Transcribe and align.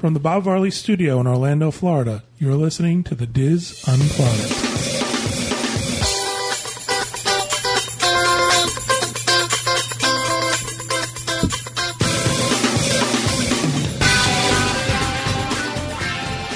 From 0.00 0.14
the 0.14 0.18
Bob 0.20 0.44
Varley 0.44 0.70
Studio 0.70 1.20
in 1.20 1.26
Orlando, 1.26 1.70
Florida, 1.70 2.24
you're 2.38 2.54
listening 2.54 3.04
to 3.04 3.14
the 3.14 3.26
DIS 3.26 3.86
Unplugged. 3.86 4.50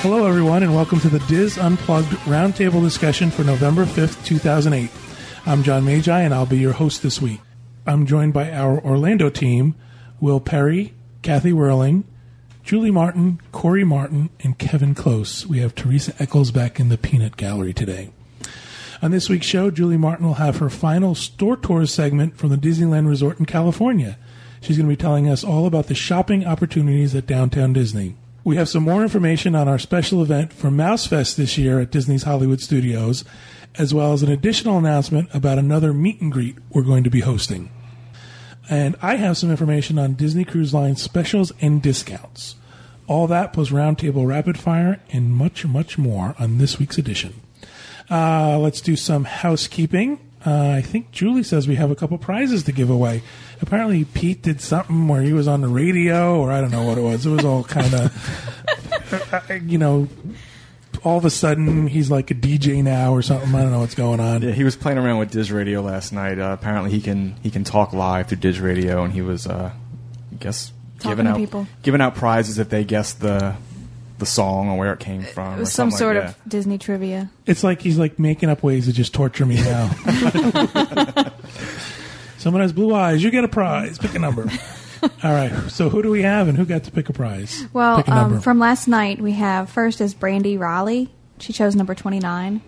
Hello, 0.01 0.27
everyone, 0.27 0.63
and 0.63 0.75
welcome 0.75 0.99
to 1.01 1.11
the 1.11 1.19
DIS 1.29 1.59
Unplugged 1.59 2.09
Roundtable 2.25 2.81
discussion 2.81 3.31
for 3.31 3.45
November 3.45 3.85
5th, 3.85 4.25
2008. 4.25 4.89
I'm 5.45 5.63
John 5.63 5.85
Magi, 5.85 6.19
and 6.19 6.33
I'll 6.33 6.47
be 6.47 6.57
your 6.57 6.73
host 6.73 7.03
this 7.03 7.21
week. 7.21 7.43
I'm 7.87 8.07
joined 8.07 8.33
by 8.33 8.51
our 8.51 8.83
Orlando 8.83 9.29
team 9.29 9.75
Will 10.19 10.41
Perry, 10.41 10.95
Kathy 11.21 11.53
Werling, 11.53 12.05
Julie 12.65 12.91
Martin, 12.91 13.43
Corey 13.53 13.85
Martin, 13.85 14.31
and 14.41 14.59
Kevin 14.59 14.95
Close. 14.95 15.47
We 15.47 15.59
have 15.59 15.75
Teresa 15.75 16.15
Eccles 16.19 16.51
back 16.51 16.81
in 16.81 16.89
the 16.89 16.97
Peanut 16.97 17.37
Gallery 17.37 17.75
today. 17.75 18.11
On 19.03 19.11
this 19.11 19.29
week's 19.29 19.45
show, 19.45 19.71
Julie 19.71 19.99
Martin 19.99 20.27
will 20.27 20.35
have 20.35 20.57
her 20.57 20.71
final 20.71 21.15
store 21.15 21.59
tour 21.59 21.85
segment 21.85 22.39
from 22.39 22.49
the 22.49 22.57
Disneyland 22.57 23.07
Resort 23.07 23.39
in 23.39 23.45
California. 23.45 24.17
She's 24.63 24.79
going 24.79 24.89
to 24.89 24.97
be 24.97 25.01
telling 25.01 25.29
us 25.29 25.45
all 25.45 25.67
about 25.67 25.89
the 25.89 25.95
shopping 25.95 26.47
opportunities 26.47 27.15
at 27.15 27.27
Downtown 27.27 27.75
Disney. 27.75 28.17
We 28.45 28.57
have 28.57 28.71
some 28.71 28.85
more 28.85 29.03
information 29.03 29.55
on 29.55 29.69
our 29.69 29.79
special 29.79 30.23
event 30.23 30.51
for 30.51 30.71
MouseFest 30.71 31.37
this 31.37 31.59
year 31.59 31.81
at 31.81 31.91
Disney's 31.91 32.23
Hollywood 32.23 32.63
Studios, 32.63 33.27
as 33.77 33.93
well 33.93 34.15
as 34.15 34.23
an 34.23 34.33
additional 34.33 34.79
announcement 34.79 35.29
about 35.35 35.59
another 35.59 35.93
meet 35.93 36.23
and 36.23 36.33
greet 36.33 36.57
we're 36.71 36.81
going 36.81 37.05
to 37.05 37.11
be 37.11 37.21
hosting. 37.21 37.69
And 38.71 38.97
I 39.03 39.17
have 39.17 39.37
some 39.37 39.51
information 39.51 39.99
on 39.99 40.15
Disney 40.15 40.45
Cruise 40.45 40.73
Line 40.73 40.97
specials 40.97 41.53
and 41.61 41.83
discounts. 41.83 42.57
All 43.07 43.27
that 43.27 43.53
plus 43.53 43.69
Roundtable 43.69 44.27
Rapid 44.27 44.59
Fire 44.59 45.01
and 45.13 45.31
much, 45.31 45.67
much 45.67 45.99
more 45.99 46.35
on 46.39 46.59
this 46.59 46.79
week's 46.79 46.97
edition. 46.97 47.35
Uh, 48.11 48.59
let's 48.59 48.81
do 48.81 48.97
some 48.97 49.25
housekeeping. 49.25 50.19
Uh, 50.47 50.75
I 50.77 50.83
think 50.83 51.11
Julie 51.11 51.43
says 51.43 51.67
we 51.67 51.77
have 51.77 51.91
a 51.91 51.95
couple 51.95 52.19
prizes 52.19 52.65
to 52.65 52.73
give 52.73 52.91
away. 52.91 53.23
Apparently, 53.63 54.05
Pete 54.05 54.43
did 54.43 54.61
something 54.61 55.09
where 55.09 55.23
he 55.23 55.33
was 55.33 55.49
on 55.49 55.63
the 55.63 55.69
radio, 55.69 56.39
or 56.39 56.53
I 56.53 56.61
don't 56.61 56.71
know 56.71 56.83
what 56.83 56.99
it 56.99 57.03
was. 57.03 57.25
It 57.25 57.31
was 57.31 57.45
all 57.45 57.65
kind 57.65 57.95
of, 57.95 59.51
you 59.67 59.79
know, 59.79 60.09
all 61.05 61.19
of 61.19 61.25
a 61.25 61.31
sudden 61.31 61.87
he's 61.87 62.11
like 62.11 62.31
a 62.31 62.35
DJ 62.35 62.83
now 62.83 63.13
or 63.13 63.23
something. 63.23 63.55
I 63.55 63.63
don't 63.63 63.71
know 63.71 63.81
what's 63.81 63.95
going 63.95 64.21
on. 64.21 64.43
Yeah, 64.43 64.53
he 64.53 64.65
was 64.65 64.75
playing 64.77 64.99
around 64.99 65.19
with 65.19 65.31
DIS 65.31 65.51
Radio 65.51 65.83
last 65.83 66.13
night. 66.13 66.39
Uh, 66.39 66.57
apparently, 66.59 66.91
he 66.91 67.01
can 67.01 67.35
he 67.43 67.51
can 67.51 67.63
talk 67.65 67.93
live 67.93 68.29
through 68.29 68.39
DIS 68.39 68.59
Radio, 68.59 69.05
and 69.05 69.13
he 69.13 69.23
was, 69.23 69.47
uh, 69.47 69.71
I 70.33 70.35
guess, 70.37 70.73
Talking 70.99 71.11
giving 71.11 71.27
out 71.27 71.37
people. 71.37 71.67
giving 71.83 72.01
out 72.01 72.15
prizes 72.15 72.59
if 72.59 72.71
they 72.71 72.85
guessed 72.85 73.21
the 73.21 73.55
the 74.19 74.27
song 74.27 74.69
or 74.71 74.79
where 74.79 74.93
it 74.93 75.01
came 75.01 75.23
from. 75.23 75.55
It 75.55 75.57
or 75.57 75.61
was 75.61 75.73
some 75.73 75.91
sort 75.91 76.17
like 76.17 76.27
of 76.27 76.37
Disney 76.49 76.79
trivia. 76.79 77.31
It's 77.47 77.63
like 77.65 77.83
he's 77.83 77.99
like 77.99 78.19
making 78.19 78.49
up 78.49 78.63
ways 78.63 78.87
to 78.87 78.93
just 78.93 79.13
torture 79.13 79.45
me 79.45 79.57
now. 79.57 79.89
Someone 82.39 82.63
has 82.63 82.73
blue 82.73 82.95
eyes. 82.95 83.23
You 83.23 83.31
get 83.31 83.45
a 83.45 83.49
prize. 83.49 83.99
Pick 83.99 84.15
a 84.15 84.19
number. 84.19 84.49
All 85.23 85.33
right. 85.33 85.53
So 85.71 85.89
who 85.89 86.03
do 86.03 86.11
we 86.11 86.23
have, 86.23 86.49
and 86.49 86.57
who 86.57 86.65
got 86.65 86.85
to 86.85 86.91
pick 86.91 87.09
a 87.09 87.13
prize? 87.13 87.67
Well, 87.73 88.03
a 88.07 88.11
um, 88.11 88.41
from 88.41 88.59
last 88.59 88.89
night, 88.89 89.21
we 89.21 89.33
have 89.33 89.69
first 89.69 90.01
is 90.01 90.15
Brandy 90.15 90.57
Raleigh. 90.57 91.11
She 91.39 91.53
chose 91.53 91.75
number 91.75 91.95
29. 91.95 92.61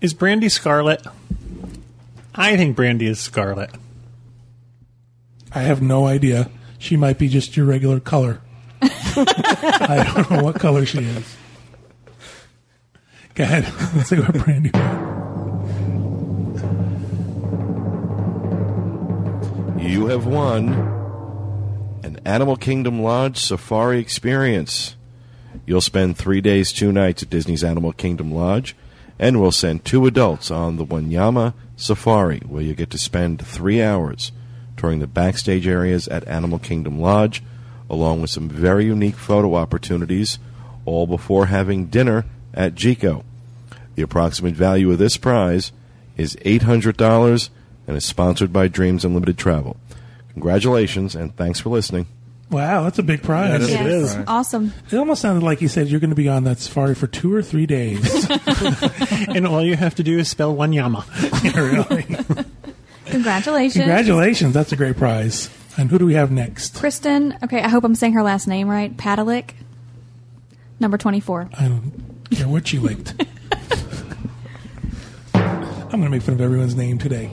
Is 0.00 0.14
Brandy 0.14 0.48
Scarlet? 0.48 1.06
I 2.34 2.56
think 2.56 2.76
Brandy 2.76 3.06
is 3.06 3.20
Scarlet. 3.20 3.70
I 5.52 5.60
have 5.60 5.82
no 5.82 6.06
idea. 6.06 6.50
She 6.78 6.96
might 6.96 7.18
be 7.18 7.28
just 7.28 7.56
your 7.56 7.66
regular 7.66 8.00
color. 8.00 8.40
I 8.82 10.12
don't 10.14 10.30
know 10.30 10.44
what 10.44 10.56
color 10.56 10.86
she 10.86 10.98
is. 10.98 11.36
Go 13.34 13.44
ahead. 13.44 13.64
Let's 13.94 14.08
see 14.08 14.16
what 14.20 14.34
Brandy. 14.34 14.70
You 19.80 20.06
have 20.06 20.26
won 20.26 20.68
an 20.68 20.97
Animal 22.28 22.56
Kingdom 22.56 23.00
Lodge 23.00 23.38
safari 23.38 23.98
experience. 23.98 24.96
You'll 25.64 25.80
spend 25.80 26.18
three 26.18 26.42
days, 26.42 26.72
two 26.72 26.92
nights 26.92 27.22
at 27.22 27.30
Disney's 27.30 27.64
Animal 27.64 27.94
Kingdom 27.94 28.30
Lodge, 28.30 28.76
and 29.18 29.40
we'll 29.40 29.50
send 29.50 29.86
two 29.86 30.04
adults 30.04 30.50
on 30.50 30.76
the 30.76 30.84
Wanyama 30.84 31.54
Safari, 31.74 32.40
where 32.40 32.62
you 32.62 32.74
get 32.74 32.90
to 32.90 32.98
spend 32.98 33.40
three 33.40 33.82
hours 33.82 34.30
touring 34.76 34.98
the 34.98 35.06
backstage 35.06 35.66
areas 35.66 36.06
at 36.08 36.28
Animal 36.28 36.58
Kingdom 36.58 37.00
Lodge, 37.00 37.42
along 37.88 38.20
with 38.20 38.28
some 38.28 38.50
very 38.50 38.84
unique 38.84 39.16
photo 39.16 39.54
opportunities, 39.54 40.38
all 40.84 41.06
before 41.06 41.46
having 41.46 41.86
dinner 41.86 42.26
at 42.52 42.74
Jiko. 42.74 43.24
The 43.94 44.02
approximate 44.02 44.54
value 44.54 44.92
of 44.92 44.98
this 44.98 45.16
prize 45.16 45.72
is 46.18 46.36
$800 46.44 47.48
and 47.86 47.96
is 47.96 48.04
sponsored 48.04 48.52
by 48.52 48.68
Dreams 48.68 49.06
Unlimited 49.06 49.38
Travel. 49.38 49.78
Congratulations 50.34 51.14
and 51.14 51.34
thanks 51.34 51.58
for 51.58 51.70
listening. 51.70 52.06
Wow, 52.50 52.84
that's 52.84 52.98
a 52.98 53.02
big 53.02 53.22
prize. 53.22 53.68
Yes, 53.68 53.80
it 53.80 53.86
is. 53.86 54.16
Awesome. 54.26 54.72
It 54.90 54.96
almost 54.96 55.20
sounded 55.20 55.44
like 55.44 55.60
you 55.60 55.68
said 55.68 55.88
you're 55.88 56.00
going 56.00 56.10
to 56.10 56.16
be 56.16 56.28
on 56.28 56.44
that 56.44 56.58
safari 56.58 56.94
for 56.94 57.06
two 57.06 57.34
or 57.34 57.42
three 57.42 57.66
days. 57.66 58.26
And 59.28 59.46
all 59.46 59.62
you 59.62 59.76
have 59.76 59.94
to 59.96 60.02
do 60.02 60.18
is 60.18 60.28
spell 60.28 60.54
Wanyama. 60.54 61.04
really. 61.54 62.04
Congratulations. 63.06 63.84
Congratulations. 63.84 64.54
That's 64.54 64.72
a 64.72 64.76
great 64.76 64.96
prize. 64.96 65.50
And 65.76 65.90
who 65.90 65.98
do 65.98 66.06
we 66.06 66.14
have 66.14 66.30
next? 66.30 66.76
Kristen, 66.76 67.36
okay, 67.44 67.60
I 67.60 67.68
hope 67.68 67.84
I'm 67.84 67.94
saying 67.94 68.14
her 68.14 68.22
last 68.22 68.48
name 68.48 68.68
right. 68.68 68.96
Padalik, 68.96 69.50
number 70.80 70.96
24. 70.98 71.50
I 71.58 71.68
don't 71.68 71.92
care 72.30 72.48
what 72.48 72.66
she 72.66 72.78
licked. 72.78 73.14
I'm 75.34 75.90
going 75.90 76.04
to 76.04 76.10
make 76.10 76.22
fun 76.22 76.34
of 76.34 76.40
everyone's 76.40 76.74
name 76.74 76.98
today. 76.98 77.30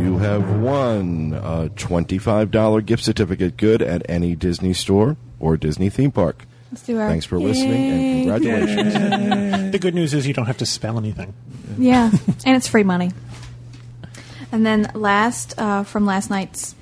You 0.00 0.16
have 0.16 0.60
won 0.60 1.34
a 1.34 1.68
$25 1.68 2.86
gift 2.86 3.04
certificate 3.04 3.58
good 3.58 3.82
at 3.82 4.02
any 4.08 4.34
Disney 4.34 4.72
store 4.72 5.18
or 5.38 5.58
Disney 5.58 5.90
theme 5.90 6.10
park. 6.10 6.46
Let's 6.72 6.84
do 6.84 6.98
our. 6.98 7.06
Thanks 7.06 7.26
for 7.26 7.38
listening 7.38 7.90
and 7.90 8.30
congratulations. 8.30 9.72
the 9.72 9.78
good 9.78 9.94
news 9.94 10.14
is 10.14 10.26
you 10.26 10.32
don't 10.32 10.46
have 10.46 10.56
to 10.56 10.66
spell 10.66 10.96
anything. 10.96 11.34
Yeah, 11.76 12.10
and 12.46 12.56
it's 12.56 12.66
free 12.66 12.82
money. 12.82 13.10
And 14.50 14.64
then 14.64 14.90
last 14.94 15.54
uh, 15.58 15.84
from 15.84 16.06
last 16.06 16.30
night's 16.30 16.74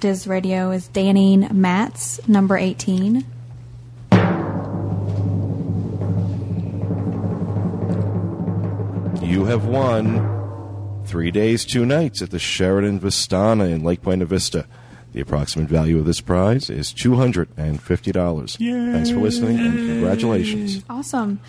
DIS 0.00 0.26
Radio 0.26 0.70
is 0.70 0.88
Danine 0.90 1.50
Matz, 1.52 2.20
number 2.28 2.58
18. 2.58 3.24
You 9.22 9.44
have 9.46 9.64
won 9.64 10.45
three 11.06 11.30
days, 11.30 11.64
two 11.64 11.86
nights 11.86 12.22
at 12.22 12.30
the 12.30 12.38
Sheraton 12.38 13.00
Vistana 13.00 13.70
in 13.70 13.82
Lake 13.82 14.02
Buena 14.02 14.24
Vista. 14.24 14.66
The 15.12 15.20
approximate 15.22 15.68
value 15.68 15.98
of 15.98 16.04
this 16.04 16.20
prize 16.20 16.68
is 16.68 16.92
$250. 16.92 18.92
Thanks 18.92 19.10
for 19.10 19.16
listening 19.16 19.58
and 19.58 19.74
congratulations. 19.74 20.84
Awesome. 20.90 21.40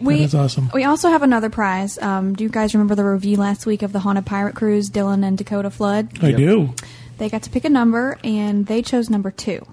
We, 0.00 0.24
is 0.24 0.34
awesome. 0.34 0.70
We 0.74 0.84
also 0.84 1.08
have 1.08 1.22
another 1.22 1.48
prize. 1.48 1.96
Um, 1.98 2.34
do 2.34 2.44
you 2.44 2.50
guys 2.50 2.74
remember 2.74 2.94
the 2.94 3.04
review 3.04 3.36
last 3.36 3.64
week 3.64 3.82
of 3.82 3.92
the 3.92 4.00
Haunted 4.00 4.26
Pirate 4.26 4.54
Cruise, 4.54 4.90
Dylan 4.90 5.24
and 5.24 5.38
Dakota 5.38 5.70
Flood? 5.70 6.22
I 6.22 6.32
do. 6.32 6.74
They 7.18 7.30
got 7.30 7.44
to 7.44 7.50
pick 7.50 7.64
a 7.64 7.70
number, 7.70 8.18
and 8.24 8.66
they 8.66 8.82
chose 8.82 9.08
number 9.08 9.30
two. 9.30 9.64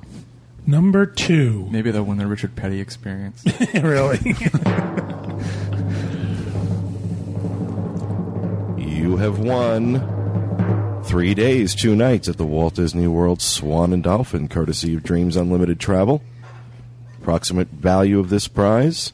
Number 0.67 1.07
two. 1.07 1.67
Maybe 1.71 1.89
they'll 1.89 2.03
win 2.03 2.19
the 2.19 2.27
Richard 2.27 2.55
Petty 2.55 2.79
experience. 2.79 3.43
really? 3.73 4.19
You 9.01 9.17
have 9.17 9.39
won 9.39 11.01
three 11.05 11.33
days, 11.33 11.73
two 11.73 11.95
nights 11.95 12.29
at 12.29 12.37
the 12.37 12.45
Walt 12.45 12.75
Disney 12.75 13.07
World 13.07 13.41
Swan 13.41 13.93
and 13.93 14.03
Dolphin, 14.03 14.47
courtesy 14.47 14.93
of 14.93 15.01
Dreams 15.01 15.35
Unlimited 15.35 15.79
Travel. 15.79 16.21
Approximate 17.19 17.69
value 17.69 18.19
of 18.19 18.29
this 18.29 18.47
prize 18.47 19.11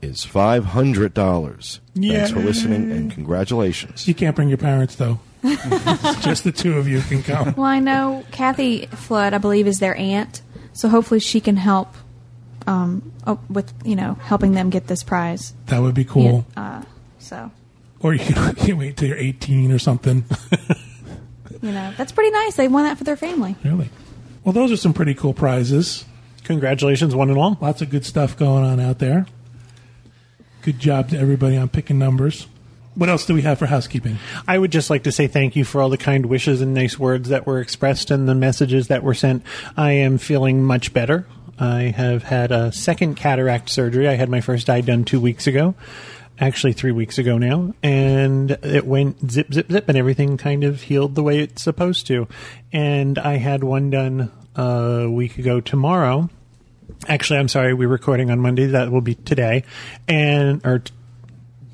is 0.00 0.26
$500. 0.26 1.78
Thanks 1.94 2.30
for 2.32 2.40
listening 2.40 2.90
and 2.90 3.12
congratulations. 3.12 4.08
you 4.08 4.14
can't 4.14 4.34
bring 4.34 4.48
your 4.48 4.58
parents, 4.58 4.96
though. 4.96 5.20
Just 6.22 6.42
the 6.42 6.52
two 6.52 6.76
of 6.76 6.88
you 6.88 7.00
can 7.02 7.22
come. 7.22 7.54
Well, 7.54 7.66
I 7.66 7.78
know 7.78 8.24
Kathy 8.32 8.86
Flood, 8.86 9.34
I 9.34 9.38
believe, 9.38 9.68
is 9.68 9.78
their 9.78 9.94
aunt, 9.94 10.42
so 10.72 10.88
hopefully 10.88 11.20
she 11.20 11.40
can 11.40 11.56
help 11.56 11.94
um, 12.66 13.12
oh, 13.24 13.38
with 13.48 13.72
you 13.84 13.94
know 13.94 14.14
helping 14.14 14.52
them 14.52 14.68
get 14.68 14.88
this 14.88 15.04
prize. 15.04 15.54
That 15.66 15.80
would 15.80 15.94
be 15.94 16.04
cool. 16.04 16.44
Yeah, 16.56 16.62
uh, 16.62 16.82
so 17.20 17.52
Or 18.02 18.12
you 18.14 18.20
can, 18.20 18.54
you 18.66 18.76
wait 18.76 18.96
till 18.96 19.08
you're 19.08 19.16
18 19.16 19.70
or 19.72 19.78
something. 19.78 20.24
you 21.62 21.72
know 21.72 21.92
that's 21.96 22.12
pretty 22.12 22.30
nice. 22.30 22.56
They 22.56 22.68
won 22.68 22.84
that 22.84 22.98
for 22.98 23.04
their 23.04 23.16
family. 23.16 23.56
really? 23.64 23.90
Well, 24.44 24.52
those 24.52 24.72
are 24.72 24.76
some 24.76 24.92
pretty 24.92 25.14
cool 25.14 25.34
prizes. 25.34 26.04
Congratulations, 26.44 27.14
one 27.14 27.28
and 27.30 27.38
all. 27.38 27.56
Lots 27.60 27.80
of 27.82 27.90
good 27.90 28.04
stuff 28.04 28.36
going 28.36 28.64
on 28.64 28.80
out 28.80 28.98
there. 28.98 29.26
Good 30.62 30.80
job 30.80 31.10
to 31.10 31.18
everybody 31.18 31.56
on 31.56 31.68
picking 31.68 31.98
numbers. 31.98 32.48
what 32.96 33.08
else 33.08 33.24
do 33.26 33.34
we 33.34 33.42
have 33.42 33.58
for 33.58 33.66
housekeeping? 33.66 34.18
I 34.48 34.58
would 34.58 34.72
just 34.72 34.90
like 34.90 35.04
to 35.04 35.12
say 35.12 35.28
thank 35.28 35.54
you 35.54 35.64
for 35.64 35.80
all 35.80 35.88
the 35.88 35.96
kind 35.96 36.26
wishes 36.26 36.60
and 36.60 36.74
nice 36.74 36.98
words 36.98 37.28
that 37.28 37.46
were 37.46 37.60
expressed 37.60 38.10
and 38.10 38.28
the 38.28 38.34
messages 38.34 38.88
that 38.88 39.02
were 39.04 39.14
sent. 39.14 39.44
I 39.76 39.92
am 39.92 40.18
feeling 40.18 40.64
much 40.64 40.92
better. 40.92 41.26
I 41.58 41.82
have 41.96 42.24
had 42.24 42.50
a 42.50 42.72
second 42.72 43.14
cataract 43.16 43.70
surgery. 43.70 44.08
I 44.08 44.14
had 44.14 44.28
my 44.28 44.40
first 44.40 44.68
eye 44.68 44.80
done 44.80 45.04
two 45.04 45.20
weeks 45.20 45.46
ago, 45.46 45.74
actually 46.42 46.72
three 46.72 46.90
weeks 46.90 47.18
ago 47.18 47.38
now, 47.38 47.72
and 47.84 48.50
it 48.50 48.84
went 48.84 49.30
zip, 49.30 49.52
zip, 49.52 49.70
zip, 49.70 49.88
and 49.88 49.96
everything 49.96 50.36
kind 50.36 50.64
of 50.64 50.82
healed 50.82 51.14
the 51.14 51.22
way 51.22 51.38
it's 51.38 51.62
supposed 51.62 52.08
to. 52.08 52.26
And 52.72 53.16
I 53.18 53.36
had 53.36 53.62
one 53.62 53.90
done 53.90 54.32
a 54.56 55.08
week 55.08 55.38
ago 55.38 55.60
tomorrow. 55.60 56.28
Actually, 57.06 57.38
I'm 57.38 57.48
sorry, 57.48 57.74
we're 57.74 57.88
recording 57.88 58.30
on 58.30 58.40
Monday. 58.40 58.66
That 58.66 58.90
will 58.90 59.00
be 59.00 59.14
today, 59.14 59.62
and 60.08 60.60
or 60.66 60.80
t- 60.80 60.92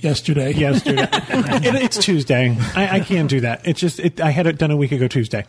Yesterday. 0.00 0.52
yesterday. 0.54 1.08
it, 1.10 1.74
it's 1.74 1.98
Tuesday. 1.98 2.56
I, 2.76 2.98
I 2.98 3.00
can't 3.00 3.28
do 3.28 3.40
that. 3.40 3.66
It's 3.66 3.80
just 3.80 3.98
it, 3.98 4.20
I 4.20 4.30
had 4.30 4.46
it 4.46 4.56
done 4.56 4.70
a 4.70 4.76
week 4.76 4.92
ago 4.92 5.08
Tuesday, 5.08 5.44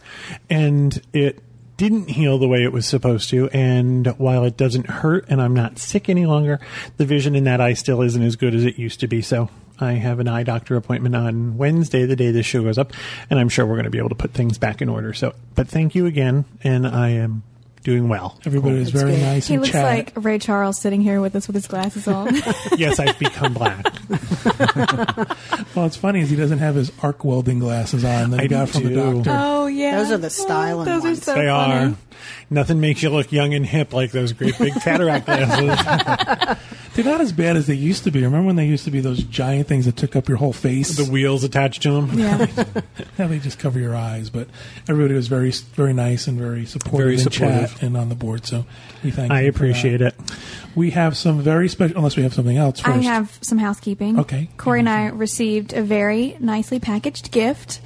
and 0.49 0.99
it 1.13 1.43
didn't 1.79 2.09
heal 2.09 2.37
the 2.37 2.47
way 2.47 2.61
it 2.65 2.73
was 2.73 2.85
supposed 2.85 3.29
to. 3.29 3.49
And 3.51 4.05
while 4.19 4.43
it 4.43 4.57
doesn't 4.57 4.87
hurt, 4.87 5.25
and 5.29 5.41
I'm 5.41 5.53
not 5.53 5.79
sick 5.79 6.09
any 6.09 6.25
longer, 6.25 6.59
the 6.97 7.05
vision 7.05 7.35
in 7.35 7.45
that 7.45 7.61
eye 7.61 7.73
still 7.73 8.01
isn't 8.01 8.21
as 8.21 8.35
good 8.35 8.53
as 8.53 8.65
it 8.65 8.77
used 8.77 8.99
to 8.99 9.07
be. 9.07 9.23
So. 9.23 9.49
I 9.81 9.93
have 9.93 10.19
an 10.19 10.27
eye 10.27 10.43
doctor 10.43 10.75
appointment 10.75 11.15
on 11.15 11.55
Wednesday, 11.55 12.05
the 12.05 12.17
day 12.17 12.31
this 12.31 12.45
show 12.45 12.63
goes 12.63 12.77
up, 12.77 12.91
and 13.29 13.39
I'm 13.39 13.47
sure 13.47 13.65
we're 13.65 13.75
going 13.75 13.85
to 13.85 13.89
be 13.89 13.97
able 13.97 14.09
to 14.09 14.15
put 14.15 14.33
things 14.33 14.57
back 14.57 14.81
in 14.81 14.89
order. 14.89 15.13
So, 15.13 15.33
but 15.55 15.69
thank 15.69 15.95
you 15.95 16.05
again, 16.05 16.43
and 16.65 16.85
I 16.85 17.11
am 17.11 17.43
doing 17.83 18.09
well. 18.09 18.37
Everybody 18.45 18.79
was 18.79 18.89
very 18.89 19.11
good. 19.11 19.21
nice 19.21 19.47
He 19.47 19.55
and 19.55 19.61
looks 19.61 19.71
chat. 19.71 19.85
like 19.85 20.13
Ray 20.15 20.37
Charles 20.37 20.79
sitting 20.79 21.01
here 21.01 21.21
with 21.21 21.35
us 21.35 21.47
with 21.47 21.55
his 21.55 21.67
glasses 21.67 22.07
on. 22.07 22.35
yes, 22.77 22.99
I've 22.99 23.17
become 23.19 23.53
black. 23.53 23.85
well, 25.75 25.85
it's 25.85 25.95
funny 25.95 26.21
is 26.21 26.29
he 26.29 26.35
doesn't 26.35 26.59
have 26.59 26.75
his 26.75 26.91
arc 27.01 27.23
welding 27.23 27.59
glasses 27.59 28.03
on 28.03 28.31
that 28.31 28.41
he 28.41 28.45
I 28.45 28.47
got 28.47 28.69
from 28.69 28.83
the 28.83 28.95
doctor. 28.95 29.31
oh 29.33 29.58
yeah, 29.69 29.97
Those 29.97 30.11
are 30.11 30.17
the 30.17 30.27
oh, 30.27 30.29
styling 30.29 30.85
Those 30.85 31.03
ones. 31.03 31.19
are 31.19 31.23
so 31.23 31.33
They 31.35 31.47
funny. 31.47 31.93
are. 31.93 31.97
Nothing 32.49 32.79
makes 32.81 33.01
you 33.03 33.09
look 33.09 33.31
young 33.31 33.53
and 33.53 33.65
hip 33.65 33.93
like 33.93 34.11
those 34.11 34.33
great 34.33 34.57
big 34.57 34.73
cataract 34.81 35.25
glasses. 35.27 36.57
They're 36.95 37.05
not 37.05 37.21
as 37.21 37.31
bad 37.31 37.55
as 37.55 37.67
they 37.67 37.75
used 37.75 38.03
to 38.05 38.11
be. 38.11 38.23
Remember 38.23 38.45
when 38.47 38.55
they 38.57 38.65
used 38.65 38.83
to 38.85 38.91
be 38.91 38.99
those 38.99 39.23
giant 39.23 39.67
things 39.67 39.85
that 39.85 39.95
took 39.95 40.15
up 40.17 40.27
your 40.27 40.37
whole 40.37 40.51
face? 40.51 40.97
the 40.97 41.09
wheels 41.09 41.43
attached 41.45 41.83
to 41.83 41.91
them. 41.91 42.09
Yeah, 42.19 42.47
Now 43.17 43.27
they 43.27 43.39
just 43.39 43.57
cover 43.59 43.79
your 43.79 43.95
eyes. 43.95 44.29
But 44.29 44.47
everybody 44.89 45.13
was 45.13 45.27
very, 45.27 45.51
very 45.51 45.93
nice 45.93 46.27
and 46.27 46.37
very 46.37 46.65
supportive 46.65 46.99
Very 47.05 47.13
in 47.13 47.19
supportive. 47.19 47.71
chat 47.75 47.83
and 47.83 47.95
on 47.95 48.09
the 48.09 48.15
board. 48.15 48.45
So 48.45 48.65
we 49.03 49.11
thank. 49.11 49.31
I 49.31 49.41
you 49.43 49.51
for 49.51 49.57
appreciate 49.57 50.01
it. 50.01 50.13
We 50.75 50.89
have 50.91 51.15
some 51.15 51.41
very 51.41 51.69
special. 51.69 51.95
Unless 51.97 52.17
we 52.17 52.23
have 52.23 52.33
something 52.33 52.57
else 52.57 52.79
first. 52.81 52.97
I 52.97 53.01
have 53.01 53.37
some 53.41 53.59
housekeeping. 53.59 54.19
Okay. 54.19 54.49
Corey 54.57 54.79
and 54.79 54.89
I 54.89 55.07
received 55.07 55.71
a 55.73 55.81
very 55.83 56.35
nicely 56.39 56.79
packaged 56.79 57.31
gift 57.31 57.79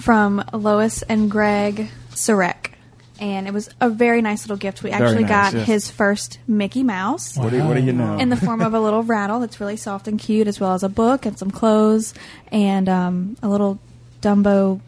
from 0.00 0.44
Lois 0.52 1.02
and 1.02 1.30
Greg 1.30 1.88
Sarek. 2.10 2.72
And 3.20 3.48
it 3.48 3.52
was 3.52 3.68
a 3.80 3.90
very 3.90 4.22
nice 4.22 4.44
little 4.44 4.56
gift. 4.56 4.84
We 4.84 4.90
actually 4.92 5.22
nice, 5.24 5.28
got 5.28 5.54
yes. 5.54 5.66
his 5.66 5.90
first 5.90 6.38
Mickey 6.46 6.84
Mouse. 6.84 7.36
What, 7.36 7.50
do 7.50 7.56
you, 7.56 7.64
what 7.64 7.74
do 7.74 7.82
you 7.82 7.92
know? 7.92 8.16
in 8.16 8.28
the 8.28 8.36
form 8.36 8.60
of 8.60 8.74
a 8.74 8.80
little 8.80 9.02
rattle 9.02 9.40
that's 9.40 9.58
really 9.60 9.76
soft 9.76 10.06
and 10.06 10.20
cute, 10.20 10.46
as 10.46 10.60
well 10.60 10.72
as 10.74 10.84
a 10.84 10.88
book 10.88 11.26
and 11.26 11.36
some 11.36 11.50
clothes 11.50 12.14
and 12.52 12.88
um, 12.88 13.36
a 13.42 13.48
little 13.48 13.80
Dumbo, 14.22 14.80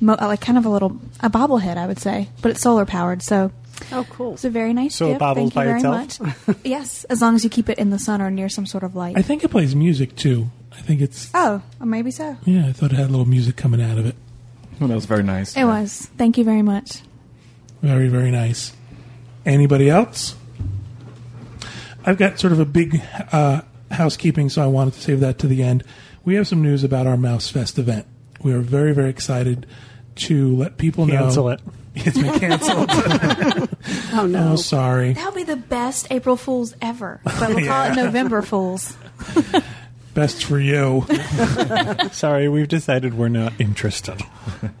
mo- 0.00 0.16
uh, 0.18 0.26
like 0.26 0.40
kind 0.40 0.56
of 0.56 0.64
a 0.64 0.70
little 0.70 0.98
a 1.20 1.28
bobblehead, 1.28 1.76
I 1.76 1.86
would 1.86 1.98
say, 1.98 2.28
but 2.40 2.50
it's 2.52 2.60
solar 2.62 2.86
powered. 2.86 3.22
So 3.22 3.52
Oh, 3.92 4.06
cool. 4.10 4.32
it's 4.34 4.44
a 4.44 4.50
very 4.50 4.72
nice 4.72 4.94
So 4.94 5.06
it 5.06 5.08
gift. 5.10 5.20
bobbles 5.20 5.52
Thank 5.52 5.54
you 5.54 5.72
by 5.72 5.80
very 5.92 6.04
itself? 6.06 6.46
much. 6.48 6.56
yes, 6.64 7.04
as 7.04 7.20
long 7.20 7.34
as 7.34 7.44
you 7.44 7.50
keep 7.50 7.68
it 7.68 7.78
in 7.78 7.90
the 7.90 7.98
sun 7.98 8.22
or 8.22 8.30
near 8.30 8.48
some 8.48 8.64
sort 8.66 8.82
of 8.82 8.96
light. 8.96 9.16
I 9.18 9.22
think 9.22 9.44
it 9.44 9.48
plays 9.50 9.76
music 9.76 10.16
too. 10.16 10.48
I 10.72 10.80
think 10.80 11.00
it's. 11.02 11.30
oh, 11.34 11.60
maybe 11.84 12.10
so. 12.10 12.38
Yeah, 12.46 12.66
I 12.66 12.72
thought 12.72 12.92
it 12.92 12.96
had 12.96 13.08
a 13.08 13.12
little 13.12 13.26
music 13.28 13.56
coming 13.56 13.82
out 13.82 13.98
of 13.98 14.06
it. 14.06 14.14
Well, 14.80 14.88
that 14.88 14.94
was 14.94 15.06
very 15.06 15.22
nice. 15.22 15.56
It 15.56 15.64
was. 15.64 16.08
Thank 16.16 16.38
you 16.38 16.44
very 16.44 16.62
much. 16.62 17.02
Very, 17.82 18.08
very 18.08 18.30
nice. 18.30 18.72
Anybody 19.44 19.88
else? 19.88 20.34
I've 22.04 22.18
got 22.18 22.38
sort 22.38 22.52
of 22.52 22.60
a 22.60 22.64
big 22.64 23.00
uh, 23.32 23.62
housekeeping, 23.90 24.48
so 24.48 24.62
I 24.62 24.66
wanted 24.66 24.94
to 24.94 25.00
save 25.00 25.20
that 25.20 25.38
to 25.40 25.46
the 25.46 25.62
end. 25.62 25.84
We 26.24 26.34
have 26.36 26.46
some 26.46 26.62
news 26.62 26.84
about 26.84 27.06
our 27.06 27.16
Mouse 27.16 27.48
Fest 27.50 27.78
event. 27.78 28.06
We 28.42 28.52
are 28.52 28.60
very, 28.60 28.92
very 28.94 29.10
excited 29.10 29.66
to 30.16 30.56
let 30.56 30.76
people 30.78 31.06
know. 31.06 31.14
Cancel 31.22 31.48
it. 31.50 31.60
It's 31.94 32.18
been 32.18 32.38
canceled. 32.38 32.90
Oh, 34.12 34.26
no. 34.26 34.52
oh, 34.52 34.56
sorry. 34.56 35.12
That 35.12 35.26
would 35.26 35.34
be 35.34 35.44
the 35.44 35.56
best 35.56 36.08
April 36.10 36.36
Fools 36.36 36.74
ever. 36.82 37.20
But 37.24 37.54
we'll 37.54 37.64
call 37.66 37.90
it 37.92 37.94
November 37.94 38.42
Fools. 38.42 38.96
Best 40.18 40.46
for 40.46 40.58
you. 40.58 41.06
Sorry, 42.10 42.48
we've 42.48 42.66
decided 42.66 43.14
we're 43.14 43.28
not 43.28 43.52
interested. 43.60 44.20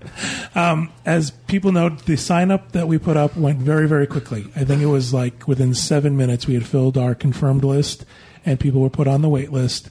As 0.56 1.30
people 1.46 1.70
know, 1.70 1.90
the 1.90 2.16
sign 2.16 2.50
up 2.50 2.72
that 2.72 2.88
we 2.88 2.98
put 2.98 3.16
up 3.16 3.36
went 3.36 3.60
very, 3.60 3.86
very 3.86 4.08
quickly. 4.08 4.50
I 4.56 4.64
think 4.64 4.82
it 4.82 4.86
was 4.86 5.14
like 5.14 5.46
within 5.46 5.74
seven 5.74 6.16
minutes 6.16 6.48
we 6.48 6.54
had 6.54 6.66
filled 6.66 6.98
our 6.98 7.14
confirmed 7.14 7.62
list 7.62 8.04
and 8.44 8.58
people 8.58 8.80
were 8.80 8.90
put 8.90 9.06
on 9.06 9.22
the 9.22 9.28
wait 9.28 9.52
list. 9.52 9.90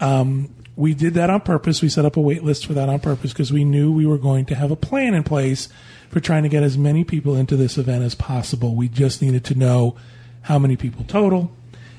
Um, 0.00 0.48
we 0.76 0.94
did 0.94 1.12
that 1.12 1.28
on 1.28 1.42
purpose. 1.42 1.82
We 1.82 1.90
set 1.90 2.06
up 2.06 2.16
a 2.16 2.20
wait 2.22 2.42
list 2.42 2.64
for 2.64 2.72
that 2.72 2.88
on 2.88 2.98
purpose 3.00 3.34
because 3.34 3.52
we 3.52 3.64
knew 3.64 3.92
we 3.92 4.06
were 4.06 4.16
going 4.16 4.46
to 4.46 4.54
have 4.54 4.70
a 4.70 4.76
plan 4.76 5.12
in 5.12 5.24
place 5.24 5.68
for 6.08 6.20
trying 6.20 6.44
to 6.44 6.48
get 6.48 6.62
as 6.62 6.78
many 6.78 7.04
people 7.04 7.36
into 7.36 7.54
this 7.54 7.76
event 7.76 8.02
as 8.02 8.14
possible. 8.14 8.74
We 8.74 8.88
just 8.88 9.20
needed 9.20 9.44
to 9.44 9.54
know 9.54 9.94
how 10.40 10.58
many 10.58 10.74
people 10.74 11.04
total 11.04 11.52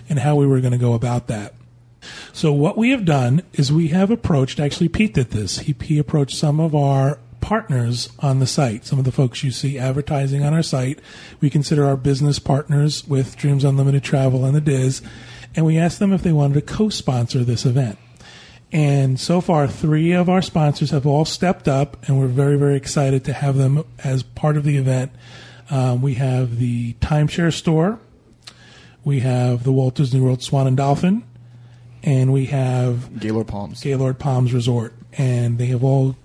and 0.10 0.18
how 0.18 0.36
we 0.36 0.48
were 0.48 0.62
going 0.62 0.72
to 0.72 0.80
go 0.80 0.96
about 0.96 1.28
that. 1.28 1.54
So 2.34 2.52
what 2.54 2.78
we 2.78 2.92
have 2.92 3.06
done 3.06 3.42
is 3.54 3.72
we 3.72 3.90
have 3.90 4.12
approached. 4.12 4.60
Actually, 4.60 4.90
Pete 4.90 5.14
did 5.14 5.32
this. 5.32 5.60
He, 5.60 5.76
he 5.82 5.98
approached 5.98 6.38
some 6.38 6.60
of 6.60 6.76
our 6.76 7.20
partners 7.42 8.10
on 8.20 8.40
the 8.40 8.48
site. 8.48 8.86
Some 8.86 9.00
of 9.00 9.06
the 9.06 9.12
folks 9.12 9.44
you 9.44 9.52
see 9.52 9.80
advertising 9.80 10.44
on 10.44 10.54
our 10.54 10.64
site. 10.64 11.00
We 11.40 11.50
consider 11.50 11.86
our 11.86 11.96
business 11.96 12.40
partners 12.40 13.08
with 13.08 13.38
Dreams 13.38 13.64
Unlimited 13.64 14.04
Travel 14.04 14.46
and 14.46 14.54
the 14.54 14.62
DIS, 14.62 15.02
and 15.56 15.66
we 15.66 15.78
asked 15.78 16.00
them 16.00 16.12
if 16.12 16.24
they 16.24 16.34
wanted 16.34 16.56
to 16.56 16.62
co-sponsor 16.62 17.44
this 17.44 17.66
event. 17.66 17.98
And 18.72 19.18
so 19.18 19.40
far, 19.40 19.66
three 19.68 20.12
of 20.12 20.30
our 20.30 20.42
sponsors 20.42 20.92
have 20.92 21.08
all 21.08 21.24
stepped 21.24 21.70
up, 21.70 22.06
and 22.08 22.20
we're 22.20 22.28
very, 22.28 22.58
very 22.58 22.76
excited 22.76 23.24
to 23.26 23.34
have 23.34 23.56
them 23.56 23.86
as 24.04 24.24
part 24.24 24.58
of 24.58 24.66
the 24.66 24.78
event. 24.78 25.14
Um, 25.70 26.02
we 26.02 26.16
have 26.16 26.60
the 26.60 26.94
timeshare 26.96 27.54
store, 27.54 28.00
we 29.06 29.22
have 29.22 29.64
the 29.64 29.72
Walt 29.72 29.96
Disney 29.96 30.20
World 30.20 30.44
Swan 30.44 30.68
and 30.68 30.76
Dolphin, 30.76 31.24
and 32.04 32.32
we 32.32 32.46
have 32.46 33.20
Gaylord 33.20 33.48
Palms. 33.48 33.82
Gaylord 33.82 34.20
Palms 34.20 34.54
Resort. 34.54 34.94
And 35.14 35.58
they 35.58 35.68
have 35.68 35.84
all 35.84 36.16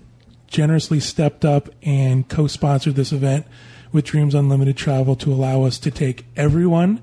generously 0.47 0.99
stepped 0.99 1.43
up 1.43 1.69
and 1.81 2.27
co 2.27 2.47
sponsored 2.47 2.95
this 2.95 3.11
event 3.11 3.45
with 3.91 4.05
Dreams 4.05 4.35
Unlimited 4.35 4.77
Travel 4.77 5.15
to 5.17 5.31
allow 5.31 5.63
us 5.63 5.77
to 5.79 5.91
take 5.91 6.25
everyone 6.35 7.01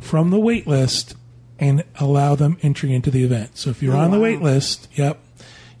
from 0.00 0.30
the 0.30 0.40
wait 0.40 0.66
list 0.66 1.14
and 1.58 1.84
allow 1.98 2.34
them 2.34 2.56
entry 2.62 2.92
into 2.92 3.10
the 3.10 3.24
event. 3.24 3.56
So 3.56 3.70
if 3.70 3.82
you're 3.82 3.94
oh, 3.94 4.00
on 4.00 4.10
the 4.10 4.18
wait 4.18 4.40
list, 4.40 4.88
yep, 4.94 5.20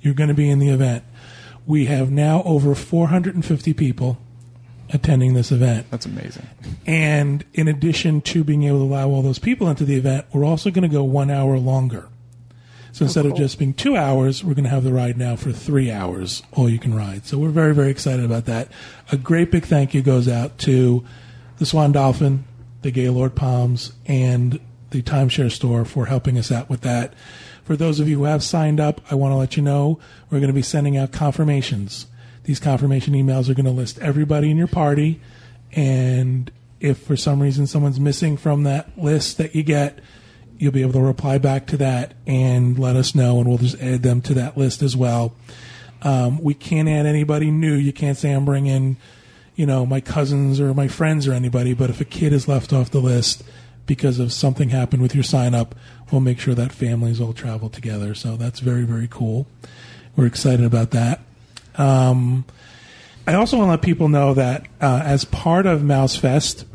you're 0.00 0.14
going 0.14 0.28
to 0.28 0.34
be 0.34 0.50
in 0.50 0.58
the 0.58 0.68
event. 0.68 1.04
We 1.66 1.86
have 1.86 2.10
now 2.10 2.42
over 2.44 2.74
450 2.74 3.72
people 3.74 4.18
attending 4.92 5.34
this 5.34 5.52
event. 5.52 5.86
That's 5.90 6.06
amazing. 6.06 6.46
And 6.86 7.44
in 7.54 7.68
addition 7.68 8.20
to 8.22 8.44
being 8.44 8.64
able 8.64 8.78
to 8.78 8.84
allow 8.84 9.08
all 9.08 9.22
those 9.22 9.38
people 9.38 9.68
into 9.68 9.84
the 9.84 9.96
event, 9.96 10.26
we're 10.32 10.44
also 10.44 10.70
going 10.70 10.88
to 10.88 10.94
go 10.94 11.04
one 11.04 11.30
hour 11.30 11.58
longer. 11.58 12.08
So 12.92 13.04
instead 13.04 13.26
of 13.26 13.36
just 13.36 13.58
being 13.58 13.72
two 13.72 13.96
hours, 13.96 14.42
we're 14.42 14.54
going 14.54 14.64
to 14.64 14.70
have 14.70 14.84
the 14.84 14.92
ride 14.92 15.16
now 15.16 15.36
for 15.36 15.52
three 15.52 15.90
hours, 15.90 16.42
all 16.52 16.68
you 16.68 16.78
can 16.78 16.94
ride. 16.94 17.24
So 17.26 17.38
we're 17.38 17.50
very, 17.50 17.74
very 17.74 17.90
excited 17.90 18.24
about 18.24 18.46
that. 18.46 18.68
A 19.12 19.16
great 19.16 19.50
big 19.50 19.64
thank 19.64 19.94
you 19.94 20.02
goes 20.02 20.28
out 20.28 20.58
to 20.58 21.04
the 21.58 21.66
Swan 21.66 21.92
Dolphin, 21.92 22.44
the 22.82 22.90
Gaylord 22.90 23.34
Palms, 23.36 23.92
and 24.06 24.58
the 24.90 25.02
timeshare 25.02 25.52
store 25.52 25.84
for 25.84 26.06
helping 26.06 26.36
us 26.36 26.50
out 26.50 26.68
with 26.68 26.80
that. 26.80 27.14
For 27.64 27.76
those 27.76 28.00
of 28.00 28.08
you 28.08 28.18
who 28.18 28.24
have 28.24 28.42
signed 28.42 28.80
up, 28.80 29.00
I 29.10 29.14
want 29.14 29.32
to 29.32 29.36
let 29.36 29.56
you 29.56 29.62
know 29.62 30.00
we're 30.28 30.40
going 30.40 30.48
to 30.48 30.54
be 30.54 30.62
sending 30.62 30.96
out 30.96 31.12
confirmations. 31.12 32.06
These 32.44 32.58
confirmation 32.58 33.14
emails 33.14 33.48
are 33.48 33.54
going 33.54 33.66
to 33.66 33.70
list 33.70 34.00
everybody 34.00 34.50
in 34.50 34.56
your 34.56 34.66
party, 34.66 35.20
and 35.72 36.50
if 36.80 36.98
for 36.98 37.16
some 37.16 37.40
reason 37.40 37.66
someone's 37.66 38.00
missing 38.00 38.36
from 38.36 38.64
that 38.64 38.98
list 38.98 39.38
that 39.38 39.54
you 39.54 39.62
get, 39.62 40.00
you'll 40.60 40.72
be 40.72 40.82
able 40.82 40.92
to 40.92 41.00
reply 41.00 41.38
back 41.38 41.66
to 41.66 41.76
that 41.78 42.12
and 42.26 42.78
let 42.78 42.94
us 42.94 43.14
know, 43.14 43.38
and 43.38 43.48
we'll 43.48 43.56
just 43.56 43.80
add 43.80 44.02
them 44.02 44.20
to 44.20 44.34
that 44.34 44.58
list 44.58 44.82
as 44.82 44.94
well. 44.94 45.34
Um, 46.02 46.38
we 46.42 46.52
can't 46.52 46.86
add 46.86 47.06
anybody 47.06 47.50
new. 47.50 47.74
You 47.74 47.94
can't 47.94 48.16
say 48.16 48.30
I'm 48.32 48.44
bringing, 48.44 48.98
you 49.56 49.64
know, 49.64 49.86
my 49.86 50.02
cousins 50.02 50.60
or 50.60 50.74
my 50.74 50.86
friends 50.86 51.26
or 51.26 51.32
anybody. 51.32 51.72
But 51.72 51.88
if 51.88 52.02
a 52.02 52.04
kid 52.04 52.34
is 52.34 52.46
left 52.46 52.74
off 52.74 52.90
the 52.90 53.00
list 53.00 53.42
because 53.86 54.18
of 54.18 54.34
something 54.34 54.68
happened 54.68 55.00
with 55.00 55.14
your 55.14 55.24
sign 55.24 55.54
up, 55.54 55.74
we'll 56.12 56.20
make 56.20 56.38
sure 56.38 56.54
that 56.54 56.72
families 56.72 57.22
all 57.22 57.32
travel 57.32 57.70
together. 57.70 58.14
So 58.14 58.36
that's 58.36 58.60
very 58.60 58.84
very 58.84 59.08
cool. 59.10 59.46
We're 60.14 60.26
excited 60.26 60.66
about 60.66 60.90
that. 60.90 61.20
Um, 61.76 62.44
I 63.26 63.32
also 63.34 63.56
want 63.56 63.68
to 63.68 63.70
let 63.70 63.82
people 63.82 64.08
know 64.08 64.34
that 64.34 64.66
uh, 64.80 65.00
as 65.04 65.24
part 65.24 65.64
of 65.64 65.82
Mouse 65.82 66.16
Fest, 66.16 66.66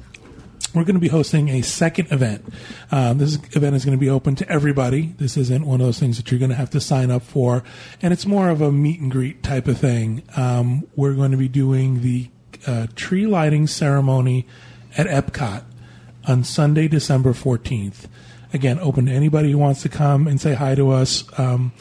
we're 0.75 0.83
going 0.83 0.95
to 0.95 1.01
be 1.01 1.07
hosting 1.07 1.49
a 1.49 1.61
second 1.61 2.11
event. 2.11 2.45
Um, 2.91 3.17
this 3.17 3.35
event 3.55 3.75
is 3.75 3.85
going 3.85 3.97
to 3.97 4.01
be 4.01 4.09
open 4.09 4.35
to 4.35 4.49
everybody. 4.49 5.13
This 5.17 5.37
isn't 5.37 5.65
one 5.65 5.79
of 5.81 5.87
those 5.87 5.99
things 5.99 6.17
that 6.17 6.29
you're 6.29 6.39
going 6.39 6.49
to 6.49 6.55
have 6.55 6.69
to 6.71 6.79
sign 6.79 7.11
up 7.11 7.23
for, 7.23 7.63
and 8.01 8.11
it's 8.13 8.25
more 8.25 8.49
of 8.49 8.61
a 8.61 8.71
meet 8.71 8.99
and 8.99 9.11
greet 9.11 9.41
type 9.43 9.67
of 9.67 9.77
thing. 9.77 10.23
Um, 10.35 10.87
we're 10.95 11.13
going 11.13 11.31
to 11.31 11.37
be 11.37 11.47
doing 11.47 12.01
the 12.01 12.29
uh, 12.67 12.87
tree 12.95 13.25
lighting 13.25 13.67
ceremony 13.67 14.45
at 14.97 15.07
Epcot 15.07 15.63
on 16.27 16.43
Sunday, 16.43 16.87
December 16.87 17.33
14th. 17.33 18.07
Again, 18.53 18.79
open 18.79 19.05
to 19.07 19.11
anybody 19.11 19.51
who 19.51 19.57
wants 19.57 19.81
to 19.81 19.89
come 19.89 20.27
and 20.27 20.39
say 20.39 20.53
hi 20.53 20.75
to 20.75 20.91
us. 20.91 21.25
Um, 21.37 21.73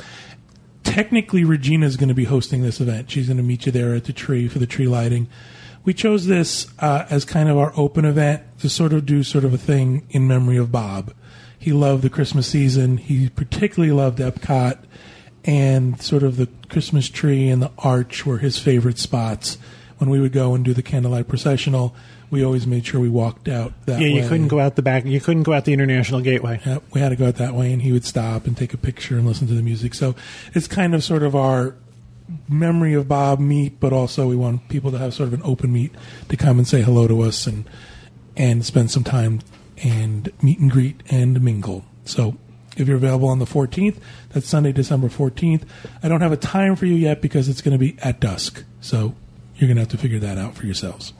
technically, 0.82 1.44
Regina 1.44 1.86
is 1.86 1.96
going 1.96 2.08
to 2.08 2.14
be 2.14 2.24
hosting 2.24 2.62
this 2.62 2.80
event. 2.80 3.10
She's 3.10 3.28
going 3.28 3.36
to 3.36 3.42
meet 3.42 3.66
you 3.66 3.72
there 3.72 3.94
at 3.94 4.04
the 4.04 4.12
tree 4.12 4.48
for 4.48 4.58
the 4.58 4.66
tree 4.66 4.86
lighting. 4.86 5.28
We 5.84 5.92
chose 5.92 6.26
this 6.26 6.66
uh, 6.78 7.04
as 7.10 7.24
kind 7.24 7.48
of 7.48 7.58
our 7.58 7.72
open 7.76 8.04
event 8.04 8.42
to 8.60 8.68
sort 8.70 8.92
of 8.92 9.04
do 9.04 9.22
sort 9.22 9.44
of 9.44 9.52
a 9.52 9.58
thing 9.58 10.06
in 10.10 10.26
memory 10.26 10.56
of 10.56 10.72
Bob. 10.72 11.12
He 11.58 11.72
loved 11.72 12.02
the 12.02 12.10
Christmas 12.10 12.46
season. 12.46 12.96
He 12.96 13.28
particularly 13.28 13.92
loved 13.92 14.18
Epcot, 14.18 14.78
and 15.44 16.00
sort 16.00 16.22
of 16.22 16.36
the 16.36 16.48
Christmas 16.70 17.08
tree 17.08 17.48
and 17.48 17.60
the 17.62 17.70
arch 17.78 18.24
were 18.24 18.38
his 18.38 18.58
favorite 18.58 18.98
spots. 18.98 19.58
When 19.98 20.10
we 20.10 20.20
would 20.20 20.32
go 20.32 20.54
and 20.54 20.64
do 20.64 20.74
the 20.74 20.82
candlelight 20.82 21.28
processional, 21.28 21.94
we 22.30 22.44
always 22.44 22.66
made 22.66 22.84
sure 22.84 23.00
we 23.00 23.08
walked 23.08 23.48
out 23.48 23.72
that 23.86 24.00
Yeah, 24.00 24.08
way. 24.08 24.14
Yeah, 24.14 24.22
you 24.22 24.28
couldn't 24.28 24.48
go 24.48 24.58
out 24.58 24.74
the 24.76 24.82
back. 24.82 25.04
You 25.04 25.20
couldn't 25.20 25.44
go 25.44 25.52
out 25.52 25.66
the 25.66 25.72
international 25.72 26.20
gateway. 26.20 26.60
Yep, 26.66 26.82
we 26.92 27.00
had 27.00 27.10
to 27.10 27.16
go 27.16 27.28
out 27.28 27.36
that 27.36 27.54
way, 27.54 27.72
and 27.72 27.80
he 27.82 27.92
would 27.92 28.04
stop 28.04 28.46
and 28.46 28.56
take 28.56 28.74
a 28.74 28.76
picture 28.78 29.16
and 29.16 29.26
listen 29.26 29.46
to 29.46 29.54
the 29.54 29.62
music. 29.62 29.94
So 29.94 30.14
it's 30.54 30.66
kind 30.66 30.94
of 30.94 31.04
sort 31.04 31.22
of 31.22 31.36
our 31.36 31.76
memory 32.48 32.94
of 32.94 33.08
Bob 33.08 33.38
meet, 33.38 33.80
but 33.80 33.92
also 33.92 34.28
we 34.28 34.36
want 34.36 34.68
people 34.68 34.90
to 34.90 34.98
have 34.98 35.14
sort 35.14 35.28
of 35.28 35.34
an 35.34 35.42
open 35.44 35.72
meet 35.72 35.94
to 36.28 36.36
come 36.36 36.58
and 36.58 36.66
say 36.66 36.82
hello 36.82 37.06
to 37.06 37.20
us 37.22 37.46
and 37.46 37.68
and 38.36 38.64
spend 38.64 38.90
some 38.90 39.04
time 39.04 39.40
and 39.82 40.32
meet 40.42 40.58
and 40.58 40.70
greet 40.70 41.02
and 41.10 41.40
mingle. 41.40 41.84
So 42.04 42.36
if 42.76 42.88
you're 42.88 42.96
available 42.96 43.28
on 43.28 43.38
the 43.38 43.44
14th, 43.44 43.98
that's 44.30 44.48
Sunday, 44.48 44.72
December 44.72 45.08
14th. 45.08 45.62
I 46.02 46.08
don't 46.08 46.20
have 46.20 46.32
a 46.32 46.36
time 46.36 46.74
for 46.74 46.86
you 46.86 46.94
yet 46.94 47.22
because 47.22 47.48
it's 47.48 47.60
going 47.60 47.72
to 47.72 47.78
be 47.78 47.96
at 48.02 48.20
dusk. 48.20 48.64
So 48.80 49.14
you're 49.56 49.68
going 49.68 49.76
to 49.76 49.82
have 49.82 49.90
to 49.90 49.98
figure 49.98 50.18
that 50.18 50.38
out 50.38 50.56
for 50.56 50.66
yourselves. 50.66 51.12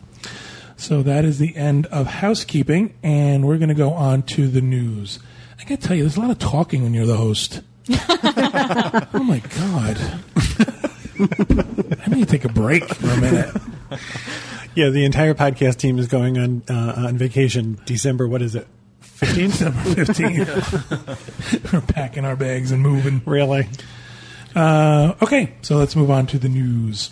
So 0.76 1.02
that 1.02 1.24
is 1.24 1.38
the 1.38 1.54
end 1.56 1.86
of 1.86 2.06
housekeeping, 2.06 2.94
and 3.02 3.46
we're 3.46 3.58
going 3.58 3.68
to 3.68 3.74
go 3.74 3.92
on 3.92 4.22
to 4.22 4.48
the 4.48 4.60
news. 4.60 5.20
I 5.60 5.64
got 5.64 5.80
to 5.80 5.86
tell 5.86 5.96
you, 5.96 6.02
there's 6.02 6.16
a 6.16 6.20
lot 6.20 6.30
of 6.30 6.38
talking 6.40 6.82
when 6.82 6.94
you're 6.94 7.06
the 7.06 7.16
host. 7.16 7.62
oh 7.90 9.22
my 9.24 9.40
god! 9.60 10.80
I 11.24 12.10
need 12.10 12.26
to 12.26 12.30
take 12.30 12.44
a 12.44 12.48
break 12.52 12.84
for 12.94 13.08
a 13.10 13.16
minute. 13.20 13.54
Yeah, 14.74 14.90
the 14.90 15.04
entire 15.04 15.34
podcast 15.34 15.76
team 15.76 15.98
is 15.98 16.08
going 16.08 16.36
on 16.38 16.62
uh, 16.68 17.06
on 17.08 17.16
vacation. 17.18 17.80
December, 17.86 18.26
what 18.28 18.42
is 18.42 18.54
it? 18.54 18.66
Fifteenth. 19.00 19.52
December 19.58 19.78
15th. 19.80 21.72
we're 21.72 21.80
packing 21.80 22.24
our 22.24 22.36
bags 22.36 22.72
and 22.72 22.82
moving. 22.82 23.22
really? 23.24 23.68
Uh, 24.54 25.14
okay, 25.22 25.54
so 25.62 25.76
let's 25.76 25.94
move 25.96 26.10
on 26.10 26.26
to 26.28 26.38
the 26.38 26.48
news. 26.48 27.10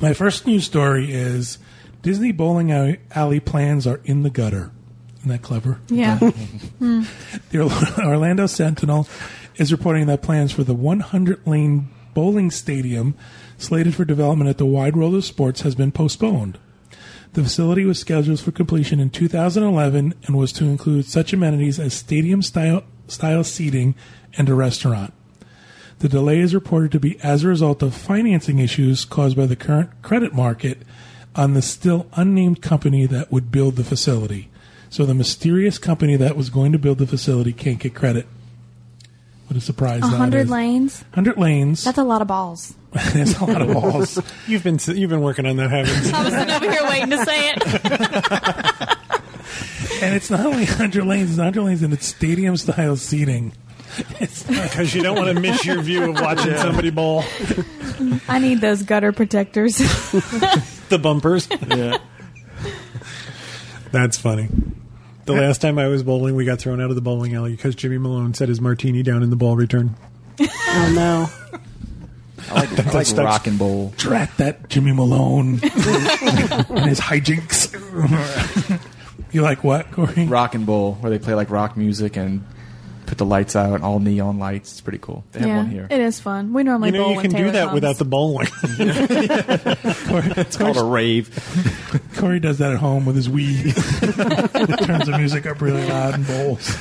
My 0.00 0.12
first 0.14 0.46
news 0.46 0.64
story 0.64 1.10
is 1.12 1.58
Disney 2.02 2.32
bowling 2.32 2.70
alley- 2.72 3.00
alley 3.14 3.40
plans 3.40 3.86
are 3.86 4.00
in 4.04 4.22
the 4.22 4.30
gutter. 4.30 4.70
Isn't 5.18 5.30
that 5.30 5.42
clever? 5.42 5.80
Yeah. 5.88 6.18
The 7.50 7.94
Orlando 8.04 8.46
Sentinel 8.46 9.08
is 9.56 9.72
reporting 9.72 10.06
that 10.06 10.22
plans 10.22 10.52
for 10.52 10.62
the 10.64 10.74
100 10.74 11.46
lane 11.46 11.88
bowling 12.16 12.50
stadium 12.50 13.14
slated 13.58 13.94
for 13.94 14.06
development 14.06 14.48
at 14.48 14.56
the 14.56 14.64
Wide 14.64 14.96
World 14.96 15.14
of 15.14 15.22
Sports 15.22 15.60
has 15.60 15.74
been 15.74 15.92
postponed. 15.92 16.56
The 17.34 17.42
facility 17.42 17.84
was 17.84 17.98
scheduled 17.98 18.40
for 18.40 18.52
completion 18.52 19.00
in 19.00 19.10
2011 19.10 20.14
and 20.24 20.34
was 20.34 20.50
to 20.52 20.64
include 20.64 21.04
such 21.04 21.34
amenities 21.34 21.78
as 21.78 21.92
stadium 21.92 22.40
style, 22.40 22.84
style 23.06 23.44
seating 23.44 23.94
and 24.38 24.48
a 24.48 24.54
restaurant. 24.54 25.12
The 25.98 26.08
delay 26.08 26.38
is 26.38 26.54
reported 26.54 26.90
to 26.92 27.00
be 27.00 27.20
as 27.20 27.44
a 27.44 27.48
result 27.48 27.82
of 27.82 27.94
financing 27.94 28.60
issues 28.60 29.04
caused 29.04 29.36
by 29.36 29.44
the 29.44 29.54
current 29.54 29.90
credit 30.00 30.32
market 30.32 30.78
on 31.34 31.52
the 31.52 31.60
still 31.60 32.06
unnamed 32.14 32.62
company 32.62 33.04
that 33.04 33.30
would 33.30 33.52
build 33.52 33.76
the 33.76 33.84
facility. 33.84 34.48
So 34.88 35.04
the 35.04 35.12
mysterious 35.12 35.76
company 35.76 36.16
that 36.16 36.34
was 36.34 36.48
going 36.48 36.72
to 36.72 36.78
build 36.78 36.96
the 36.96 37.06
facility 37.06 37.52
can't 37.52 37.78
get 37.78 37.94
credit. 37.94 38.26
What 39.46 39.56
a 39.56 39.60
surprise! 39.60 40.02
A 40.02 40.06
hundred 40.06 40.50
lanes. 40.50 41.04
Hundred 41.14 41.38
lanes. 41.38 41.84
That's 41.84 41.98
a 41.98 42.04
lot 42.04 42.20
of 42.20 42.26
balls. 42.28 42.74
That's 42.92 43.38
a 43.38 43.44
lot 43.44 43.62
of 43.62 43.72
balls. 43.72 44.20
You've 44.48 44.64
been 44.64 44.78
you've 44.86 45.10
been 45.10 45.20
working 45.20 45.46
on 45.46 45.56
that, 45.56 45.70
haven't 45.70 46.04
you? 46.04 46.12
I 46.12 46.24
was 46.24 46.32
sitting 46.32 46.54
over 46.54 46.70
here 46.70 46.82
waiting 46.84 47.10
to 47.10 47.24
say 47.24 47.50
it. 47.50 47.62
and 50.02 50.14
it's 50.14 50.30
not 50.30 50.46
only 50.46 50.64
100 50.64 51.04
lanes, 51.04 51.30
it's 51.30 51.38
100 51.38 51.62
lanes 51.62 51.82
and 51.82 51.92
it's 51.92 52.06
stadium 52.06 52.56
style 52.56 52.96
seating. 52.96 53.52
Because 54.18 54.94
you 54.94 55.02
don't 55.02 55.16
want 55.16 55.34
to 55.34 55.40
miss 55.40 55.64
your 55.64 55.80
view 55.80 56.10
of 56.10 56.20
watching 56.20 56.56
somebody 56.56 56.90
bowl. 56.90 57.24
I 58.28 58.38
need 58.38 58.60
those 58.60 58.82
gutter 58.82 59.12
protectors. 59.12 59.78
The 60.88 60.98
bumpers. 61.00 61.48
Yeah. 61.68 61.98
That's 63.92 64.18
funny. 64.18 64.48
The 65.26 65.32
last 65.32 65.60
time 65.60 65.78
I 65.78 65.88
was 65.88 66.02
bowling, 66.02 66.36
we 66.36 66.44
got 66.44 66.58
thrown 66.60 66.80
out 66.80 66.90
of 66.90 66.96
the 66.96 67.02
bowling 67.02 67.34
alley 67.34 67.50
because 67.50 67.74
Jimmy 67.74 67.98
Malone 67.98 68.32
set 68.34 68.48
his 68.48 68.60
martini 68.60 69.02
down 69.02 69.22
in 69.22 69.30
the 69.30 69.36
ball 69.36 69.56
return. 69.56 69.94
Oh 70.40 70.92
no. 70.94 71.28
I 72.48 72.54
like, 72.54 72.78
I 72.78 72.90
like 72.92 73.06
stuck- 73.06 73.24
rock 73.24 73.46
and 73.48 73.58
bowl. 73.58 73.92
drat 73.96 74.30
that 74.36 74.68
Jimmy 74.68 74.92
Malone 74.92 75.54
and 75.62 76.88
his 76.88 77.00
hijinks. 77.00 77.72
you 79.32 79.42
like 79.42 79.64
what, 79.64 79.90
Corey? 79.90 80.26
Rock 80.26 80.54
and 80.54 80.64
bowl, 80.64 80.94
where 81.00 81.10
they 81.10 81.18
play 81.18 81.34
like 81.34 81.50
rock 81.50 81.76
music 81.76 82.16
and 82.16 82.44
put 83.06 83.18
the 83.18 83.24
lights 83.24 83.54
out, 83.56 83.80
all 83.82 83.98
neon 84.00 84.38
lights. 84.38 84.72
It's 84.72 84.80
pretty 84.80 84.98
cool. 84.98 85.24
They 85.32 85.40
have 85.40 85.48
yeah, 85.48 85.56
one 85.58 85.70
here. 85.70 85.86
it 85.90 86.00
is 86.00 86.20
fun. 86.20 86.52
We 86.52 86.62
normally 86.64 86.90
You 86.90 86.98
know, 86.98 87.04
bowl 87.04 87.14
you 87.14 87.20
can 87.20 87.30
do 87.30 87.36
Taylor 87.36 87.50
that 87.52 87.62
comes. 87.64 87.74
without 87.74 87.96
the 87.98 88.04
bowling. 88.04 88.48
It's 90.38 90.56
called 90.56 90.76
a 90.76 90.84
rave. 90.84 91.30
Corey 92.16 92.40
does 92.40 92.58
that 92.58 92.72
at 92.72 92.78
home 92.78 93.06
with 93.06 93.16
his 93.16 93.28
Wii. 93.28 93.74
Turns 94.86 95.06
the 95.06 95.16
music 95.18 95.46
up 95.46 95.60
really 95.60 95.86
loud 95.88 96.14
and 96.14 96.26
bowls. 96.26 96.76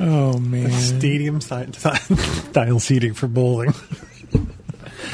Oh 0.00 0.38
man! 0.38 0.70
Stadium 0.72 1.40
style 1.40 1.68
seating 2.80 3.14
for 3.14 3.28
bowling. 3.28 3.72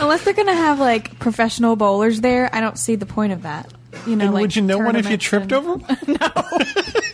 Unless 0.01 0.25
they're 0.25 0.33
gonna 0.35 0.55
have 0.55 0.79
like 0.81 1.19
professional 1.19 1.77
bowlers 1.77 2.21
there, 2.21 2.49
I 2.55 2.61
don't 2.61 2.79
see 2.79 2.95
the 2.97 3.05
point 3.07 3.33
of 3.33 3.43
that. 3.43 3.73
You 4.07 4.17
know, 4.17 4.27
and 4.27 4.35
like 4.35 4.43
would 4.43 4.57
you 4.57 4.63
know 4.63 4.79
one 4.79 4.97
if 4.97 5.11
you 5.11 5.17
tripped 5.19 5.53
and- 5.53 5.67
over? 5.67 5.77
one? 5.77 5.99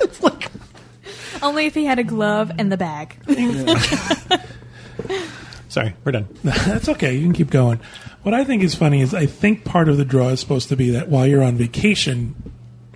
Only 1.44 1.66
if 1.66 1.74
he 1.74 1.84
had 1.84 1.98
a 1.98 2.04
glove 2.04 2.50
and 2.58 2.72
the 2.72 2.76
bag. 2.78 3.16
Sorry, 5.68 5.94
we're 6.04 6.12
done. 6.12 6.28
That's 6.44 6.88
okay. 6.88 7.14
You 7.16 7.22
can 7.22 7.32
keep 7.34 7.50
going. 7.50 7.80
What 8.22 8.32
I 8.34 8.44
think 8.44 8.62
is 8.62 8.74
funny 8.74 9.00
is 9.02 9.12
I 9.12 9.26
think 9.26 9.64
part 9.64 9.88
of 9.88 9.96
the 9.98 10.04
draw 10.04 10.28
is 10.28 10.40
supposed 10.40 10.68
to 10.70 10.76
be 10.76 10.90
that 10.90 11.08
while 11.08 11.26
you're 11.26 11.42
on 11.42 11.56
vacation, 11.56 12.34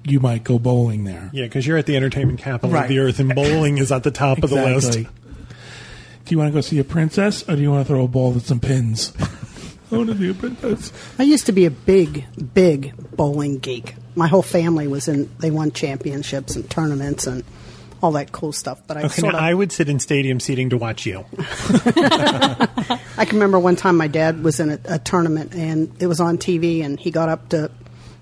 you 0.05 0.21
might 0.21 0.45
go 0.45 0.59
bowling 0.59 1.05
there. 1.05 1.29
Yeah, 1.35 1.45
because 1.45 1.67
you're 1.67 1.77
at 1.77 1.87
the 1.87 1.97
entertainment 1.97 2.39
capital 2.39 2.71
Right. 2.71 2.85
of 2.85 2.89
the 2.89 3.01
earth, 3.01 3.19
and 3.19 3.35
bowling 3.35 3.79
is 3.79 3.93
at 3.93 4.03
the 4.05 4.11
top 4.11 4.43
of 4.43 4.49
the 4.51 4.57
list. 4.57 4.93
Do 4.93 5.07
you 6.29 6.39
want 6.39 6.49
to 6.51 6.55
go 6.55 6.61
see 6.63 6.79
a 6.79 6.85
princess, 6.85 7.47
or 7.49 7.57
do 7.57 7.61
you 7.63 7.71
want 7.71 7.87
to 7.87 7.93
throw 7.93 8.05
a 8.05 8.09
ball 8.09 8.33
with 8.33 8.47
some 8.47 8.61
pins? 8.61 9.13
I 9.93 9.97
want 9.97 10.09
to 10.11 10.17
see 10.19 10.31
a 10.31 10.35
princess. 10.35 10.93
I 11.19 11.23
used 11.25 11.47
to 11.47 11.53
be 11.53 11.65
a 11.67 11.71
big, 11.71 12.27
big 12.55 12.95
bowling 13.17 13.59
geek. 13.59 13.95
My 14.15 14.29
whole 14.29 14.43
family 14.43 14.87
was 14.87 15.09
in. 15.09 15.29
They 15.39 15.51
won 15.51 15.73
championships 15.73 16.55
and 16.57 16.69
tournaments 16.71 17.27
and 17.27 17.43
all 18.03 18.13
that 18.13 18.33
cool 18.33 18.53
stuff. 18.53 18.81
But 18.87 18.97
I 18.97 19.01
Okay, 19.05 19.21
sort 19.21 19.35
of. 19.35 19.41
I 19.41 19.53
would 19.53 19.73
sit 19.73 19.89
in 19.89 19.99
stadium 19.99 20.41
seating 20.41 20.71
to 20.71 20.77
watch 20.77 21.07
you. 21.07 21.25
I 21.39 23.25
can 23.25 23.35
remember 23.39 23.59
one 23.59 23.77
time 23.77 23.97
my 23.97 24.09
dad 24.09 24.43
was 24.43 24.61
in 24.61 24.71
a, 24.71 24.79
a 24.85 24.99
tournament 24.99 25.55
and 25.55 25.95
it 26.01 26.07
was 26.07 26.21
on 26.21 26.39
TV 26.39 26.85
and 26.85 26.99
he 26.99 27.11
got 27.11 27.29
up 27.29 27.49
to 27.51 27.71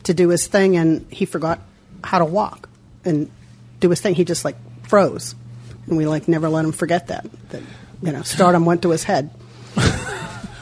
to 0.05 0.15
do 0.15 0.29
his 0.29 0.47
thing 0.47 0.77
and 0.77 1.07
he 1.11 1.25
forgot 1.27 1.61
how 2.03 2.19
to 2.19 2.25
walk 2.25 2.69
and 3.05 3.31
do 3.81 3.91
his 3.91 4.01
thing. 4.01 4.15
He 4.15 4.25
just 4.25 4.45
like 4.45 4.57
froze, 4.85 5.35
and 5.87 5.97
we 5.97 6.07
like 6.07 6.29
never 6.29 6.49
let 6.49 6.65
him 6.65 6.73
forget 6.73 7.09
that. 7.09 7.27
That 7.51 7.63
you 8.03 8.13
know, 8.13 8.23
stardom 8.23 8.65
went 8.65 8.83
to 8.83 8.91
his 8.91 9.05
head. 9.05 9.31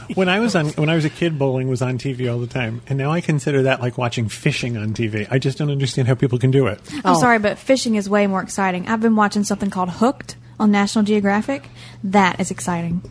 When 0.15 0.29
I 0.29 0.41
was 0.41 0.55
on, 0.55 0.69
when 0.71 0.89
I 0.89 0.95
was 0.95 1.05
a 1.05 1.11
kid, 1.11 1.39
bowling 1.39 1.69
was 1.69 1.83
on 1.83 1.99
TV 1.99 2.31
all 2.33 2.39
the 2.39 2.47
time, 2.47 2.83
and 2.89 2.99
now 2.99 3.11
I 3.11 3.21
consider 3.21 3.63
that 3.63 3.81
like 3.81 3.97
watching 3.99 4.29
fishing 4.29 4.77
on 4.77 4.93
TV. 4.95 5.27
I 5.31 5.39
just 5.39 5.59
don't 5.59 5.71
understand 5.71 6.09
how 6.09 6.15
people 6.15 6.39
can 6.39 6.51
do 6.51 6.67
it. 6.67 6.81
I'm 6.93 7.01
Oh. 7.17 7.21
sorry, 7.21 7.39
but 7.39 7.59
fishing 7.59 7.95
is 7.95 8.09
way 8.09 8.27
more 8.27 8.43
exciting. 8.43 8.87
I've 8.89 9.01
been 9.01 9.17
watching 9.17 9.45
something 9.45 9.71
called 9.71 9.91
Hooked 9.91 10.37
on 10.61 10.71
National 10.71 11.05
Geographic. 11.05 11.69
That 12.05 12.39
is 12.41 12.51
exciting. 12.51 13.03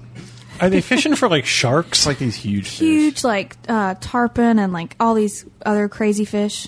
Are 0.61 0.69
they 0.69 0.81
fishing 0.81 1.15
for 1.15 1.27
like 1.27 1.45
sharks? 1.45 2.05
like 2.05 2.19
these 2.19 2.35
huge, 2.35 2.69
fish. 2.69 2.79
Huge, 2.79 3.23
like 3.23 3.57
uh, 3.67 3.95
tarpon 3.99 4.59
and 4.59 4.71
like 4.71 4.95
all 4.99 5.15
these 5.15 5.45
other 5.65 5.89
crazy 5.89 6.25
fish. 6.25 6.67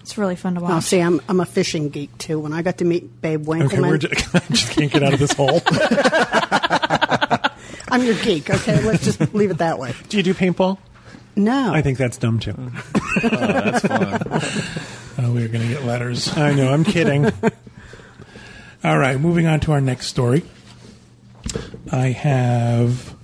It's 0.00 0.18
really 0.18 0.36
fun 0.36 0.54
to 0.56 0.60
watch. 0.60 0.72
Oh, 0.72 0.80
see, 0.80 1.00
I'm 1.00 1.20
I'm 1.30 1.40
a 1.40 1.46
fishing 1.46 1.88
geek 1.88 2.16
too. 2.18 2.38
When 2.38 2.52
I 2.52 2.60
got 2.60 2.76
to 2.78 2.84
meet 2.84 3.22
Babe 3.22 3.48
Okay, 3.48 3.60
Winkelman, 3.64 3.88
we're 3.88 3.96
just, 3.96 4.34
I 4.34 4.40
just 4.50 4.70
can't 4.72 4.92
get 4.92 5.02
out 5.02 5.14
of 5.14 5.18
this 5.18 5.32
hole. 5.32 5.62
I'm 7.94 8.02
your 8.02 8.16
geek. 8.16 8.50
Okay, 8.50 8.82
let's 8.82 9.04
just 9.04 9.32
leave 9.32 9.52
it 9.52 9.58
that 9.58 9.78
way. 9.78 9.94
do 10.08 10.16
you 10.16 10.24
do 10.24 10.34
paintball? 10.34 10.78
No, 11.36 11.72
I 11.72 11.80
think 11.80 11.96
that's 11.96 12.18
dumb 12.18 12.40
too. 12.40 12.54
Oh, 12.56 13.28
that's 13.28 13.86
fun. 13.86 14.40
Oh, 15.16 15.32
we're 15.32 15.46
going 15.46 15.62
to 15.62 15.72
get 15.72 15.84
letters. 15.84 16.36
I 16.36 16.54
know, 16.54 16.72
I'm 16.72 16.82
kidding. 16.82 17.26
All 18.84 18.98
right, 18.98 19.18
moving 19.20 19.46
on 19.46 19.60
to 19.60 19.70
our 19.70 19.80
next 19.80 20.08
story. 20.08 20.42
I 21.92 22.08
have 22.08 23.14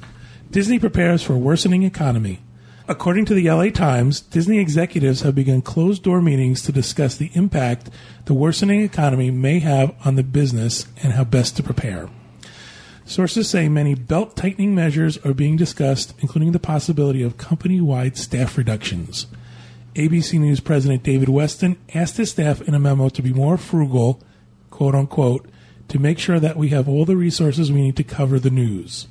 Disney 0.52 0.78
prepares 0.78 1.20
for 1.24 1.36
worsening 1.36 1.82
economy. 1.82 2.38
According 2.86 3.24
to 3.24 3.34
the 3.34 3.50
LA 3.50 3.70
Times, 3.70 4.20
Disney 4.20 4.60
executives 4.60 5.22
have 5.22 5.34
begun 5.34 5.62
closed 5.62 6.04
door 6.04 6.22
meetings 6.22 6.62
to 6.62 6.70
discuss 6.72 7.16
the 7.16 7.32
impact 7.34 7.90
the 8.26 8.34
worsening 8.34 8.82
economy 8.82 9.32
may 9.32 9.58
have 9.58 9.92
on 10.04 10.14
the 10.14 10.22
business 10.22 10.86
and 11.02 11.14
how 11.14 11.24
best 11.24 11.56
to 11.56 11.62
prepare. 11.64 12.08
Sources 13.10 13.50
say 13.50 13.68
many 13.68 13.96
belt 13.96 14.36
tightening 14.36 14.72
measures 14.72 15.18
are 15.26 15.34
being 15.34 15.56
discussed, 15.56 16.14
including 16.20 16.52
the 16.52 16.60
possibility 16.60 17.24
of 17.24 17.36
company 17.36 17.80
wide 17.80 18.16
staff 18.16 18.56
reductions. 18.56 19.26
ABC 19.96 20.38
News 20.38 20.60
President 20.60 21.02
David 21.02 21.28
Westin 21.28 21.76
asked 21.92 22.18
his 22.18 22.30
staff 22.30 22.62
in 22.62 22.72
a 22.72 22.78
memo 22.78 23.08
to 23.08 23.20
be 23.20 23.32
more 23.32 23.58
frugal, 23.58 24.22
quote 24.70 24.94
unquote, 24.94 25.48
to 25.88 25.98
make 25.98 26.20
sure 26.20 26.38
that 26.38 26.56
we 26.56 26.68
have 26.68 26.88
all 26.88 27.04
the 27.04 27.16
resources 27.16 27.72
we 27.72 27.82
need 27.82 27.96
to 27.96 28.04
cover 28.04 28.38
the 28.38 28.48
news. 28.48 29.08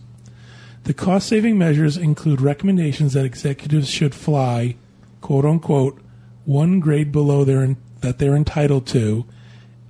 The 0.85 0.93
cost 0.93 1.27
saving 1.27 1.57
measures 1.57 1.97
include 1.97 2.39
recommendations 2.39 3.11
that 3.15 3.25
executives 3.25 3.89
should 3.89 4.15
fly, 4.15 4.77
quote 5.19 5.43
unquote, 5.43 6.01
one 6.45 6.79
grade 6.79 7.11
below 7.11 7.43
their 7.43 7.75
that 7.99 8.17
they're 8.17 8.37
entitled 8.37 8.87
to, 8.87 9.25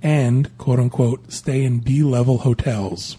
and, 0.02 0.58
quote 0.58 0.80
unquote, 0.80 1.30
stay 1.30 1.62
in 1.62 1.78
B 1.78 2.02
level 2.02 2.38
hotels. 2.38 3.16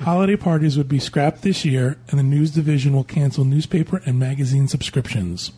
Holiday 0.00 0.36
parties 0.36 0.76
would 0.76 0.88
be 0.88 0.98
scrapped 0.98 1.42
this 1.42 1.64
year, 1.64 1.98
and 2.08 2.18
the 2.18 2.22
news 2.22 2.50
division 2.50 2.92
will 2.92 3.04
cancel 3.04 3.44
newspaper 3.44 4.02
and 4.04 4.18
magazine 4.18 4.68
subscriptions. 4.68 5.52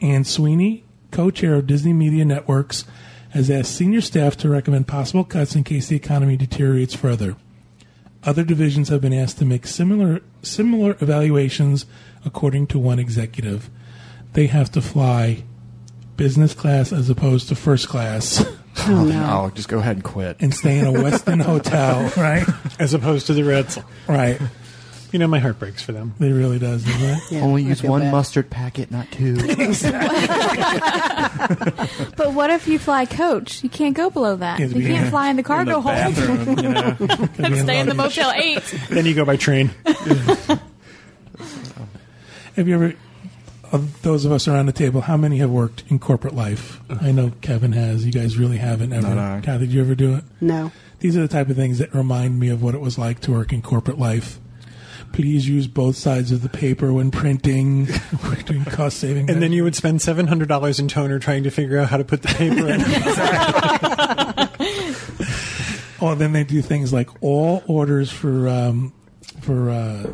Anne 0.00 0.24
Sweeney, 0.24 0.84
co 1.10 1.30
chair 1.30 1.54
of 1.54 1.66
Disney 1.66 1.92
Media 1.92 2.24
Networks, 2.24 2.84
has 3.30 3.50
asked 3.50 3.74
senior 3.74 4.00
staff 4.00 4.36
to 4.38 4.48
recommend 4.48 4.88
possible 4.88 5.24
cuts 5.24 5.54
in 5.54 5.64
case 5.64 5.88
the 5.88 5.96
economy 5.96 6.36
deteriorates 6.36 6.94
further. 6.94 7.36
Other 8.24 8.42
divisions 8.42 8.88
have 8.88 9.00
been 9.00 9.12
asked 9.12 9.38
to 9.38 9.44
make 9.44 9.66
similar 9.66 10.20
similar 10.42 10.96
evaluations, 11.00 11.86
according 12.24 12.66
to 12.68 12.78
one 12.78 12.98
executive. 12.98 13.70
They 14.32 14.48
have 14.48 14.70
to 14.72 14.82
fly 14.82 15.44
business 16.16 16.54
class 16.54 16.92
as 16.92 17.08
opposed 17.08 17.48
to 17.48 17.54
first 17.54 17.88
class 17.88 18.44
Oh, 18.78 18.84
oh, 18.88 19.04
no. 19.04 19.28
Oh, 19.46 19.50
just 19.54 19.68
go 19.68 19.78
ahead 19.78 19.96
and 19.96 20.04
quit. 20.04 20.36
and 20.40 20.52
stay 20.54 20.78
in 20.78 20.86
a 20.86 20.92
Westin 20.92 21.40
hotel, 21.44 22.12
right? 22.16 22.46
As 22.78 22.94
opposed 22.94 23.26
to 23.28 23.34
the 23.34 23.42
Reds. 23.44 23.78
Right. 24.08 24.40
You 25.12 25.18
know, 25.20 25.28
my 25.28 25.38
heart 25.38 25.58
breaks 25.58 25.82
for 25.82 25.92
them. 25.92 26.14
It 26.20 26.24
really 26.26 26.58
does, 26.58 26.84
doesn't 26.84 27.00
it? 27.08 27.18
Yeah, 27.30 27.40
Only 27.40 27.64
I 27.64 27.68
use 27.68 27.82
one 27.82 28.02
bad. 28.02 28.12
mustard 28.12 28.50
packet, 28.50 28.90
not 28.90 29.10
two. 29.12 29.36
But 32.16 32.32
what 32.34 32.50
if 32.50 32.66
you 32.66 32.78
fly 32.78 33.04
coach? 33.06 33.62
You 33.62 33.68
can't 33.70 33.94
go 33.96 34.10
below 34.10 34.36
that. 34.36 34.58
Yeah, 34.58 34.66
You 34.66 34.86
can't 34.86 35.08
fly 35.10 35.28
in 35.30 35.36
the 35.36 35.42
cargo 35.42 35.80
hold. 35.80 35.94
bathroom, 35.94 36.58
you 36.58 36.68
know. 36.68 37.56
Stay 37.62 37.78
in 37.78 37.88
the 37.88 37.94
Motel 37.94 38.32
8. 38.34 38.62
Then 38.90 39.06
you 39.06 39.14
go 39.14 39.24
by 39.24 39.36
train. 39.36 39.70
Have 42.56 42.66
you 42.68 42.74
ever, 42.74 42.94
of 43.72 44.02
those 44.02 44.24
of 44.24 44.32
us 44.32 44.48
around 44.48 44.66
the 44.66 44.72
table, 44.72 45.02
how 45.02 45.16
many 45.16 45.38
have 45.38 45.50
worked 45.50 45.84
in 45.88 45.98
corporate 45.98 46.34
life? 46.34 46.80
I 46.88 47.12
know 47.12 47.32
Kevin 47.40 47.72
has. 47.72 48.04
You 48.04 48.12
guys 48.12 48.36
really 48.36 48.58
haven't 48.58 48.92
ever. 48.92 49.14
No, 49.14 49.36
no. 49.36 49.42
Kathy, 49.42 49.66
did 49.66 49.74
you 49.74 49.80
ever 49.80 49.94
do 49.94 50.16
it? 50.16 50.24
No. 50.40 50.72
These 51.00 51.16
are 51.16 51.20
the 51.20 51.28
type 51.28 51.48
of 51.48 51.56
things 51.56 51.78
that 51.78 51.94
remind 51.94 52.38
me 52.38 52.48
of 52.48 52.62
what 52.62 52.74
it 52.74 52.80
was 52.80 52.98
like 52.98 53.20
to 53.20 53.32
work 53.32 53.52
in 53.52 53.62
corporate 53.62 53.98
life. 53.98 54.38
Please 55.12 55.48
use 55.48 55.66
both 55.66 55.96
sides 55.96 56.32
of 56.32 56.42
the 56.42 56.48
paper 56.48 56.92
when 56.92 57.10
printing. 57.10 57.88
We're 58.24 58.34
doing 58.36 58.64
cost 58.64 58.98
saving. 58.98 59.30
And 59.30 59.42
then 59.42 59.52
you 59.52 59.64
would 59.64 59.76
spend 59.76 60.00
$700 60.00 60.80
in 60.80 60.88
toner 60.88 61.18
trying 61.18 61.44
to 61.44 61.50
figure 61.50 61.78
out 61.78 61.88
how 61.88 61.96
to 61.96 62.04
put 62.04 62.22
the 62.22 62.28
paper 62.28 62.68
in. 62.68 62.80
Oh, 66.00 66.14
then 66.14 66.32
they 66.32 66.44
do 66.44 66.60
things 66.60 66.92
like 66.92 67.08
all 67.22 67.62
orders 67.66 68.10
for 68.10 68.48
um, 68.48 68.92
for 69.40 69.70
uh, 69.70 70.06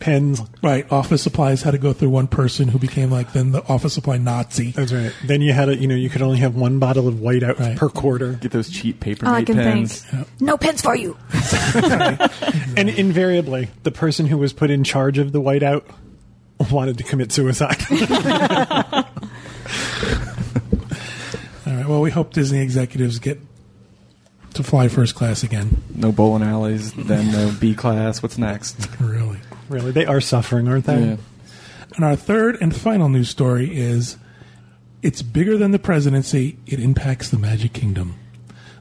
Pens. 0.00 0.40
right 0.62 0.90
office 0.92 1.22
supplies 1.22 1.62
had 1.62 1.72
to 1.72 1.78
go 1.78 1.92
through 1.92 2.10
one 2.10 2.26
person 2.28 2.68
who 2.68 2.78
became 2.78 3.10
like 3.10 3.32
then 3.32 3.52
the 3.52 3.62
office 3.68 3.92
supply 3.94 4.16
Nazi. 4.18 4.70
That's 4.70 4.92
right. 4.92 5.12
Then 5.24 5.40
you 5.42 5.52
had 5.52 5.68
a, 5.68 5.76
you 5.76 5.86
know, 5.88 5.94
you 5.94 6.08
could 6.08 6.22
only 6.22 6.38
have 6.38 6.54
one 6.54 6.78
bottle 6.78 7.08
of 7.08 7.14
whiteout 7.16 7.58
Right. 7.58 7.76
per 7.76 7.88
quarter. 7.88 8.34
Get 8.34 8.52
those 8.52 8.68
cheap 8.70 9.00
paper 9.00 9.26
All 9.26 9.34
I 9.34 9.42
can 9.44 9.56
pens. 9.56 10.02
think. 10.02 10.26
No 10.40 10.56
pens 10.56 10.82
for 10.82 10.94
you. 10.96 11.16
And 12.76 12.88
invariably, 12.90 13.68
the 13.82 13.90
person 13.90 14.26
who 14.26 14.38
was 14.38 14.52
put 14.52 14.70
in 14.70 14.84
charge 14.84 15.18
of 15.18 15.32
the 15.32 15.40
whiteout 15.40 15.82
wanted 16.70 16.98
to 16.98 17.04
commit 17.04 17.32
suicide. 17.32 17.76
All 21.66 21.74
right. 21.74 21.86
Well, 21.86 22.00
we 22.00 22.10
hope 22.10 22.32
Disney 22.32 22.60
executives 22.60 23.18
get 23.18 23.40
to 24.54 24.62
fly 24.62 24.88
first 24.88 25.14
class 25.14 25.42
again. 25.42 25.82
No 25.94 26.12
bowling 26.12 26.42
alleys, 26.42 26.92
then 26.92 27.30
no 27.32 27.52
B 27.60 27.74
class. 27.74 28.22
What's 28.22 28.38
next? 28.38 28.76
Really. 29.00 29.38
Really, 29.68 29.92
they 29.92 30.06
are 30.06 30.20
suffering, 30.20 30.68
aren't 30.68 30.86
they? 30.86 31.00
Yeah. 31.00 31.16
And 31.96 32.04
our 32.04 32.16
third 32.16 32.58
and 32.60 32.74
final 32.74 33.08
news 33.08 33.28
story 33.28 33.76
is 33.76 34.16
it's 35.02 35.22
bigger 35.22 35.56
than 35.56 35.70
the 35.70 35.78
presidency. 35.78 36.58
It 36.66 36.80
impacts 36.80 37.30
the 37.30 37.38
Magic 37.38 37.72
Kingdom. 37.72 38.14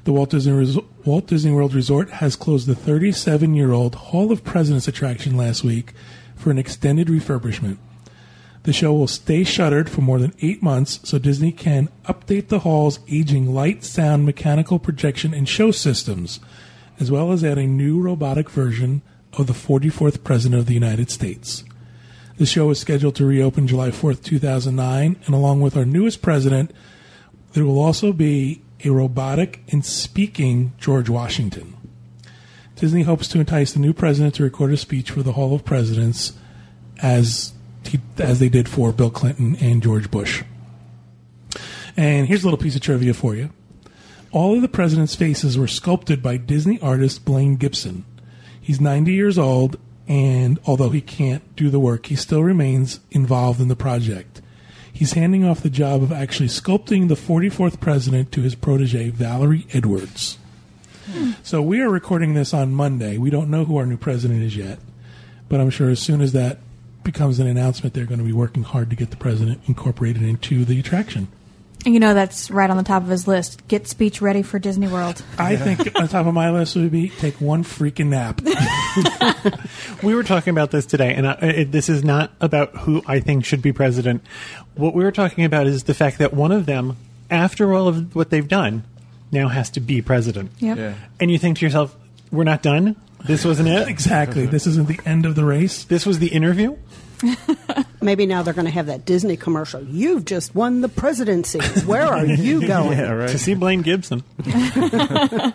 The 0.04 0.13
Walt 0.13 0.30
Disney, 0.30 0.54
Res- 0.54 0.78
Walt 1.06 1.28
Disney 1.28 1.52
World 1.52 1.73
Resort 1.73 2.10
has 2.12 2.36
closed 2.36 2.67
the 2.67 2.76
37 2.76 3.54
year 3.54 3.71
old 3.71 3.95
Hall 3.95 4.32
of 4.32 4.43
Presidents 4.43 4.88
attraction 4.88 5.36
last 5.36 5.63
week 5.63 5.93
for 6.36 6.50
an 6.52 6.58
extended 6.58 7.08
refurbishment. 7.08 7.78
The 8.63 8.73
show 8.73 8.93
will 8.93 9.08
stay 9.08 9.43
shuttered 9.43 9.89
for 9.89 10.02
more 10.02 10.19
than 10.19 10.34
eight 10.41 10.62
months 10.62 11.00
so 11.04 11.17
Disney 11.17 11.52
can 11.52 11.89
update 12.06 12.50
the 12.50 12.60
hall's 12.60 13.00
aging 13.10 13.54
light, 13.54 13.84
sound, 13.84 14.26
mechanical 14.26 14.80
projection, 14.80 15.34
and 15.34 15.47
show 15.47 15.71
systems, 15.71 16.39
as 17.00 17.10
well 17.10 17.32
as 17.32 17.43
add 17.43 17.58
a 17.58 17.65
new 17.65 18.02
robotic 18.02 18.50
version 18.50 19.02
of 19.38 19.47
the 19.47 19.54
44th 19.54 20.23
President 20.23 20.60
of 20.60 20.65
the 20.65 20.73
United 20.73 21.12
States. 21.12 21.63
The 22.38 22.45
show 22.45 22.69
is 22.69 22.80
scheduled 22.80 23.15
to 23.15 23.26
reopen 23.26 23.67
July 23.67 23.89
4th, 23.89 24.23
2009, 24.23 25.15
and 25.26 25.36
along 25.36 25.62
with 25.62 25.76
our 25.76 25.86
newest 25.86 26.21
president, 26.21 26.71
there 27.54 27.65
will 27.65 27.80
also 27.80 28.13
be 28.13 28.62
a 28.84 28.89
robotic 28.89 29.63
and 29.69 29.84
speaking 29.84 30.73
George 30.78 31.10
Washington. 31.10 31.76
Disney 32.76 33.04
hopes 33.04 33.28
to 33.30 33.39
entice 33.39 33.73
the 33.73 33.80
new 33.80 33.93
president 33.93 34.36
to 34.36 34.43
record 34.43 34.71
a 34.71 34.78
speech 34.78 35.10
for 35.10 35.23
the 35.23 35.34
Hall 35.34 35.56
of 35.56 35.65
Presidents 35.65 36.34
as 37.02 37.54
he, 37.84 38.00
as 38.19 38.39
they 38.39 38.50
did 38.50 38.69
for 38.69 38.91
Bill 38.91 39.10
Clinton 39.10 39.56
and 39.60 39.82
George 39.82 40.12
Bush. 40.12 40.43
And 41.95 42.28
here's 42.28 42.43
a 42.43 42.45
little 42.45 42.60
piece 42.60 42.76
of 42.76 42.82
trivia 42.82 43.15
for 43.15 43.34
you. 43.34 43.50
All 44.32 44.56
of 44.56 44.62
the 44.62 44.67
president's 44.67 45.15
faces 45.15 45.58
were 45.58 45.67
sculpted 45.67 46.21
by 46.21 46.38
Disney 46.38 46.80
artist 46.82 47.26
Blaine 47.26 47.56
Gibson. 47.56 48.06
He's 48.67 48.82
90 48.82 49.13
years 49.13 49.38
old, 49.38 49.80
and 50.10 50.60
although 50.65 50.89
he 50.89 50.99
can't 50.99 51.56
do 51.56 51.69
the 51.69 51.80
work, 51.80 52.08
he 52.08 52.17
still 52.17 52.43
remains 52.43 52.99
involved 53.12 53.62
in 53.62 53.69
the 53.69 53.77
project. 53.77 54.41
He's 54.91 55.13
handing 55.13 55.45
off 55.45 55.62
the 55.62 55.69
job 55.69 56.03
of 56.03 56.12
actually 56.12 56.49
sculpting 56.49 57.08
the 57.08 57.15
44th 57.15 57.80
president 57.80 58.34
to 58.34 58.41
his 58.41 58.56
protege, 58.56 59.08
Valerie 59.12 59.67
Edwards. 59.71 60.38
So 61.43 61.62
we 61.62 61.80
are 61.80 61.89
recording 61.89 62.34
this 62.34 62.53
on 62.53 62.73
Monday. 62.73 63.17
We 63.17 63.30
don't 63.30 63.49
know 63.49 63.63
who 63.63 63.77
our 63.77 63.86
new 63.86 63.95
president 63.95 64.43
is 64.43 64.58
yet, 64.58 64.80
but 65.47 65.62
I'm 65.62 65.69
sure 65.69 65.89
as 65.89 66.01
soon 66.01 66.19
as 66.19 66.34
that 66.34 66.58
becomes 67.06 67.39
an 67.39 67.47
announcement, 67.47 67.93
they're 67.93 68.06
going 68.06 68.19
to 68.19 68.25
be 68.25 68.34
working 68.34 68.63
hard 68.63 68.89
to 68.89 68.97
get 68.97 69.12
the 69.12 69.15
president 69.15 69.62
incorporated 69.67 70.23
into 70.23 70.65
the 70.65 70.77
attraction. 70.77 71.30
And 71.85 71.93
you 71.93 71.99
know 71.99 72.13
that's 72.13 72.51
right 72.51 72.69
on 72.69 72.75
the 72.75 72.83
top 72.83 73.03
of 73.03 73.09
his 73.09 73.27
list. 73.27 73.65
Get 73.67 73.87
speech 73.87 74.21
ready 74.21 74.41
for 74.41 74.59
Disney 74.59 74.87
World. 74.87 75.23
I 75.37 75.55
think 75.55 75.97
on 75.97 76.07
top 76.07 76.25
of 76.25 76.33
my 76.33 76.51
list 76.51 76.75
would 76.75 76.91
be 76.91 77.09
take 77.09 77.39
one 77.39 77.63
freaking 77.63 78.07
nap. 78.07 78.41
We 80.03 80.13
were 80.13 80.23
talking 80.23 80.51
about 80.51 80.71
this 80.71 80.85
today, 80.85 81.13
and 81.13 81.27
I, 81.27 81.33
it, 81.33 81.71
this 81.71 81.89
is 81.89 82.03
not 82.03 82.31
about 82.39 82.75
who 82.77 83.01
I 83.07 83.19
think 83.19 83.45
should 83.45 83.61
be 83.61 83.73
president. 83.73 84.23
What 84.75 84.93
we 84.93 85.03
were 85.03 85.11
talking 85.11 85.43
about 85.43 85.65
is 85.65 85.83
the 85.83 85.93
fact 85.93 86.19
that 86.19 86.33
one 86.33 86.51
of 86.51 86.65
them, 86.65 86.97
after 87.31 87.73
all 87.73 87.87
of 87.87 88.15
what 88.15 88.29
they've 88.29 88.47
done, 88.47 88.83
now 89.31 89.47
has 89.47 89.69
to 89.71 89.79
be 89.79 90.01
president. 90.01 90.51
Yep. 90.59 90.77
Yeah. 90.77 90.93
And 91.19 91.31
you 91.31 91.37
think 91.37 91.57
to 91.57 91.65
yourself, 91.65 91.95
we're 92.31 92.43
not 92.43 92.61
done? 92.61 92.95
This 93.25 93.43
wasn't 93.43 93.69
it? 93.69 93.87
exactly. 93.89 94.45
This 94.45 94.67
isn't 94.67 94.87
the 94.87 94.99
end 95.05 95.25
of 95.25 95.35
the 95.35 95.43
race. 95.43 95.83
This 95.83 96.05
was 96.05 96.19
the 96.19 96.27
interview? 96.27 96.77
Maybe 98.01 98.25
now 98.25 98.43
they're 98.43 98.53
going 98.53 98.65
to 98.65 98.71
have 98.71 98.86
that 98.88 99.06
Disney 99.06 99.38
commercial. 99.38 99.82
You've 99.84 100.25
just 100.25 100.53
won 100.56 100.82
the 100.82 100.89
presidency. 100.89 101.60
Where 101.86 102.03
are 102.06 102.25
you 102.25 102.65
going? 102.67 102.97
Yeah, 102.97 103.12
right. 103.12 103.30
To 103.30 103.39
see 103.39 103.53
Blaine 103.56 103.82
Gibson. 103.82 104.23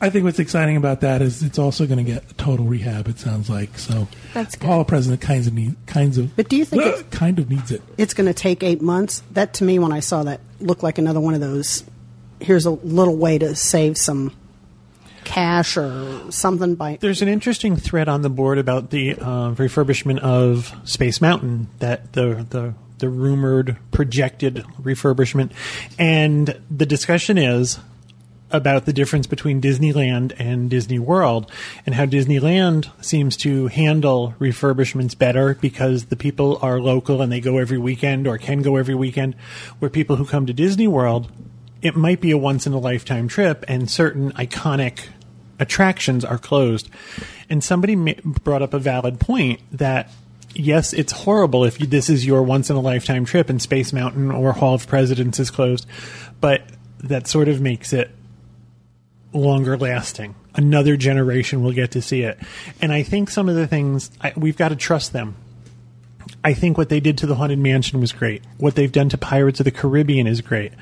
I 0.00 0.10
think 0.10 0.24
what's 0.24 0.40
exciting 0.40 0.76
about 0.76 1.02
that 1.02 1.22
is 1.22 1.44
it's 1.44 1.60
also 1.60 1.86
going 1.86 2.04
to 2.04 2.12
get 2.12 2.28
a 2.28 2.34
total 2.34 2.66
rehab. 2.66 3.06
It 3.06 3.20
sounds 3.20 3.48
like 3.48 3.78
so. 3.78 4.08
That's 4.34 4.56
good. 4.56 4.66
Hall 4.66 4.80
of 4.80 4.88
President 4.88 5.20
kinds 5.20 5.46
of 5.46 5.54
need, 5.54 5.76
kinds 5.86 6.18
of. 6.18 6.34
But 6.34 6.48
do 6.48 6.56
you 6.56 6.64
think 6.64 6.82
Ugh, 6.82 6.88
it's- 6.98 7.04
kind 7.16 7.38
of 7.38 7.48
needs 7.48 7.70
it? 7.70 7.82
It's 7.98 8.12
going 8.12 8.26
to 8.26 8.34
take 8.34 8.64
eight 8.64 8.82
months. 8.82 9.22
That 9.30 9.54
to 9.54 9.64
me, 9.64 9.78
when 9.78 9.92
I 9.92 10.00
saw 10.00 10.24
that, 10.24 10.40
looked 10.58 10.82
like 10.82 10.98
another 10.98 11.20
one 11.20 11.34
of 11.34 11.40
those. 11.40 11.84
Here's 12.40 12.66
a 12.66 12.70
little 12.70 13.16
way 13.16 13.38
to 13.38 13.54
save 13.54 13.96
some 13.96 14.32
cash 15.24 15.76
or 15.76 16.30
something 16.30 16.74
by. 16.74 16.98
There's 17.00 17.22
an 17.22 17.28
interesting 17.28 17.76
thread 17.76 18.08
on 18.08 18.22
the 18.22 18.30
board 18.30 18.58
about 18.58 18.90
the 18.90 19.14
uh, 19.14 19.54
refurbishment 19.54 20.18
of 20.20 20.74
Space 20.84 21.20
Mountain 21.20 21.68
that 21.78 22.12
the 22.12 22.46
the 22.48 22.74
the 22.98 23.08
rumored 23.08 23.76
projected 23.90 24.64
refurbishment, 24.80 25.52
and 25.98 26.60
the 26.70 26.86
discussion 26.86 27.38
is 27.38 27.78
about 28.52 28.84
the 28.84 28.92
difference 28.92 29.26
between 29.26 29.60
Disneyland 29.60 30.34
and 30.38 30.68
Disney 30.68 30.98
World 30.98 31.50
and 31.86 31.94
how 31.94 32.06
Disneyland 32.06 32.90
seems 33.02 33.36
to 33.38 33.66
handle 33.68 34.34
refurbishments 34.38 35.16
better 35.16 35.54
because 35.54 36.06
the 36.06 36.16
people 36.16 36.58
are 36.60 36.78
local 36.78 37.22
and 37.22 37.32
they 37.32 37.40
go 37.40 37.58
every 37.58 37.78
weekend 37.78 38.26
or 38.26 38.38
can 38.38 38.62
go 38.62 38.76
every 38.76 38.94
weekend, 38.94 39.34
where 39.78 39.90
people 39.90 40.16
who 40.16 40.26
come 40.26 40.46
to 40.46 40.52
Disney 40.52 40.86
World, 40.86 41.32
it 41.82 41.96
might 41.96 42.20
be 42.20 42.30
a 42.30 42.38
once 42.38 42.66
in 42.66 42.72
a 42.72 42.78
lifetime 42.78 43.28
trip 43.28 43.64
and 43.68 43.90
certain 43.90 44.32
iconic 44.32 45.08
attractions 45.58 46.24
are 46.24 46.38
closed. 46.38 46.88
And 47.50 47.62
somebody 47.62 47.96
ma- 47.96 48.12
brought 48.24 48.62
up 48.62 48.72
a 48.72 48.78
valid 48.78 49.20
point 49.20 49.60
that 49.72 50.10
yes, 50.54 50.92
it's 50.92 51.12
horrible 51.12 51.64
if 51.64 51.80
you, 51.80 51.86
this 51.86 52.08
is 52.08 52.26
your 52.26 52.42
once 52.42 52.70
in 52.70 52.76
a 52.76 52.80
lifetime 52.80 53.24
trip 53.24 53.48
and 53.48 53.60
Space 53.60 53.92
Mountain 53.92 54.30
or 54.30 54.52
Hall 54.52 54.74
of 54.74 54.86
Presidents 54.86 55.38
is 55.38 55.50
closed, 55.50 55.86
but 56.40 56.62
that 56.98 57.26
sort 57.26 57.48
of 57.48 57.60
makes 57.60 57.92
it 57.92 58.10
longer 59.32 59.76
lasting. 59.76 60.34
Another 60.54 60.96
generation 60.96 61.62
will 61.62 61.72
get 61.72 61.92
to 61.92 62.02
see 62.02 62.22
it. 62.22 62.38
And 62.80 62.92
I 62.92 63.02
think 63.02 63.30
some 63.30 63.48
of 63.48 63.54
the 63.56 63.66
things, 63.66 64.10
I, 64.20 64.32
we've 64.36 64.56
got 64.56 64.68
to 64.68 64.76
trust 64.76 65.12
them. 65.12 65.36
I 66.44 66.54
think 66.54 66.76
what 66.78 66.88
they 66.88 67.00
did 67.00 67.18
to 67.18 67.26
the 67.26 67.34
Haunted 67.36 67.58
Mansion 67.58 68.00
was 68.00 68.12
great. 68.12 68.42
What 68.58 68.74
they've 68.74 68.90
done 68.90 69.08
to 69.10 69.18
Pirates 69.18 69.60
of 69.60 69.64
the 69.64 69.70
Caribbean 69.70 70.26
is 70.26 70.40
great. 70.40 70.72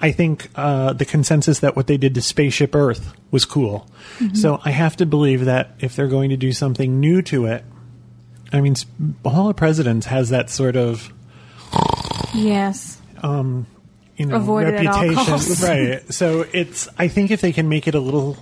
I 0.00 0.12
think 0.12 0.48
uh, 0.54 0.92
the 0.92 1.04
consensus 1.04 1.60
that 1.60 1.76
what 1.76 1.86
they 1.86 1.96
did 1.96 2.14
to 2.14 2.22
Spaceship 2.22 2.74
Earth 2.74 3.12
was 3.30 3.44
cool. 3.44 3.88
So 4.34 4.60
I 4.64 4.70
have 4.70 4.96
to 4.96 5.06
believe 5.06 5.44
that 5.44 5.72
if 5.80 5.96
they're 5.96 6.08
going 6.08 6.30
to 6.30 6.36
do 6.36 6.52
something 6.52 7.00
new 7.00 7.22
to 7.22 7.46
it, 7.46 7.64
I 8.52 8.60
mean, 8.60 8.74
Hall 9.24 9.50
of 9.50 9.56
Presidents 9.56 10.06
has 10.06 10.30
that 10.30 10.50
sort 10.50 10.76
of 10.76 11.12
Yes. 12.34 13.00
you 14.16 14.26
know 14.26 14.36
Avoid 14.36 14.68
it 14.68 14.74
at 14.74 14.86
all 14.86 15.06
reputation, 15.06 15.66
right? 15.66 16.12
So 16.12 16.44
it's 16.52 16.88
I 16.98 17.08
think 17.08 17.30
if 17.30 17.40
they 17.40 17.52
can 17.52 17.68
make 17.68 17.86
it 17.86 17.94
a 17.94 18.00
little 18.00 18.36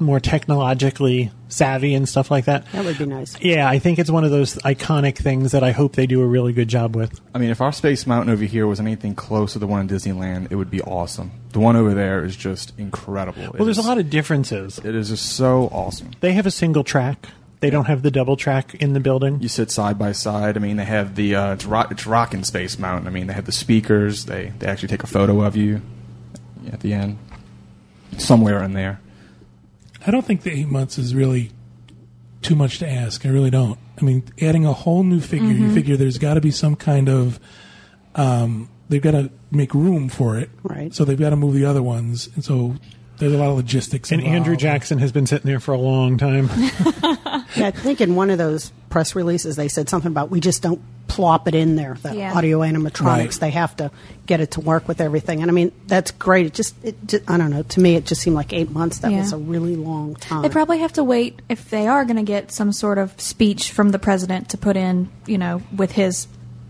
more 0.00 0.20
technologically 0.20 1.30
savvy 1.48 1.94
and 1.94 2.08
stuff 2.08 2.30
like 2.30 2.46
that. 2.46 2.70
That 2.72 2.84
would 2.84 2.98
be 2.98 3.06
nice. 3.06 3.40
Yeah, 3.40 3.68
I 3.68 3.78
think 3.78 3.98
it's 3.98 4.10
one 4.10 4.24
of 4.24 4.30
those 4.30 4.56
iconic 4.56 5.16
things 5.16 5.52
that 5.52 5.62
I 5.62 5.72
hope 5.72 5.94
they 5.94 6.06
do 6.06 6.22
a 6.22 6.26
really 6.26 6.52
good 6.52 6.68
job 6.68 6.96
with. 6.96 7.20
I 7.34 7.38
mean, 7.38 7.50
if 7.50 7.60
our 7.60 7.72
Space 7.72 8.06
Mountain 8.06 8.32
over 8.32 8.44
here 8.44 8.66
was 8.66 8.80
anything 8.80 9.14
close 9.14 9.52
to 9.54 9.58
the 9.58 9.66
one 9.66 9.80
in 9.80 9.88
Disneyland, 9.88 10.50
it 10.50 10.56
would 10.56 10.70
be 10.70 10.82
awesome. 10.82 11.30
The 11.52 11.60
one 11.60 11.76
over 11.76 11.94
there 11.94 12.24
is 12.24 12.36
just 12.36 12.72
incredible. 12.78 13.52
Well, 13.54 13.64
there's 13.64 13.78
a 13.78 13.82
lot 13.82 13.98
of 13.98 14.10
differences. 14.10 14.78
It 14.78 14.94
is 14.94 15.08
just 15.10 15.36
so 15.36 15.68
awesome. 15.72 16.10
They 16.20 16.32
have 16.32 16.46
a 16.46 16.50
single 16.50 16.84
track. 16.84 17.28
They 17.60 17.70
don't 17.70 17.86
have 17.86 18.02
the 18.02 18.10
double 18.10 18.36
track 18.36 18.74
in 18.74 18.92
the 18.92 19.00
building. 19.00 19.40
You 19.40 19.48
sit 19.48 19.70
side 19.70 19.98
by 19.98 20.12
side. 20.12 20.56
I 20.56 20.60
mean, 20.60 20.76
they 20.76 20.84
have 20.84 21.14
the 21.14 21.34
uh, 21.34 21.54
it's, 21.54 21.64
rock, 21.64 21.90
it's 21.90 22.06
rocking 22.06 22.44
Space 22.44 22.78
Mountain. 22.78 23.06
I 23.06 23.10
mean, 23.10 23.28
they 23.28 23.32
have 23.32 23.46
the 23.46 23.52
speakers. 23.52 24.26
They 24.26 24.52
they 24.58 24.66
actually 24.66 24.88
take 24.88 25.02
a 25.02 25.06
photo 25.06 25.40
of 25.40 25.56
you 25.56 25.80
at 26.70 26.80
the 26.80 26.92
end, 26.92 27.18
somewhere 28.18 28.62
in 28.62 28.74
there. 28.74 29.00
I 30.06 30.10
don't 30.10 30.24
think 30.24 30.42
the 30.42 30.52
eight 30.52 30.68
months 30.68 30.98
is 30.98 31.14
really 31.14 31.50
too 32.42 32.54
much 32.54 32.78
to 32.78 32.88
ask. 32.88 33.26
I 33.26 33.30
really 33.30 33.50
don't. 33.50 33.78
I 34.00 34.04
mean, 34.04 34.22
adding 34.40 34.64
a 34.64 34.72
whole 34.72 35.02
new 35.02 35.20
figure, 35.20 35.48
you 35.48 35.72
figure 35.74 35.96
there's 35.96 36.18
got 36.18 36.34
to 36.34 36.40
be 36.40 36.50
some 36.50 36.76
kind 36.76 37.08
of. 37.08 37.40
Um, 38.14 38.68
they've 38.88 39.02
got 39.02 39.12
to 39.12 39.30
make 39.50 39.74
room 39.74 40.08
for 40.08 40.38
it, 40.38 40.48
Right. 40.62 40.94
So 40.94 41.04
they've 41.04 41.18
got 41.18 41.30
to 41.30 41.36
move 41.36 41.54
the 41.54 41.64
other 41.64 41.82
ones, 41.82 42.28
and 42.34 42.44
so 42.44 42.76
there's 43.18 43.32
a 43.32 43.36
lot 43.36 43.50
of 43.50 43.56
logistics. 43.56 44.12
And 44.12 44.22
Andrew. 44.22 44.56
Jackson 44.56 44.98
has 44.98 45.12
been 45.12 45.26
sitting 45.26 45.46
there 45.46 45.60
for 45.60 45.72
a 45.72 45.78
long 45.78 46.18
time. 46.18 46.48
Yeah, 47.54 47.68
I 47.68 47.70
think 47.70 48.02
in 48.02 48.16
one 48.16 48.28
of 48.28 48.36
those 48.36 48.70
press 48.90 49.14
releases 49.14 49.56
they 49.56 49.68
said 49.68 49.88
something 49.88 50.10
about 50.10 50.30
we 50.30 50.40
just 50.40 50.62
don't 50.62 50.82
plop 51.08 51.46
it 51.48 51.54
in 51.54 51.76
there. 51.76 51.96
The 52.02 52.14
Yeah. 52.14 52.32
audio 52.34 52.60
animatronics 52.60 53.02
Right. 53.04 53.32
they 53.40 53.50
have 53.50 53.76
to 53.76 53.90
get 54.26 54.40
it 54.40 54.52
to 54.52 54.60
work 54.60 54.88
with 54.88 55.00
everything. 55.00 55.40
And 55.42 55.50
I 55.50 55.54
mean 55.54 55.72
that's 55.86 56.10
great. 56.10 56.46
It 56.46 56.54
just, 56.54 56.74
it 56.82 56.96
just 57.06 57.22
I 57.30 57.36
don't 57.38 57.50
know. 57.50 57.62
To 57.62 57.80
me, 57.80 57.94
it 57.94 58.04
just 58.06 58.22
seemed 58.22 58.34
like 58.36 58.52
eight 58.52 58.70
months. 58.72 58.98
That 58.98 59.12
Yeah. 59.12 59.20
was 59.20 59.32
a 59.32 59.38
really 59.38 59.76
long 59.76 60.16
time. 60.16 60.42
They 60.42 60.48
probably 60.48 60.78
have 60.80 60.92
to 60.94 61.04
wait 61.04 61.40
if 61.48 61.70
they 61.70 61.86
are 61.86 62.04
going 62.04 62.16
to 62.16 62.22
get 62.24 62.50
some 62.50 62.72
sort 62.72 62.98
of 62.98 63.12
speech 63.20 63.70
from 63.70 63.90
the 63.90 63.98
president 63.98 64.48
to 64.50 64.58
put 64.58 64.76
in, 64.76 65.08
you 65.26 65.38
know, 65.38 65.62
with 65.74 65.92
his 65.92 66.26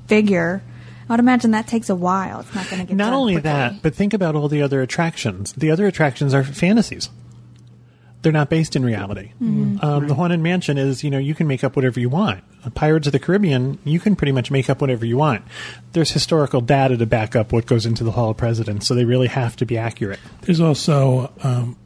figure. 0.07 0.63
I 1.09 1.13
would 1.13 1.21
imagine 1.21 1.53
that 1.53 1.67
takes 1.69 1.89
a 1.89 1.95
while. 1.95 2.41
It's 2.41 2.55
not 2.55 2.69
going 2.69 2.83
to 2.83 2.87
get 2.89 2.97
Not 2.97 3.07
done 3.07 3.15
only 3.15 3.35
quickly. 3.35 3.51
that, 3.51 3.75
but 3.83 3.95
think 3.95 4.13
about 4.13 4.35
all 4.35 4.49
the 4.49 4.61
other 4.61 4.83
attractions. 4.83 5.53
The 5.57 5.71
other 5.71 5.87
attractions 5.87 6.35
are 6.35 6.43
fantasies. 6.43 7.09
They're 8.27 8.33
not 8.33 8.51
based 8.51 8.75
in 8.75 8.85
reality. 8.85 9.31
Mm-hmm. 9.41 9.85
Um, 9.85 10.09
The 10.09 10.15
Haunted 10.15 10.41
Mansion 10.41 10.79
is, 10.79 11.05
you 11.05 11.11
know, 11.13 11.19
you 11.19 11.33
can 11.33 11.47
make 11.47 11.63
up 11.63 11.77
whatever 11.77 12.01
you 12.01 12.09
want. 12.09 12.43
Pirates 12.75 13.07
of 13.07 13.13
the 13.13 13.21
Caribbean, 13.21 13.79
you 13.85 14.01
can 14.01 14.17
pretty 14.17 14.33
much 14.33 14.51
make 14.51 14.69
up 14.69 14.81
whatever 14.81 15.07
you 15.07 15.17
want. 15.17 15.45
There's 15.93 16.11
historical 16.11 16.61
data 16.61 16.97
to 16.97 17.07
back 17.07 17.37
up 17.37 17.53
what 17.53 17.67
goes 17.67 17.87
into 17.87 18.03
the 18.03 18.11
Hall 18.11 18.31
of 18.31 18.37
Presidents, 18.37 18.85
so 18.85 18.97
they 18.97 19.05
really 19.05 19.29
have 19.29 19.55
to 19.59 19.65
be 19.65 19.79
accurate. 19.79 20.19
There's 20.41 20.61
also, 20.61 21.33
um, 21.45 21.77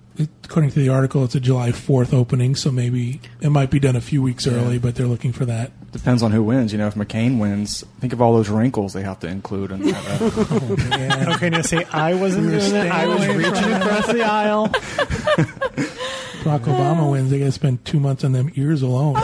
according 0.44 0.70
to 0.70 0.78
the 0.78 0.88
article, 0.88 1.24
it's 1.24 1.34
a 1.34 1.40
July 1.40 1.72
4th 1.72 2.14
opening, 2.14 2.54
so 2.54 2.70
maybe 2.72 3.20
it 3.42 3.50
might 3.50 3.70
be 3.70 3.78
done 3.78 3.94
a 3.94 4.00
few 4.00 4.22
weeks 4.22 4.46
early, 4.46 4.78
but 4.78 4.94
they're 4.94 5.06
looking 5.06 5.32
for 5.32 5.44
that. 5.44 5.72
Depends 5.92 6.22
on 6.22 6.30
who 6.30 6.42
wins. 6.42 6.72
You 6.72 6.78
know, 6.78 6.86
if 6.86 6.94
McCain 6.94 7.38
wins, 7.38 7.84
think 7.98 8.12
of 8.14 8.22
all 8.22 8.32
those 8.32 8.48
wrinkles 8.48 8.94
they 8.94 9.02
have 9.02 9.18
to 9.20 9.26
include 9.26 9.72
in 9.72 9.82
that. 9.82 11.26
uh, 11.28 11.32
Okay, 11.34 11.50
now 11.50 11.60
say 11.60 11.84
I 11.92 12.14
wasn't 12.14 12.46
We 12.46 12.52
were 12.52 12.58
doing 12.60 12.72
that. 12.72 12.92
I 12.92 13.06
was 13.06 13.26
reaching 13.26 13.72
across 13.72 14.06
the 14.06 14.22
aisle. 14.22 14.72
Barack 16.40 16.60
Obama 16.60 17.10
wins, 17.10 17.30
they 17.30 17.38
got 17.38 17.46
to 17.46 17.52
spend 17.52 17.84
two 17.84 18.00
months 18.00 18.24
on 18.24 18.32
them 18.32 18.50
ears 18.56 18.82
alone. 18.82 19.16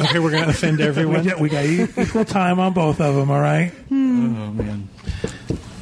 Okay, 0.00 0.20
we're 0.20 0.30
going 0.30 0.44
to 0.44 0.50
offend 0.50 0.78
we, 0.78 0.84
everyone. 0.84 1.24
got, 1.24 1.40
we 1.40 1.48
got 1.48 1.64
equal 1.64 2.24
time 2.24 2.60
on 2.60 2.72
both 2.72 3.00
of 3.00 3.14
them, 3.16 3.30
all 3.30 3.40
right? 3.40 3.70
Hmm. 3.88 4.36
oh 4.40 4.50
man. 4.52 4.88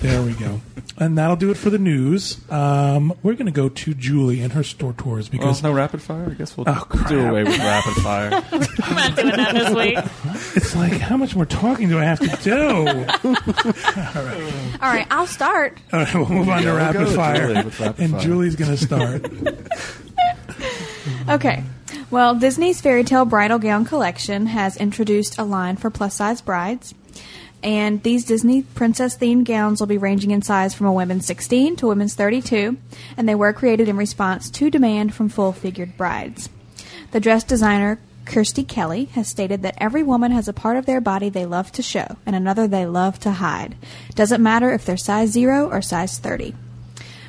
There 0.00 0.22
we 0.22 0.32
go. 0.32 0.60
And 0.98 1.18
that'll 1.18 1.36
do 1.36 1.50
it 1.50 1.58
for 1.58 1.68
the 1.68 1.78
news. 1.78 2.38
Um, 2.50 3.12
we're 3.22 3.34
going 3.34 3.46
to 3.46 3.52
go 3.52 3.68
to 3.68 3.92
Julie 3.94 4.40
and 4.40 4.52
her 4.54 4.62
store 4.62 4.94
tours 4.94 5.30
Well, 5.30 5.38
because 5.40 5.62
no 5.62 5.70
rapid 5.72 6.00
fire. 6.00 6.28
I 6.30 6.34
guess 6.34 6.56
we'll 6.56 6.66
Oh, 6.68 6.86
do 7.08 7.20
away 7.20 7.44
with 7.44 7.58
rapid 7.58 7.94
fire. 8.02 8.30
I'm 8.82 8.94
not 8.94 9.14
doing 9.16 9.36
that 9.36 9.52
this 9.54 9.74
week. 9.74 9.98
it's 10.56 10.74
like, 10.74 10.92
how 10.94 11.16
much 11.18 11.36
more 11.36 11.44
talking 11.44 11.90
do 11.90 11.98
I 11.98 12.04
have 12.04 12.20
to 12.20 12.42
do? 12.42 12.58
All 13.28 14.24
right. 14.24 14.78
All 14.80 14.88
right, 14.90 15.06
I'll 15.10 15.26
start. 15.26 15.78
All 15.92 16.00
right, 16.00 16.14
we'll 16.14 16.28
move 16.30 16.48
on 16.48 16.62
to 16.62 16.68
we'll 16.68 16.76
rapid 16.76 17.08
fire. 17.14 17.36
Julie 17.36 17.54
rapid 17.54 18.00
and 18.00 18.10
fire. 18.12 18.20
Julie's 18.20 18.56
going 18.56 18.70
to 18.70 18.76
start. 18.78 19.30
Okay. 21.28 21.62
Well, 22.10 22.34
Disney's 22.36 22.80
Fairy 22.80 23.04
Tale 23.04 23.24
Bridal 23.24 23.58
Gown 23.58 23.84
Collection 23.84 24.46
has 24.46 24.76
introduced 24.76 25.38
a 25.38 25.44
line 25.44 25.76
for 25.76 25.90
plus 25.90 26.14
size 26.14 26.40
brides. 26.40 26.94
And 27.62 28.02
these 28.02 28.24
Disney 28.24 28.62
princess 28.62 29.16
themed 29.16 29.44
gowns 29.44 29.80
will 29.80 29.86
be 29.86 29.98
ranging 29.98 30.30
in 30.30 30.42
size 30.42 30.74
from 30.74 30.86
a 30.86 30.92
women's 30.92 31.26
16 31.26 31.76
to 31.76 31.86
women's 31.88 32.14
32. 32.14 32.76
And 33.16 33.28
they 33.28 33.34
were 33.34 33.52
created 33.52 33.88
in 33.88 33.96
response 33.96 34.50
to 34.50 34.70
demand 34.70 35.14
from 35.14 35.28
full 35.28 35.52
figured 35.52 35.96
brides. 35.96 36.48
The 37.12 37.20
dress 37.20 37.44
designer, 37.44 37.98
Kirstie 38.24 38.66
Kelly, 38.66 39.06
has 39.06 39.28
stated 39.28 39.62
that 39.62 39.78
every 39.78 40.02
woman 40.02 40.32
has 40.32 40.48
a 40.48 40.52
part 40.52 40.76
of 40.76 40.86
their 40.86 41.00
body 41.00 41.28
they 41.28 41.46
love 41.46 41.72
to 41.72 41.82
show 41.82 42.16
and 42.26 42.36
another 42.36 42.68
they 42.68 42.86
love 42.86 43.18
to 43.20 43.32
hide. 43.32 43.76
Doesn't 44.14 44.42
matter 44.42 44.72
if 44.72 44.84
they're 44.84 44.96
size 44.96 45.30
0 45.30 45.68
or 45.70 45.80
size 45.80 46.18
30. 46.18 46.54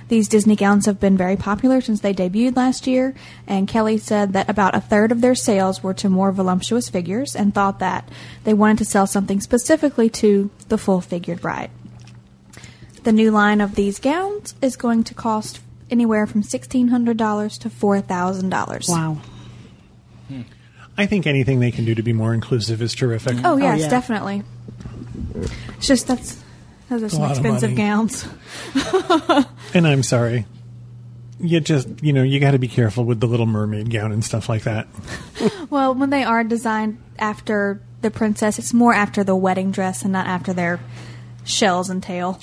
These 0.09 0.29
Disney 0.29 0.55
gowns 0.55 0.85
have 0.85 0.99
been 0.99 1.17
very 1.17 1.35
popular 1.35 1.81
since 1.81 1.99
they 1.99 2.13
debuted 2.13 2.55
last 2.55 2.87
year, 2.87 3.13
and 3.45 3.67
Kelly 3.67 3.97
said 3.97 4.33
that 4.33 4.49
about 4.49 4.75
a 4.75 4.81
third 4.81 5.11
of 5.11 5.21
their 5.21 5.35
sales 5.35 5.83
were 5.83 5.93
to 5.95 6.09
more 6.09 6.31
voluptuous 6.31 6.89
figures 6.89 7.35
and 7.35 7.53
thought 7.53 7.79
that 7.79 8.07
they 8.43 8.53
wanted 8.53 8.77
to 8.77 8.85
sell 8.85 9.05
something 9.05 9.41
specifically 9.41 10.09
to 10.11 10.49
the 10.69 10.77
full 10.77 11.01
figured 11.01 11.41
bride. 11.41 11.71
The 13.03 13.11
new 13.11 13.31
line 13.31 13.61
of 13.61 13.75
these 13.75 13.99
gowns 13.99 14.55
is 14.61 14.75
going 14.75 15.03
to 15.05 15.13
cost 15.13 15.59
anywhere 15.89 16.25
from 16.27 16.41
$1,600 16.43 17.59
to 17.59 17.69
$4,000. 17.69 18.89
wow. 18.89 19.17
Hmm. 20.27 20.41
I 20.97 21.05
think 21.05 21.27
anything 21.27 21.59
they 21.59 21.71
can 21.71 21.85
do 21.85 21.93
to 21.95 22.01
be 22.01 22.11
more 22.11 22.33
inclusive 22.33 22.81
is 22.81 22.95
terrific. 22.95 23.37
Oh, 23.43 23.53
oh 23.53 23.57
yes, 23.57 23.81
yeah. 23.81 23.89
definitely. 23.89 24.43
It's 25.77 25.87
just 25.87 26.07
that's. 26.07 26.43
Those 26.89 27.03
are 27.03 27.09
some 27.09 27.21
lot 27.21 27.31
expensive 27.31 27.75
gowns. 27.75 28.25
And 29.73 29.85
I'm 29.85 30.01
sorry. 30.03 30.45
You 31.39 31.59
just, 31.59 31.87
you 32.01 32.13
know, 32.13 32.23
you 32.23 32.39
got 32.39 32.51
to 32.51 32.57
be 32.59 32.67
careful 32.69 33.03
with 33.03 33.19
the 33.19 33.27
Little 33.27 33.45
Mermaid 33.45 33.91
gown 33.91 34.11
and 34.11 34.23
stuff 34.23 34.49
like 34.49 34.63
that. 34.63 34.87
Well, 35.69 35.93
when 35.93 36.09
they 36.09 36.23
are 36.23 36.45
designed 36.45 36.97
after 37.19 37.81
the 38.01 38.09
princess, 38.09 38.57
it's 38.57 38.73
more 38.73 38.93
after 38.93 39.25
the 39.25 39.35
wedding 39.35 39.71
dress 39.71 40.03
and 40.03 40.13
not 40.13 40.25
after 40.25 40.53
their 40.53 40.79
oh, 40.79 41.45
shells 41.45 41.89
and 41.89 42.01
tail. 42.01 42.39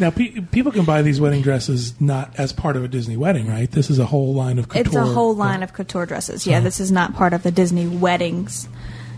now, 0.00 0.10
pe- 0.10 0.40
people 0.50 0.72
can 0.72 0.86
buy 0.86 1.02
these 1.02 1.20
wedding 1.20 1.42
dresses 1.42 2.00
not 2.00 2.34
as 2.38 2.54
part 2.54 2.76
of 2.76 2.84
a 2.84 2.88
Disney 2.88 3.18
wedding, 3.18 3.46
right? 3.48 3.70
This 3.70 3.90
is 3.90 3.98
a 3.98 4.06
whole 4.06 4.32
line 4.32 4.58
of 4.58 4.68
couture. 4.68 4.86
It's 4.86 4.96
a 4.96 5.04
whole 5.04 5.34
line 5.36 5.62
of 5.62 5.74
couture 5.74 6.06
dresses. 6.06 6.46
Yeah, 6.46 6.60
this 6.60 6.80
is 6.80 6.90
not 6.90 7.14
part 7.14 7.34
of 7.34 7.42
the 7.42 7.50
Disney 7.50 7.86
weddings. 7.86 8.66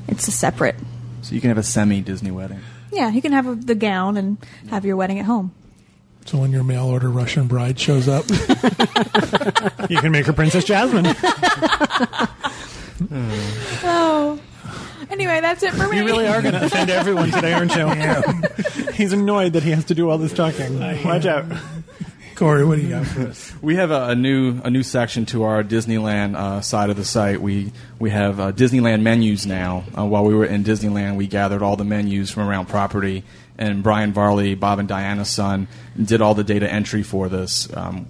It's 0.08 0.26
a 0.26 0.32
separate. 0.32 0.74
So 1.22 1.36
you 1.36 1.40
can 1.40 1.48
have 1.48 1.58
a 1.58 1.62
semi 1.62 2.00
Disney 2.00 2.32
wedding. 2.32 2.60
Yeah, 2.92 3.10
you 3.10 3.22
can 3.22 3.32
have 3.32 3.46
a, 3.46 3.54
the 3.54 3.74
gown 3.74 4.16
and 4.16 4.38
have 4.68 4.84
your 4.84 4.96
wedding 4.96 5.18
at 5.18 5.24
home. 5.24 5.52
So 6.26 6.38
when 6.38 6.50
your 6.52 6.64
mail 6.64 6.86
order 6.86 7.08
Russian 7.10 7.46
bride 7.46 7.78
shows 7.78 8.08
up, 8.08 8.24
You 9.90 9.98
can 9.98 10.12
make 10.12 10.26
her 10.26 10.32
Princess 10.32 10.64
Jasmine. 10.64 11.06
Oh. 13.82 14.38
Anyway, 15.10 15.40
that's 15.40 15.62
it 15.62 15.72
for 15.72 15.88
me. 15.88 15.96
You 15.96 16.04
really 16.04 16.26
are 16.26 16.40
going 16.42 16.54
to 16.54 16.64
offend 16.66 16.90
everyone 16.90 17.30
today, 17.30 17.52
aren't 17.54 17.74
you? 17.74 18.92
He's 18.92 19.12
annoyed 19.12 19.54
that 19.54 19.62
he 19.62 19.70
has 19.70 19.86
to 19.86 19.94
do 19.94 20.08
all 20.10 20.18
this 20.18 20.32
talking. 20.32 20.78
Watch 21.02 21.24
out. 21.26 21.46
Corey, 22.40 22.64
what 22.64 22.76
do 22.76 22.80
you 22.80 22.88
got 22.88 23.06
for 23.06 23.26
us? 23.28 23.52
We 23.60 23.76
have 23.76 23.90
a, 23.90 24.06
a 24.08 24.14
new 24.14 24.62
a 24.64 24.70
new 24.70 24.82
section 24.82 25.26
to 25.26 25.42
our 25.42 25.62
Disneyland 25.62 26.34
uh, 26.36 26.62
side 26.62 26.88
of 26.88 26.96
the 26.96 27.04
site. 27.04 27.42
We 27.42 27.70
we 27.98 28.08
have 28.08 28.40
uh, 28.40 28.52
Disneyland 28.52 29.02
menus 29.02 29.44
now. 29.44 29.84
Uh, 29.96 30.06
while 30.06 30.24
we 30.24 30.32
were 30.34 30.46
in 30.46 30.64
Disneyland, 30.64 31.16
we 31.16 31.26
gathered 31.26 31.60
all 31.62 31.76
the 31.76 31.84
menus 31.84 32.30
from 32.30 32.48
around 32.48 32.68
property, 32.70 33.24
and 33.58 33.82
Brian 33.82 34.14
Varley, 34.14 34.54
Bob 34.54 34.78
and 34.78 34.88
Diana's 34.88 35.28
son, 35.28 35.68
did 36.02 36.22
all 36.22 36.34
the 36.34 36.42
data 36.42 36.66
entry 36.72 37.02
for 37.02 37.28
this. 37.28 37.68
Um, 37.76 38.06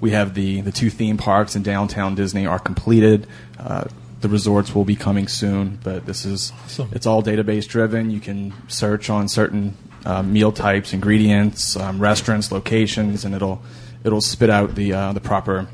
we 0.00 0.12
have 0.12 0.34
the 0.34 0.60
the 0.60 0.70
two 0.70 0.88
theme 0.88 1.16
parks 1.16 1.56
in 1.56 1.64
downtown 1.64 2.14
Disney 2.14 2.46
are 2.46 2.60
completed. 2.60 3.26
Uh, 3.58 3.86
the 4.20 4.28
resorts 4.28 4.72
will 4.76 4.84
be 4.84 4.94
coming 4.94 5.26
soon, 5.26 5.80
but 5.82 6.06
this 6.06 6.24
is 6.24 6.52
Awesome. 6.66 6.88
it's 6.92 7.06
all 7.06 7.20
database 7.20 7.66
driven. 7.66 8.12
You 8.12 8.20
can 8.20 8.52
search 8.68 9.10
on 9.10 9.26
certain 9.26 9.76
uh, 10.04 10.22
meal 10.22 10.52
types, 10.52 10.92
ingredients, 10.92 11.76
um, 11.76 11.98
restaurants, 11.98 12.52
locations, 12.52 13.24
and 13.24 13.34
it'll 13.34 13.62
it'll 14.04 14.20
spit 14.20 14.50
out 14.50 14.74
the 14.74 14.92
uh, 14.92 15.12
the 15.12 15.20
proper 15.20 15.68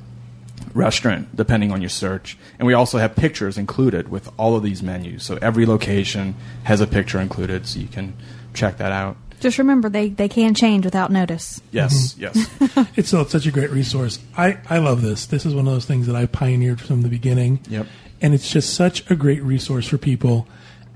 restaurant 0.75 1.35
depending 1.35 1.73
on 1.73 1.81
your 1.81 1.89
search. 1.89 2.39
And 2.59 2.67
we 2.67 2.75
also 2.75 2.99
have 2.99 3.17
pictures 3.17 3.59
included 3.59 4.09
with 4.09 4.31
all 4.39 4.57
of 4.57 4.63
these 4.63 4.83
menus. 4.83 5.25
So 5.25 5.39
every 5.41 5.67
location 5.67 6.35
has 6.65 6.81
a 6.81 6.87
picture 6.87 7.21
included, 7.21 7.67
so 7.67 7.81
you 7.81 7.89
can 7.89 8.15
check 8.55 8.79
that 8.79 8.93
out. 8.93 9.17
Just 9.41 9.59
remember, 9.59 9.89
they, 9.89 10.09
they 10.09 10.29
can 10.29 10.53
change 10.55 10.85
without 10.85 11.13
notice. 11.13 11.61
Yes, 11.71 12.17
yes. 12.19 12.51
It's 12.97 13.09
still 13.09 13.25
such 13.25 13.47
a 13.47 13.53
great 13.53 13.71
resource. 13.71 14.19
I, 14.37 14.59
I 14.69 14.79
love 14.79 15.03
this. 15.03 15.27
This 15.27 15.47
is 15.47 15.55
one 15.55 15.67
of 15.69 15.73
those 15.73 15.85
things 15.85 16.07
that 16.09 16.17
I 16.17 16.27
pioneered 16.27 16.81
from 16.81 17.03
the 17.03 17.09
beginning. 17.09 17.61
Yep. 17.69 17.87
And 18.21 18.35
it's 18.35 18.51
just 18.51 18.75
such 18.75 19.09
a 19.11 19.15
great 19.15 19.43
resource 19.43 19.87
for 19.87 19.99
people. 19.99 20.49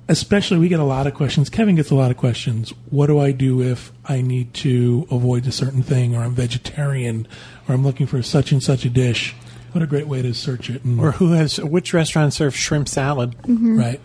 Especially, 0.08 0.58
we 0.58 0.68
get 0.68 0.80
a 0.80 0.84
lot 0.84 1.06
of 1.06 1.14
questions. 1.14 1.48
Kevin 1.48 1.76
gets 1.76 1.90
a 1.90 1.94
lot 1.94 2.10
of 2.10 2.16
questions. 2.16 2.70
What 2.90 3.06
do 3.06 3.18
I 3.20 3.30
do 3.32 3.62
if 3.62 3.92
I 4.04 4.20
need 4.20 4.52
to 4.54 5.06
avoid 5.10 5.46
a 5.46 5.52
certain 5.52 5.82
thing, 5.82 6.14
or 6.16 6.22
I'm 6.22 6.34
vegetarian, 6.34 7.26
or 7.68 7.74
I'm 7.74 7.84
looking 7.84 8.06
for 8.06 8.20
such 8.22 8.50
and 8.52 8.62
such 8.62 8.84
a 8.84 8.90
dish? 8.90 9.34
What 9.72 9.82
a 9.82 9.86
great 9.86 10.08
way 10.08 10.20
to 10.20 10.34
search 10.34 10.68
it. 10.68 10.84
And, 10.84 11.00
Or 11.00 11.12
who 11.12 11.32
has 11.32 11.58
which 11.58 11.94
restaurant 11.94 12.34
serves 12.34 12.56
shrimp 12.56 12.88
salad? 12.88 13.36
right. 13.48 14.00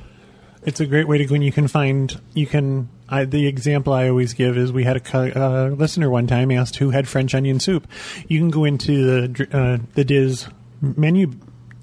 It's 0.63 0.79
a 0.81 0.85
great 0.85 1.07
way 1.07 1.17
to 1.17 1.25
go, 1.25 1.35
and 1.35 1.43
you 1.43 1.51
can 1.51 1.67
find 1.67 2.19
you 2.33 2.45
can. 2.45 2.89
I, 3.09 3.23
the 3.23 3.47
example 3.47 3.93
I 3.93 4.09
always 4.09 4.33
give 4.33 4.57
is 4.57 4.71
we 4.73 4.83
had 4.83 4.97
a 4.97 5.39
uh, 5.41 5.69
listener 5.69 6.09
one 6.09 6.27
time 6.27 6.51
asked 6.51 6.75
who 6.75 6.89
had 6.89 7.07
French 7.07 7.33
onion 7.33 7.59
soup. 7.61 7.87
You 8.27 8.39
can 8.39 8.49
go 8.49 8.65
into 8.65 9.27
the 9.31 9.47
uh, 9.57 9.77
the 9.93 10.03
DIS 10.03 10.47
menu 10.81 11.31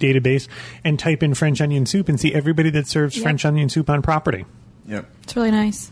database 0.05 0.49
and 0.85 0.99
type 0.99 1.23
in 1.23 1.35
French 1.35 1.61
onion 1.61 1.87
soup 1.87 2.09
and 2.09 2.21
see 2.21 2.35
everybody 2.35 2.71
that 2.71 2.87
serves 2.87 3.17
Yep. 3.17 3.23
French 3.23 3.45
onion 3.45 3.69
soup 3.69 3.89
on 3.89 4.03
property. 4.03 4.45
yep. 4.87 5.07
It's 5.23 5.35
really 5.37 5.51
nice. 5.51 5.91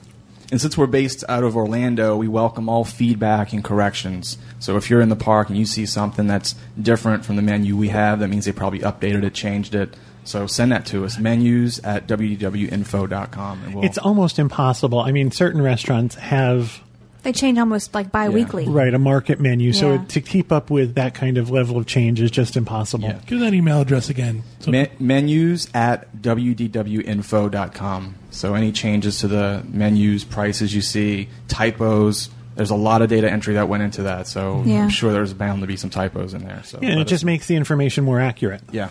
And 0.50 0.60
since 0.60 0.76
we're 0.76 0.86
based 0.86 1.24
out 1.30 1.44
of 1.44 1.56
Orlando, 1.56 2.14
we 2.16 2.28
welcome 2.28 2.68
all 2.68 2.84
feedback 2.84 3.54
and 3.54 3.64
corrections. 3.64 4.36
So 4.58 4.76
if 4.76 4.90
you're 4.90 5.00
in 5.00 5.08
the 5.08 5.16
park 5.16 5.48
and 5.48 5.56
you 5.56 5.64
see 5.64 5.86
something 5.86 6.26
that's 6.26 6.54
different 6.80 7.24
from 7.24 7.36
the 7.36 7.42
menu 7.42 7.74
we 7.74 7.88
have, 7.88 8.18
that 8.20 8.28
means 8.28 8.44
they 8.44 8.52
probably 8.52 8.80
updated 8.80 9.22
it, 9.24 9.32
changed 9.32 9.74
it. 9.74 9.96
So 10.24 10.46
send 10.46 10.70
that 10.72 10.84
to 10.86 11.06
us. 11.06 11.18
Menus 11.18 11.78
at 11.84 12.06
wdwinfo.com. 12.06 13.64
And 13.64 13.74
we'll, 13.74 13.84
It's 13.84 13.96
almost 13.98 14.38
impossible. 14.38 15.00
I 15.00 15.10
mean, 15.12 15.30
certain 15.30 15.62
restaurants 15.62 16.16
have 16.16 16.82
They 17.22 17.32
change 17.32 17.56
almost 17.58 17.94
like 17.94 18.10
bi-weekly. 18.10 18.66
right 18.68 18.92
a 18.92 18.98
market 18.98 19.38
menu, 19.38 19.72
so 19.72 19.92
Yeah. 19.94 20.04
to 20.08 20.20
keep 20.20 20.50
up 20.50 20.70
with 20.70 20.96
that 20.96 21.14
kind 21.14 21.38
of 21.38 21.50
level 21.50 21.76
of 21.78 21.86
change 21.86 22.20
is 22.20 22.30
just 22.32 22.56
impossible. 22.56 23.08
Yeah. 23.08 23.18
Give 23.26 23.38
that 23.40 23.54
email 23.54 23.80
address 23.80 24.08
again. 24.08 24.42
So 24.58 24.70
Me- 24.72 24.88
menus 24.98 25.68
at 25.72 26.08
wdwinfo.com. 26.20 28.14
So 28.30 28.54
any 28.54 28.72
changes 28.72 29.18
to 29.20 29.28
the 29.28 29.62
menus, 29.70 30.24
prices 30.24 30.74
you 30.74 30.80
see, 30.82 31.28
typos, 31.48 32.28
there's 32.56 32.70
a 32.70 32.74
lot 32.76 33.02
of 33.02 33.08
data 33.08 33.30
entry 33.30 33.54
that 33.54 33.68
went 33.68 33.82
into 33.82 34.02
that. 34.02 34.26
So 34.26 34.62
Yeah. 34.66 34.82
I'm 34.84 34.88
sure 34.90 35.12
there's 35.12 35.32
bound 35.32 35.60
to 35.60 35.66
be 35.66 35.76
some 35.76 35.90
typos 35.90 36.34
in 36.34 36.42
there. 36.44 36.62
So 36.64 36.78
Yeah, 36.82 36.88
and 36.90 36.98
let 36.98 37.06
it 37.06 37.10
just 37.10 37.24
makes 37.24 37.46
the 37.46 37.56
information 37.56 38.04
more 38.04 38.20
accurate. 38.20 38.62
yeah. 38.72 38.88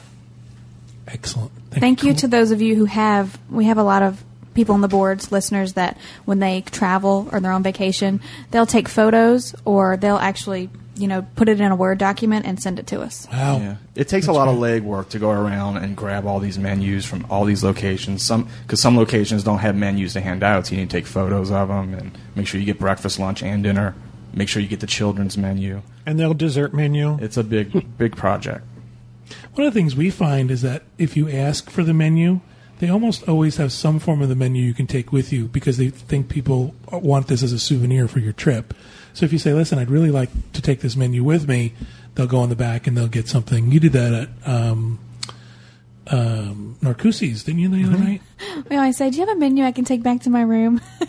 excellent. 1.08 1.52
Thank 1.72 2.04
you 2.04 2.14
to 2.14 2.28
those 2.28 2.52
of 2.52 2.62
you 2.62 2.76
who 2.76 2.86
have. 2.86 3.38
We 3.50 3.66
have 3.66 3.78
a 3.78 3.84
lot 3.84 4.02
of 4.04 4.24
people 4.54 4.76
on 4.76 4.82
the 4.82 4.88
boards, 4.88 5.32
listeners 5.32 5.74
that 5.74 5.98
when 6.26 6.40
they 6.40 6.62
travel 6.62 7.30
or 7.32 7.40
they're 7.40 7.52
on 7.52 7.64
vacation, 7.64 8.22
they'll 8.52 8.66
take 8.66 8.88
photos 8.88 9.56
or 9.66 9.98
they'll 9.98 10.18
actually, 10.18 10.70
you 10.96 11.08
know, 11.08 11.26
put 11.36 11.50
it 11.50 11.62
in 11.62 11.72
a 11.72 11.76
Word 11.76 11.98
document 11.98 12.46
and 12.46 12.62
send 12.62 12.80
it 12.80 12.88
to 12.88 13.02
us. 13.02 13.28
Wow. 13.32 13.58
Yeah, 13.58 13.76
it 13.96 14.08
takes 14.08 14.28
a 14.28 14.34
lot 14.34 14.48
of 14.48 14.56
legwork 14.56 15.10
to 15.10 15.20
go 15.20 15.32
around 15.32 15.78
and 15.78 15.96
grab 15.96 16.26
all 16.26 16.40
these 16.40 16.60
menus 16.60 17.06
from 17.06 17.26
all 17.30 17.46
these 17.46 17.64
locations. 17.64 18.24
Some 18.24 18.48
because 18.64 18.82
some 18.82 18.98
locations 18.98 19.44
don't 19.44 19.60
have 19.60 19.76
menus 19.76 20.14
to 20.14 20.22
hand 20.22 20.44
out, 20.44 20.68
so 20.68 20.76
you 20.76 20.82
need 20.82 20.90
to 20.90 20.98
take 20.98 21.06
photos 21.06 21.52
of 21.52 21.70
them 21.70 21.94
and 21.94 22.18
make 22.36 22.48
sure 22.48 22.60
you 22.60 22.66
get 22.66 22.80
breakfast, 22.80 23.20
lunch, 23.20 23.42
and 23.42 23.64
dinner. 23.64 23.96
Make 24.34 24.48
sure 24.48 24.62
you 24.62 24.70
get 24.70 24.80
the 24.80 24.88
children's 24.88 25.38
menu. 25.38 25.82
And 26.06 26.18
they'll 26.18 26.34
dessert 26.34 26.74
menu. 26.74 27.18
It's 27.22 27.36
a 27.36 27.44
big, 27.44 27.98
big 27.98 28.16
project. 28.16 28.66
One 29.56 29.68
of 29.68 29.74
the 29.74 29.80
things 29.80 29.96
we 29.96 30.10
find 30.10 30.50
is 30.50 30.62
that 30.62 30.84
if 30.98 31.18
you 31.18 31.30
ask 31.30 31.70
for 31.70 31.84
the 31.84 31.94
menu, 31.94 32.40
they 32.82 32.90
almost 32.90 33.30
always 33.30 33.58
have 33.58 33.72
some 33.72 34.00
form 34.00 34.24
of 34.24 34.28
the 34.30 34.36
menu 34.36 34.64
you 34.64 34.74
can 34.74 34.88
take 34.88 35.12
with 35.12 35.32
you 35.32 35.46
because 35.46 35.78
they 35.78 35.90
think 35.90 36.30
people 36.30 36.74
want 36.92 37.28
this 37.28 37.44
as 37.44 37.54
a 37.54 37.60
souvenir 37.60 38.08
for 38.08 38.18
your 38.18 38.34
trip. 38.34 38.74
So 39.14 39.24
if 39.24 39.32
you 39.32 39.38
say, 39.38 39.54
"Listen, 39.54 39.78
I'd 39.78 39.92
really 39.92 40.10
like 40.10 40.32
to 40.54 40.64
take 40.64 40.82
this 40.82 40.96
menu 40.96 41.24
with 41.24 41.48
me," 41.48 41.74
they'll 42.16 42.26
go 42.26 42.44
in 42.44 42.50
the 42.50 42.56
back 42.56 42.88
and 42.88 42.98
they'll 42.98 43.08
get 43.08 43.28
something. 43.28 43.72
You 43.72 43.80
did 43.80 43.94
that 43.94 44.14
at 44.14 44.30
um, 44.50 44.98
um, 46.08 46.76
Narcoossee's, 46.82 47.44
didn't 47.44 47.60
you, 47.60 47.70
the 47.70 47.84
other 47.84 47.98
night? 48.00 48.22
We 48.68 48.78
always 48.78 48.98
say, 48.98 49.12
"Do 49.12 49.18
you 49.18 49.28
have 49.28 49.38
a 49.38 49.40
menu 49.40 49.64
I 49.64 49.72
can 49.72 49.86
take 49.86 50.02
back 50.02 50.22
to 50.22 50.32
my 50.32 50.42
room?" 50.42 50.82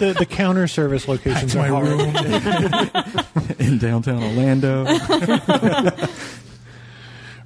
the, 0.00 0.14
the 0.18 0.26
counter 0.26 0.68
service 0.68 1.06
Back 1.06 1.24
locations 1.24 1.52
to 1.52 1.60
are 1.60 1.62
my 1.62 1.68
hard. 1.68 1.88
room. 1.88 3.56
in 3.58 3.78
downtown 3.78 4.22
Orlando. 4.22 4.84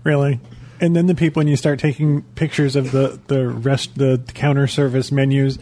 Really. 0.04 0.40
And 0.80 0.94
then 0.94 1.06
the 1.06 1.14
people, 1.14 1.40
when 1.40 1.48
you 1.48 1.56
start 1.56 1.78
taking 1.78 2.22
pictures 2.34 2.76
of 2.76 2.92
the, 2.92 3.18
the 3.26 3.48
rest, 3.48 3.96
the 3.96 4.22
counter 4.34 4.66
service 4.66 5.10
menus, 5.10 5.58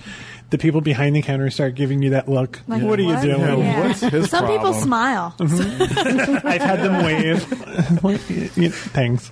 the 0.50 0.59
people 0.59 0.81
behind 0.81 1.16
the 1.16 1.22
counter 1.22 1.50
start 1.50 1.74
giving 1.74 2.02
you 2.02 2.11
that 2.11 2.29
look. 2.29 2.61
Like, 2.68 2.83
what 2.83 2.98
are 2.98 3.02
you 3.02 3.20
doing? 3.20 3.61
Yeah. 3.61 3.87
What's 3.87 4.00
his 4.00 4.31
Some 4.31 4.46
people 4.46 4.72
problem? 4.72 4.83
smile. 4.83 5.35
I've 5.40 6.61
had 6.62 6.81
them 6.81 7.05
wave. 7.05 7.42
Thanks. 8.92 9.31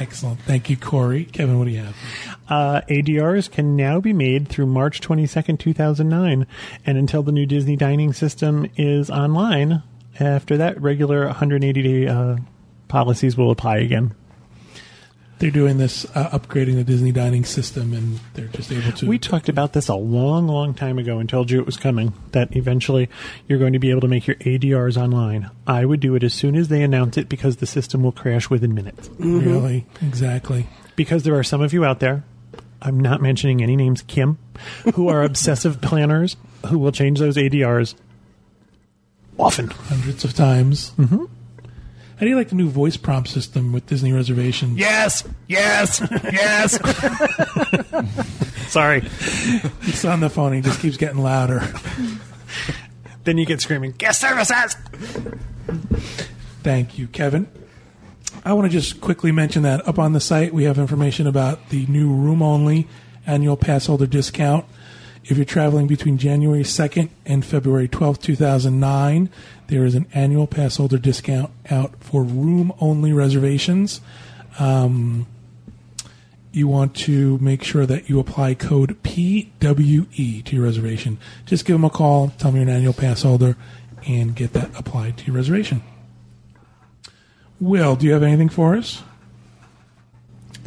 Excellent. 0.00 0.40
Thank 0.42 0.70
you, 0.70 0.76
Corey. 0.76 1.24
Kevin, 1.24 1.58
what 1.58 1.64
do 1.64 1.70
you 1.72 1.80
have? 1.82 1.96
Uh, 2.48 2.80
ADRs 2.88 3.50
can 3.50 3.76
now 3.76 4.00
be 4.00 4.12
made 4.12 4.48
through 4.48 4.66
March 4.66 5.00
22nd, 5.00 5.58
2009. 5.58 6.46
And 6.86 6.98
until 6.98 7.22
the 7.22 7.32
new 7.32 7.46
Disney 7.46 7.76
dining 7.76 8.12
system 8.12 8.70
is 8.76 9.10
online, 9.10 9.82
after 10.20 10.56
that, 10.58 10.80
regular 10.80 11.26
180 11.26 11.82
day 11.82 12.06
uh, 12.06 12.36
policies 12.88 13.36
will 13.36 13.50
apply 13.50 13.78
again. 13.78 14.14
They're 15.42 15.50
doing 15.50 15.76
this, 15.76 16.06
uh, 16.14 16.38
upgrading 16.38 16.76
the 16.76 16.84
Disney 16.84 17.10
dining 17.10 17.44
system, 17.44 17.92
and 17.92 18.20
they're 18.34 18.46
just 18.46 18.70
able 18.70 18.92
to. 18.92 19.08
We 19.08 19.18
talked 19.18 19.48
about 19.48 19.72
this 19.72 19.88
a 19.88 19.96
long, 19.96 20.46
long 20.46 20.72
time 20.72 21.00
ago 21.00 21.18
and 21.18 21.28
told 21.28 21.50
you 21.50 21.58
it 21.58 21.66
was 21.66 21.76
coming, 21.76 22.12
that 22.30 22.54
eventually 22.54 23.08
you're 23.48 23.58
going 23.58 23.72
to 23.72 23.80
be 23.80 23.90
able 23.90 24.02
to 24.02 24.06
make 24.06 24.28
your 24.28 24.36
ADRs 24.36 24.96
online. 24.96 25.50
I 25.66 25.84
would 25.84 25.98
do 25.98 26.14
it 26.14 26.22
as 26.22 26.32
soon 26.32 26.54
as 26.54 26.68
they 26.68 26.80
announce 26.84 27.18
it 27.18 27.28
because 27.28 27.56
the 27.56 27.66
system 27.66 28.04
will 28.04 28.12
crash 28.12 28.50
within 28.50 28.72
minutes. 28.72 29.10
really 29.18 29.84
exactly. 30.00 30.68
Because 30.94 31.24
there 31.24 31.36
are 31.36 31.42
some 31.42 31.60
of 31.60 31.72
you 31.72 31.84
out 31.84 31.98
there, 31.98 32.22
I'm 32.80 33.00
not 33.00 33.20
mentioning 33.20 33.64
any 33.64 33.74
names, 33.74 34.02
Kim, 34.02 34.38
who 34.94 35.08
are 35.08 35.22
obsessive 35.24 35.80
planners 35.80 36.36
who 36.68 36.78
will 36.78 36.92
change 36.92 37.18
those 37.18 37.36
ADRs 37.36 37.96
often. 39.40 39.70
hundreds 39.70 40.24
of 40.24 40.34
times. 40.34 40.92
Mm-hmm. 40.92 41.24
How 42.22 42.24
do 42.24 42.30
you 42.30 42.36
like 42.36 42.50
the 42.50 42.54
new 42.54 42.68
voice 42.68 42.96
prompt 42.96 43.30
system 43.30 43.72
with 43.72 43.86
Disney 43.86 44.12
reservations? 44.12 44.78
Yes, 44.78 45.24
yes, 45.48 46.00
yes. 46.32 46.78
Sorry. 48.70 49.00
He's 49.80 50.04
on 50.04 50.20
the 50.20 50.30
phone. 50.30 50.52
He 50.52 50.60
just 50.60 50.78
keeps 50.78 50.96
getting 50.96 51.18
louder. 51.18 51.66
Then 53.24 53.38
you 53.38 53.44
get 53.44 53.60
screaming, 53.60 53.90
guest 53.98 54.20
services! 54.20 54.76
Thank 56.62 56.96
you, 56.96 57.08
Kevin. 57.08 57.48
I 58.44 58.52
want 58.52 58.70
to 58.70 58.78
just 58.78 59.00
quickly 59.00 59.32
mention 59.32 59.64
that 59.64 59.88
up 59.88 59.98
on 59.98 60.12
the 60.12 60.20
site 60.20 60.54
we 60.54 60.62
have 60.62 60.78
information 60.78 61.26
about 61.26 61.70
the 61.70 61.86
new 61.86 62.14
room 62.14 62.40
only 62.40 62.86
annual 63.26 63.56
pass 63.56 63.86
holder 63.86 64.06
discount. 64.06 64.64
If 65.24 65.36
you're 65.36 65.44
traveling 65.44 65.86
between 65.86 66.18
January 66.18 66.64
2nd 66.64 67.08
and 67.24 67.44
February 67.44 67.86
12th, 67.86 68.22
2009, 68.22 69.30
there 69.68 69.84
is 69.84 69.94
an 69.94 70.06
annual 70.12 70.48
pass 70.48 70.78
holder 70.78 70.98
discount 70.98 71.50
out 71.70 71.94
for 72.00 72.24
room 72.24 72.72
only 72.80 73.12
reservations. 73.12 74.00
Um, 74.58 75.26
you 76.50 76.66
want 76.66 76.96
to 76.96 77.38
make 77.38 77.62
sure 77.62 77.86
that 77.86 78.10
you 78.10 78.18
apply 78.18 78.54
code 78.54 79.00
PWE 79.04 80.44
to 80.44 80.56
your 80.56 80.64
reservation. 80.64 81.18
Just 81.46 81.64
give 81.64 81.74
them 81.74 81.84
a 81.84 81.90
call, 81.90 82.28
tell 82.38 82.50
them 82.50 82.60
you're 82.60 82.68
an 82.68 82.74
annual 82.74 82.92
pass 82.92 83.22
holder, 83.22 83.56
and 84.06 84.34
get 84.34 84.52
that 84.54 84.70
applied 84.76 85.16
to 85.18 85.26
your 85.26 85.36
reservation. 85.36 85.82
Will, 87.60 87.94
do 87.94 88.06
you 88.06 88.12
have 88.12 88.24
anything 88.24 88.48
for 88.48 88.74
us? 88.74 89.02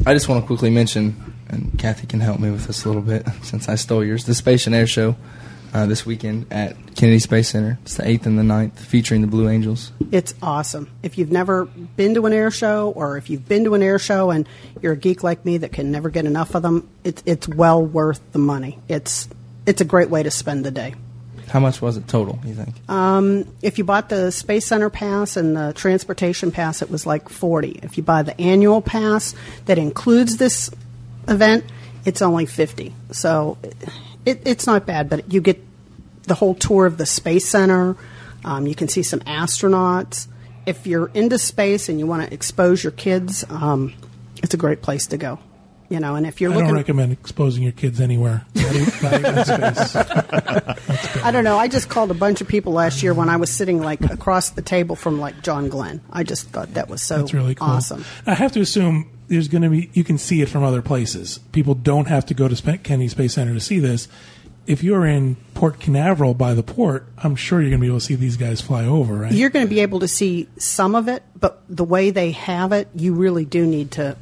I 0.06 0.14
just 0.14 0.28
want 0.28 0.40
to 0.40 0.46
quickly 0.46 0.70
mention, 0.70 1.34
and 1.48 1.76
Kathy 1.80 2.06
can 2.06 2.20
help 2.20 2.38
me 2.38 2.48
with 2.48 2.68
this 2.68 2.84
a 2.84 2.88
little 2.88 3.02
bit 3.02 3.26
since 3.42 3.68
I 3.68 3.74
stole 3.74 4.04
yours. 4.04 4.24
The 4.24 4.36
Space 4.36 4.66
and 4.66 4.74
Air 4.74 4.86
Show 4.86 5.16
uh, 5.74 5.86
this 5.86 6.06
weekend 6.06 6.46
at 6.52 6.76
Kennedy 6.94 7.18
Space 7.18 7.48
Center. 7.48 7.76
It's 7.82 7.96
the 7.96 8.06
eighth 8.06 8.24
and 8.24 8.38
the 8.38 8.44
9th, 8.44 8.78
featuring 8.78 9.20
the 9.20 9.26
Blue 9.26 9.48
Angels. 9.48 9.90
It's 10.12 10.32
awesome. 10.40 10.88
If 11.02 11.18
you've 11.18 11.32
never 11.32 11.64
been 11.64 12.14
to 12.14 12.24
an 12.26 12.32
air 12.32 12.52
show, 12.52 12.90
or 12.90 13.16
if 13.16 13.30
you've 13.30 13.48
been 13.48 13.64
to 13.64 13.74
an 13.74 13.82
air 13.82 13.98
show 13.98 14.30
and 14.30 14.48
you're 14.80 14.92
a 14.92 14.96
geek 14.96 15.24
like 15.24 15.44
me 15.44 15.58
that 15.58 15.72
can 15.72 15.90
never 15.90 16.08
get 16.08 16.24
enough 16.24 16.54
of 16.54 16.62
them, 16.62 16.88
it's 17.02 17.24
it's 17.26 17.48
well 17.48 17.84
worth 17.84 18.20
the 18.30 18.38
money. 18.38 18.78
It's 18.88 19.28
it's 19.66 19.80
a 19.80 19.84
great 19.84 20.08
way 20.08 20.22
to 20.22 20.30
spend 20.30 20.64
the 20.64 20.70
day. 20.70 20.94
How 21.48 21.60
much 21.60 21.80
was 21.80 21.96
it 21.96 22.08
total? 22.08 22.38
You 22.44 22.54
think? 22.54 22.74
If 23.62 23.78
you 23.78 23.84
bought 23.84 24.08
the 24.08 24.30
Space 24.30 24.66
Center 24.66 24.90
pass 24.90 25.36
and 25.36 25.56
the 25.56 25.72
transportation 25.74 26.50
pass, 26.50 26.82
it 26.82 26.90
was 26.90 27.06
like 27.06 27.28
forty. 27.28 27.78
If 27.82 27.96
you 27.96 28.02
buy 28.02 28.22
the 28.22 28.38
annual 28.40 28.82
pass 28.82 29.34
that 29.66 29.78
includes 29.78 30.36
this 30.38 30.70
event, 31.28 31.64
it's 32.04 32.20
only 32.20 32.46
fifty. 32.46 32.94
So 33.12 33.58
it, 34.24 34.42
it's 34.44 34.66
not 34.66 34.86
bad, 34.86 35.08
but 35.08 35.32
you 35.32 35.40
get 35.40 35.64
the 36.24 36.34
whole 36.34 36.54
tour 36.54 36.86
of 36.86 36.98
the 36.98 37.06
Space 37.06 37.48
Center. 37.48 37.96
Um, 38.44 38.66
you 38.66 38.74
can 38.74 38.88
see 38.88 39.02
some 39.02 39.20
astronauts. 39.20 40.26
If 40.66 40.86
you're 40.86 41.10
into 41.14 41.38
space 41.38 41.88
and 41.88 42.00
you 42.00 42.06
want 42.08 42.26
to 42.26 42.34
expose 42.34 42.82
your 42.82 42.90
kids, 42.90 43.44
um, 43.48 43.94
it's 44.42 44.52
a 44.52 44.56
great 44.56 44.82
place 44.82 45.06
to 45.08 45.16
go. 45.16 45.38
You 45.88 46.00
know, 46.00 46.16
and 46.16 46.26
if 46.26 46.40
you're 46.40 46.50
I 46.50 46.54
looking, 46.54 46.68
don't 46.68 46.76
recommend 46.76 47.12
exposing 47.12 47.62
your 47.62 47.72
kids 47.72 48.00
anywhere. 48.00 48.44
Not 48.54 48.74
even, 48.74 49.02
not 49.02 49.20
even 49.20 49.44
space. 49.44 49.96
I 51.24 51.30
don't 51.32 51.44
know. 51.44 51.56
I 51.58 51.68
just 51.68 51.88
called 51.88 52.10
a 52.10 52.14
bunch 52.14 52.40
of 52.40 52.48
people 52.48 52.72
last 52.72 53.02
year 53.02 53.14
when 53.14 53.28
I 53.28 53.36
was 53.36 53.50
sitting 53.50 53.80
like 53.80 54.00
across 54.10 54.50
the 54.50 54.62
table 54.62 54.96
from 54.96 55.20
like 55.20 55.42
John 55.42 55.68
Glenn. 55.68 56.00
I 56.10 56.22
just 56.24 56.48
thought 56.48 56.74
that 56.74 56.88
was 56.88 57.02
so 57.02 57.18
That's 57.18 57.34
really 57.34 57.54
cool. 57.54 57.68
awesome. 57.68 58.04
I 58.26 58.34
have 58.34 58.52
to 58.52 58.60
assume 58.60 59.10
there's 59.28 59.48
going 59.48 59.62
to 59.62 59.70
be 59.70 59.90
you 59.92 60.04
can 60.04 60.18
see 60.18 60.40
it 60.42 60.48
from 60.48 60.62
other 60.62 60.82
places. 60.82 61.38
People 61.52 61.74
don't 61.74 62.06
have 62.06 62.26
to 62.26 62.34
go 62.34 62.48
to 62.48 62.56
Sp- 62.58 62.82
Kennedy 62.82 63.08
Space 63.08 63.34
Center 63.34 63.54
to 63.54 63.60
see 63.60 63.78
this. 63.78 64.08
If 64.66 64.82
you're 64.82 65.06
in 65.06 65.36
Port 65.54 65.78
Canaveral 65.78 66.34
by 66.34 66.54
the 66.54 66.62
port, 66.64 67.06
I'm 67.18 67.36
sure 67.36 67.60
you're 67.60 67.70
going 67.70 67.80
to 67.80 67.84
be 67.84 67.88
able 67.88 68.00
to 68.00 68.04
see 68.04 68.16
these 68.16 68.36
guys 68.36 68.60
fly 68.60 68.84
over, 68.84 69.14
right? 69.14 69.32
You're 69.32 69.50
going 69.50 69.64
to 69.64 69.70
be 69.70 69.78
able 69.78 70.00
to 70.00 70.08
see 70.08 70.48
some 70.58 70.96
of 70.96 71.06
it, 71.06 71.22
but 71.38 71.62
the 71.68 71.84
way 71.84 72.10
they 72.10 72.32
have 72.32 72.72
it, 72.72 72.88
you 72.92 73.14
really 73.14 73.44
do 73.44 73.64
need 73.64 73.92
to 73.92 74.16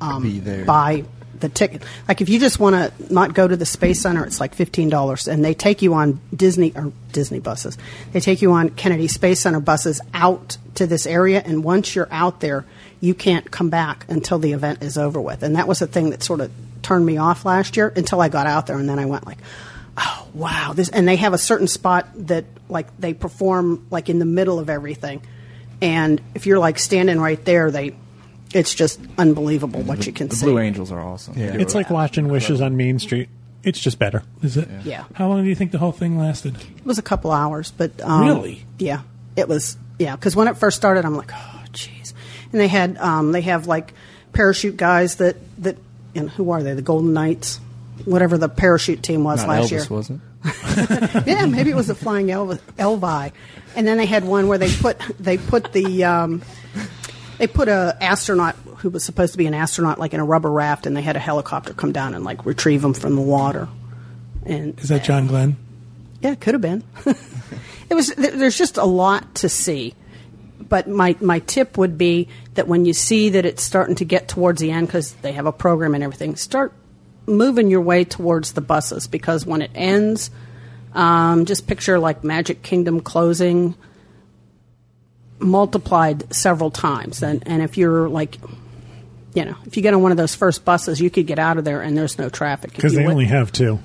um, 0.00 0.64
buy 0.66 1.04
the 1.40 1.48
ticket. 1.48 1.82
Like 2.06 2.20
if 2.20 2.28
you 2.28 2.38
just 2.38 2.58
want 2.58 2.74
to 2.74 3.12
not 3.12 3.34
go 3.34 3.46
to 3.46 3.56
the 3.56 3.66
Space 3.66 4.00
Center, 4.00 4.24
it's 4.24 4.40
like 4.40 4.54
fifteen 4.54 4.88
dollars, 4.88 5.28
and 5.28 5.44
they 5.44 5.54
take 5.54 5.82
you 5.82 5.94
on 5.94 6.20
Disney 6.34 6.72
or 6.74 6.92
Disney 7.12 7.40
buses. 7.40 7.78
They 8.12 8.20
take 8.20 8.42
you 8.42 8.52
on 8.52 8.70
Kennedy 8.70 9.08
Space 9.08 9.40
Center 9.40 9.60
buses 9.60 10.00
out 10.14 10.58
to 10.74 10.86
this 10.86 11.06
area, 11.06 11.42
and 11.44 11.64
once 11.64 11.94
you're 11.94 12.08
out 12.10 12.40
there, 12.40 12.64
you 13.00 13.14
can't 13.14 13.50
come 13.50 13.70
back 13.70 14.04
until 14.08 14.38
the 14.38 14.52
event 14.52 14.82
is 14.82 14.98
over 14.98 15.20
with. 15.20 15.42
And 15.42 15.56
that 15.56 15.68
was 15.68 15.78
the 15.78 15.86
thing 15.86 16.10
that 16.10 16.22
sort 16.22 16.40
of 16.40 16.50
turned 16.82 17.04
me 17.04 17.16
off 17.18 17.44
last 17.44 17.76
year 17.76 17.92
until 17.94 18.20
I 18.20 18.28
got 18.28 18.46
out 18.46 18.66
there, 18.66 18.78
and 18.78 18.88
then 18.88 18.98
I 18.98 19.06
went 19.06 19.26
like. 19.26 19.38
Oh 20.00 20.28
wow! 20.32 20.74
This 20.76 20.90
and 20.90 21.08
they 21.08 21.16
have 21.16 21.32
a 21.32 21.38
certain 21.38 21.66
spot 21.66 22.06
that 22.28 22.44
like 22.68 22.86
they 23.00 23.14
perform 23.14 23.84
like 23.90 24.08
in 24.08 24.20
the 24.20 24.24
middle 24.24 24.60
of 24.60 24.70
everything, 24.70 25.22
and 25.82 26.20
if 26.36 26.46
you're 26.46 26.60
like 26.60 26.78
standing 26.78 27.18
right 27.18 27.44
there, 27.44 27.72
they 27.72 27.96
it's 28.54 28.74
just 28.74 29.00
unbelievable 29.18 29.80
what 29.82 30.06
you 30.06 30.12
can 30.12 30.28
the 30.28 30.36
see. 30.36 30.46
Blue 30.46 30.58
Angels 30.58 30.90
are 30.92 31.00
awesome. 31.00 31.34
Yeah. 31.38 31.54
It's 31.54 31.74
like 31.74 31.90
watching 31.90 32.28
Wishes 32.28 32.60
on 32.60 32.76
Main 32.76 32.98
Street. 32.98 33.28
It's 33.64 33.78
just 33.80 33.98
better. 33.98 34.22
Is 34.42 34.56
it? 34.56 34.68
Yeah. 34.84 35.04
How 35.14 35.28
long 35.28 35.42
do 35.42 35.48
you 35.48 35.54
think 35.54 35.72
the 35.72 35.78
whole 35.78 35.92
thing 35.92 36.16
lasted? 36.18 36.54
It 36.56 36.84
was 36.86 36.98
a 36.98 37.02
couple 37.02 37.32
hours, 37.32 37.72
but 37.72 37.90
um, 38.00 38.26
Really? 38.26 38.64
yeah, 38.78 39.02
it 39.36 39.48
was. 39.48 39.76
Yeah, 39.98 40.14
because 40.16 40.36
when 40.36 40.46
it 40.48 40.56
first 40.56 40.76
started, 40.76 41.04
I'm 41.04 41.16
like, 41.16 41.32
oh, 41.34 41.64
jeez. 41.72 42.14
And 42.52 42.60
they 42.60 42.68
had 42.68 42.96
um, 42.98 43.32
they 43.32 43.40
have 43.42 43.66
like 43.66 43.92
parachute 44.32 44.76
guys 44.76 45.16
that 45.16 45.36
that 45.62 45.76
and 46.14 46.30
who 46.30 46.50
are 46.52 46.62
they? 46.62 46.74
The 46.74 46.82
Golden 46.82 47.12
Knights, 47.12 47.60
whatever 48.04 48.38
the 48.38 48.48
parachute 48.48 49.02
team 49.02 49.24
was 49.24 49.40
Not 49.40 49.48
last 49.48 49.72
Elvis, 49.72 49.88
year. 49.90 49.96
was 49.98 50.10
it? 50.10 50.20
yeah, 51.26 51.46
maybe 51.46 51.70
it 51.70 51.76
was 51.76 51.88
the 51.88 51.94
Flying 51.96 52.28
Elvi, 52.28 52.60
Elvi. 52.78 53.32
And 53.74 53.86
then 53.86 53.98
they 53.98 54.06
had 54.06 54.24
one 54.24 54.46
where 54.46 54.56
they 54.58 54.72
put 54.72 54.98
they 55.18 55.36
put 55.36 55.72
the 55.72 56.04
um, 56.04 56.42
they 57.38 57.46
put 57.46 57.68
a 57.68 57.96
astronaut 58.00 58.54
who 58.78 58.90
was 58.90 59.04
supposed 59.04 59.32
to 59.32 59.38
be 59.38 59.46
an 59.46 59.54
astronaut 59.54 59.98
like 59.98 60.14
in 60.14 60.20
a 60.20 60.24
rubber 60.24 60.50
raft, 60.50 60.86
and 60.86 60.96
they 60.96 61.02
had 61.02 61.16
a 61.16 61.20
helicopter 61.20 61.72
come 61.74 61.92
down 61.92 62.14
and 62.14 62.24
like 62.24 62.44
retrieve 62.46 62.84
him 62.84 62.94
from 62.94 63.14
the 63.16 63.22
water. 63.22 63.68
And 64.44 64.78
Is 64.80 64.88
that 64.88 65.04
John 65.04 65.26
Glenn? 65.26 65.56
yeah, 66.20 66.32
it 66.32 66.40
could 66.40 66.54
have 66.54 66.60
been. 66.60 66.82
it 67.90 67.94
was. 67.94 68.08
there- 68.14 68.32
There's 68.36 68.58
just 68.58 68.76
a 68.76 68.84
lot 68.84 69.36
to 69.36 69.48
see. 69.48 69.94
But 70.60 70.86
my, 70.86 71.16
my 71.20 71.38
tip 71.38 71.78
would 71.78 71.96
be 71.96 72.28
that 72.54 72.68
when 72.68 72.84
you 72.84 72.92
see 72.92 73.30
that 73.30 73.46
it's 73.46 73.62
starting 73.62 73.94
to 73.96 74.04
get 74.04 74.28
towards 74.28 74.60
the 74.60 74.70
end, 74.70 74.86
because 74.86 75.12
they 75.14 75.32
have 75.32 75.46
a 75.46 75.52
program 75.52 75.94
and 75.94 76.04
everything, 76.04 76.36
start 76.36 76.74
moving 77.26 77.70
your 77.70 77.80
way 77.80 78.04
towards 78.04 78.52
the 78.52 78.60
buses 78.60 79.06
because 79.06 79.46
when 79.46 79.62
it 79.62 79.70
ends, 79.74 80.30
um, 80.92 81.46
just 81.46 81.66
picture 81.66 81.98
like 81.98 82.22
Magic 82.22 82.62
Kingdom 82.62 83.00
closing 83.00 83.74
multiplied 85.40 86.32
several 86.34 86.70
times. 86.70 87.22
And, 87.22 87.42
and 87.46 87.62
if 87.62 87.76
you're 87.78 88.08
like, 88.08 88.38
you 89.34 89.44
know, 89.44 89.56
if 89.66 89.76
you 89.76 89.82
get 89.82 89.94
on 89.94 90.02
one 90.02 90.10
of 90.10 90.16
those 90.16 90.34
first 90.34 90.64
buses, 90.64 91.00
you 91.00 91.10
could 91.10 91.26
get 91.26 91.38
out 91.38 91.58
of 91.58 91.64
there 91.64 91.80
and 91.82 91.96
there's 91.96 92.18
no 92.18 92.28
traffic. 92.28 92.72
Because 92.74 92.92
you 92.92 92.98
they 93.00 93.04
went- 93.04 93.12
only 93.14 93.26
have 93.26 93.52
two. 93.52 93.78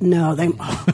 no, 0.00 0.34
they. 0.34 0.48
Oh, 0.60 0.86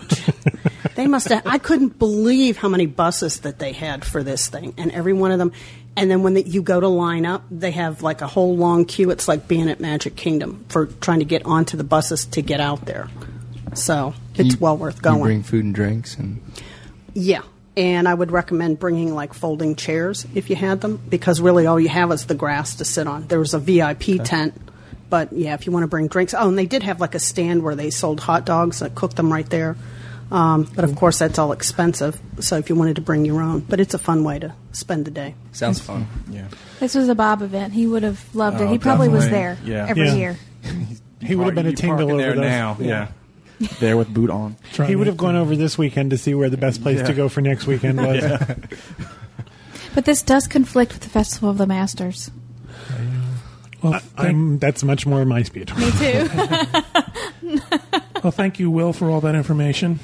they 0.95 1.07
must 1.07 1.29
have. 1.29 1.43
I 1.47 1.59
couldn't 1.59 1.99
believe 1.99 2.57
how 2.57 2.69
many 2.69 2.87
buses 2.87 3.41
that 3.41 3.59
they 3.59 3.73
had 3.73 4.05
for 4.05 4.23
this 4.23 4.49
thing, 4.49 4.75
and 4.79 4.91
every 4.93 5.13
one 5.13 5.31
of 5.33 5.39
them. 5.39 5.53
And 5.97 6.11
then 6.11 6.23
when 6.23 6.35
the, 6.35 6.43
you 6.43 6.63
go 6.63 6.81
to 6.81 6.89
line 6.89 7.27
up, 7.27 7.45
they 7.51 7.71
have 7.73 8.03
like 8.03 8.21
a 8.21 8.27
whole 8.27 8.57
long 8.57 8.85
queue. 8.85 9.11
It's 9.11 9.29
like 9.29 9.47
being 9.47 9.69
at 9.69 9.79
Magic 9.81 10.17
Kingdom 10.17 10.65
for 10.69 10.87
trying 10.87 11.19
to 11.21 11.25
get 11.25 11.45
onto 11.45 11.77
the 11.77 11.85
buses 11.85 12.27
to 12.27 12.43
get 12.43 12.61
out 12.61 12.87
there. 12.87 13.09
So 13.75 14.15
Can 14.35 14.47
it's 14.47 14.55
you- 14.55 14.61
well 14.61 14.77
worth 14.77 14.97
you 14.97 15.03
going. 15.03 15.23
bring 15.23 15.43
food 15.43 15.65
and 15.65 15.75
drinks, 15.75 16.17
and 16.17 16.41
Yeah. 17.13 17.43
And 17.77 18.07
I 18.07 18.15
would 18.15 18.31
recommend 18.31 18.79
bringing 18.79 19.15
like 19.15 19.35
folding 19.35 19.75
chairs 19.75 20.27
if 20.35 20.49
you 20.49 20.55
had 20.57 20.81
them, 20.81 21.01
because 21.09 21.41
really 21.41 21.67
all 21.67 21.81
you 21.81 21.89
have 21.89 22.13
is 22.13 22.27
the 22.27 22.35
grass 22.37 22.77
to 22.77 22.85
sit 22.85 23.07
on. 23.09 23.27
There 23.27 23.41
was 23.41 23.53
a 23.53 23.59
VIP 23.59 24.23
tent, 24.23 24.55
but 25.11 25.33
yeah, 25.33 25.55
if 25.55 25.67
you 25.67 25.73
want 25.73 25.83
to 25.83 25.89
bring 25.89 26.07
drinks. 26.07 26.35
Oh, 26.35 26.49
and 26.49 26.57
they 26.57 26.67
did 26.67 26.85
have 26.85 27.01
like 27.01 27.17
a 27.17 27.19
stand 27.19 27.63
where 27.65 27.75
they 27.75 27.91
sold 27.91 28.21
hot 28.21 28.45
dogs, 28.47 28.79
that 28.79 28.95
cooked 28.95 29.17
them 29.17 29.33
right 29.33 29.49
there. 29.51 29.77
Um, 30.31 30.69
but 30.75 30.85
of 30.85 30.95
course, 30.97 31.19
that's 31.19 31.39
all 31.39 31.51
expensive. 31.53 32.19
So 32.41 32.57
if 32.59 32.69
you 32.69 32.77
wanted 32.77 32.97
to 32.97 33.03
bring 33.03 33.25
your 33.25 33.43
own, 33.43 33.61
but 33.61 33.81
it's 33.81 33.93
a 33.95 33.99
fun 33.99 34.23
way 34.25 34.39
to 34.39 34.55
spend 34.73 35.05
the 35.05 35.11
day. 35.11 35.35
sounds 35.53 35.81
fun. 35.81 36.07
Yeah. 36.31 36.47
This 36.81 36.95
was 36.95 37.09
a 37.09 37.15
Bob 37.15 37.43
event. 37.43 37.73
He 37.75 37.87
would 37.87 38.05
have 38.05 38.23
loved 38.35 38.61
it. 38.61 38.65
Oh, 38.65 38.69
He 38.69 38.79
probably 38.79 39.09
was 39.09 39.29
there 39.31 39.55
definitely. 39.57 39.73
Yeah. 39.73 39.87
every 39.89 40.07
Yeah. 40.07 40.15
year. 40.15 40.37
He 41.21 41.35
would 41.35 41.47
have 41.47 41.55
been 41.55 41.67
a 41.67 41.71
You 41.71 41.77
tingle 41.77 42.09
over 42.11 42.17
there 42.17 42.35
those. 42.35 42.41
now. 42.43 42.77
Yeah. 42.81 43.09
There 43.81 43.97
with 43.97 44.13
boot 44.13 44.31
on. 44.31 44.57
Trying 44.73 44.89
He 44.89 44.97
would 44.97 45.07
have 45.07 45.17
gone 45.17 45.37
over 45.37 45.57
this 45.57 45.79
weekend 45.79 46.11
to 46.11 46.19
see 46.19 46.35
where 46.35 46.51
the 46.51 46.57
best 46.57 46.83
place 46.83 46.99
Yeah. 46.99 47.07
to 47.07 47.15
go 47.15 47.29
for 47.29 47.41
next 47.41 47.67
weekend 47.67 47.99
was. 47.99 48.25
But 49.95 50.05
this 50.07 50.23
does 50.23 50.49
conflict 50.49 50.93
with 50.93 51.03
the 51.03 51.09
Festival 51.09 51.51
of 51.51 51.59
the 51.59 51.67
Masters. 51.67 52.31
Well, 53.83 53.93
thank, 54.01 54.29
I'm, 54.29 54.59
that's 54.59 54.83
much 54.83 55.07
more 55.07 55.25
my 55.25 55.43
speed. 55.43 55.71
Me 55.77 55.91
too. 55.93 56.29
well, 58.23 58.33
thank 58.33 58.59
you, 58.59 58.71
Will, 58.71 58.93
for 58.93 59.11
all 59.11 59.21
that 59.21 59.35
information. 59.35 60.01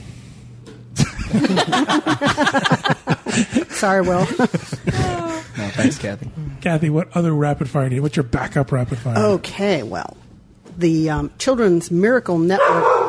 Sorry, 3.71 4.03
Will. 4.03 4.21
No, 4.21 5.69
thanks, 5.73 5.99
Kathy. 5.99 6.31
Kathy, 6.61 6.91
what 6.91 7.09
other 7.17 7.33
rapid 7.33 7.69
fire 7.69 7.89
do 7.89 7.95
you? 7.97 8.03
What's 8.03 8.17
your 8.17 8.25
backup 8.25 8.71
rapid 8.71 8.99
fire? 8.99 9.17
Okay, 9.17 9.83
well, 9.83 10.17
the 10.77 11.09
um, 11.11 11.31
Children's 11.39 11.91
Miracle 11.91 12.39
Network 12.39 13.00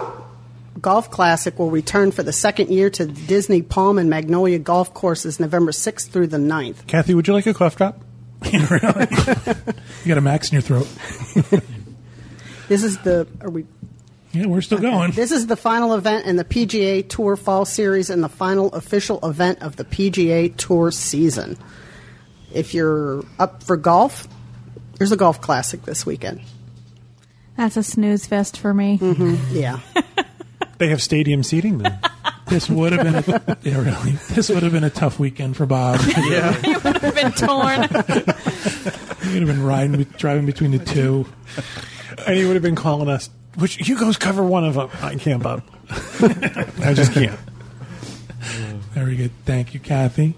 Golf 0.79 1.11
Classic 1.11 1.57
will 1.59 1.71
return 1.71 2.11
for 2.11 2.23
the 2.23 2.33
second 2.33 2.69
year 2.69 2.89
to 2.91 3.05
the 3.05 3.27
Disney 3.27 3.61
Palm 3.61 3.97
and 3.97 4.09
Magnolia 4.09 4.59
Golf 4.59 4.93
Courses 4.93 5.39
November 5.39 5.71
6th 5.71 6.09
through 6.09 6.27
the 6.27 6.37
9th. 6.37 6.87
Kathy, 6.87 7.13
would 7.13 7.27
you 7.27 7.33
like 7.33 7.45
a 7.45 7.53
cough 7.53 7.75
drop? 7.75 8.03
really? 8.41 9.07
you 10.03 10.07
got 10.07 10.17
a 10.17 10.21
max 10.21 10.51
in 10.51 10.55
your 10.55 10.61
throat. 10.61 10.87
This 12.71 12.85
is 12.85 12.97
the 12.99 13.27
are 13.41 13.49
we 13.49 13.65
Yeah, 14.31 14.45
we're 14.45 14.61
still 14.61 14.77
going. 14.77 15.11
This 15.11 15.33
is 15.33 15.45
the 15.45 15.57
final 15.57 15.93
event 15.93 16.25
in 16.25 16.37
the 16.37 16.45
PGA 16.45 17.05
Tour 17.05 17.35
Fall 17.35 17.65
Series 17.65 18.09
and 18.09 18.23
the 18.23 18.29
final 18.29 18.69
official 18.69 19.19
event 19.27 19.61
of 19.61 19.75
the 19.75 19.83
PGA 19.83 20.55
Tour 20.55 20.89
season. 20.91 21.57
If 22.53 22.73
you're 22.73 23.25
up 23.37 23.61
for 23.63 23.75
golf, 23.75 24.25
there's 24.97 25.11
a 25.11 25.17
golf 25.17 25.41
classic 25.41 25.83
this 25.83 26.05
weekend. 26.05 26.39
That's 27.57 27.75
a 27.75 27.83
snooze 27.83 28.25
fest 28.25 28.57
for 28.57 28.73
me. 28.73 28.99
Mm-hmm. 28.99 29.53
Yeah. 29.53 29.81
They 30.81 30.87
have 30.89 31.01
stadium 31.01 31.43
seating 31.43 31.77
then. 31.77 31.99
This 32.47 32.69
would 32.69 32.91
have 32.91 33.03
been 33.03 33.15
a, 33.15 33.57
yeah, 33.61 33.77
really. 33.77 34.11
This 34.31 34.49
would 34.49 34.61
have 34.63 34.73
been 34.73 34.83
a 34.83 34.89
tough 34.89 35.17
weekend 35.19 35.55
for 35.55 35.65
Bob. 35.65 36.01
Yeah, 36.17 36.53
You 36.67 36.79
would 36.79 36.97
have 36.97 37.15
been 37.15 37.31
torn. 37.31 37.83
he 37.83 39.33
would 39.33 39.41
have 39.41 39.47
been 39.47 39.63
riding, 39.63 39.95
be- 39.95 40.03
driving 40.17 40.45
between 40.45 40.71
the 40.71 40.79
two. 40.83 41.25
and 42.27 42.35
he 42.35 42.43
would 42.43 42.55
have 42.55 42.61
been 42.63 42.75
calling 42.75 43.07
us, 43.07 43.29
which 43.57 43.87
you 43.87 43.97
guys 43.97 44.17
cover 44.17 44.43
one 44.43 44.65
of 44.65 44.73
them. 44.73 44.89
I 45.01 45.15
can't, 45.15 45.41
Bob. 45.41 45.63
I 45.89 46.93
just 46.93 47.13
can't. 47.13 47.39
Very 48.93 49.15
good. 49.15 49.31
Thank 49.45 49.73
you, 49.73 49.79
Kathy. 49.79 50.33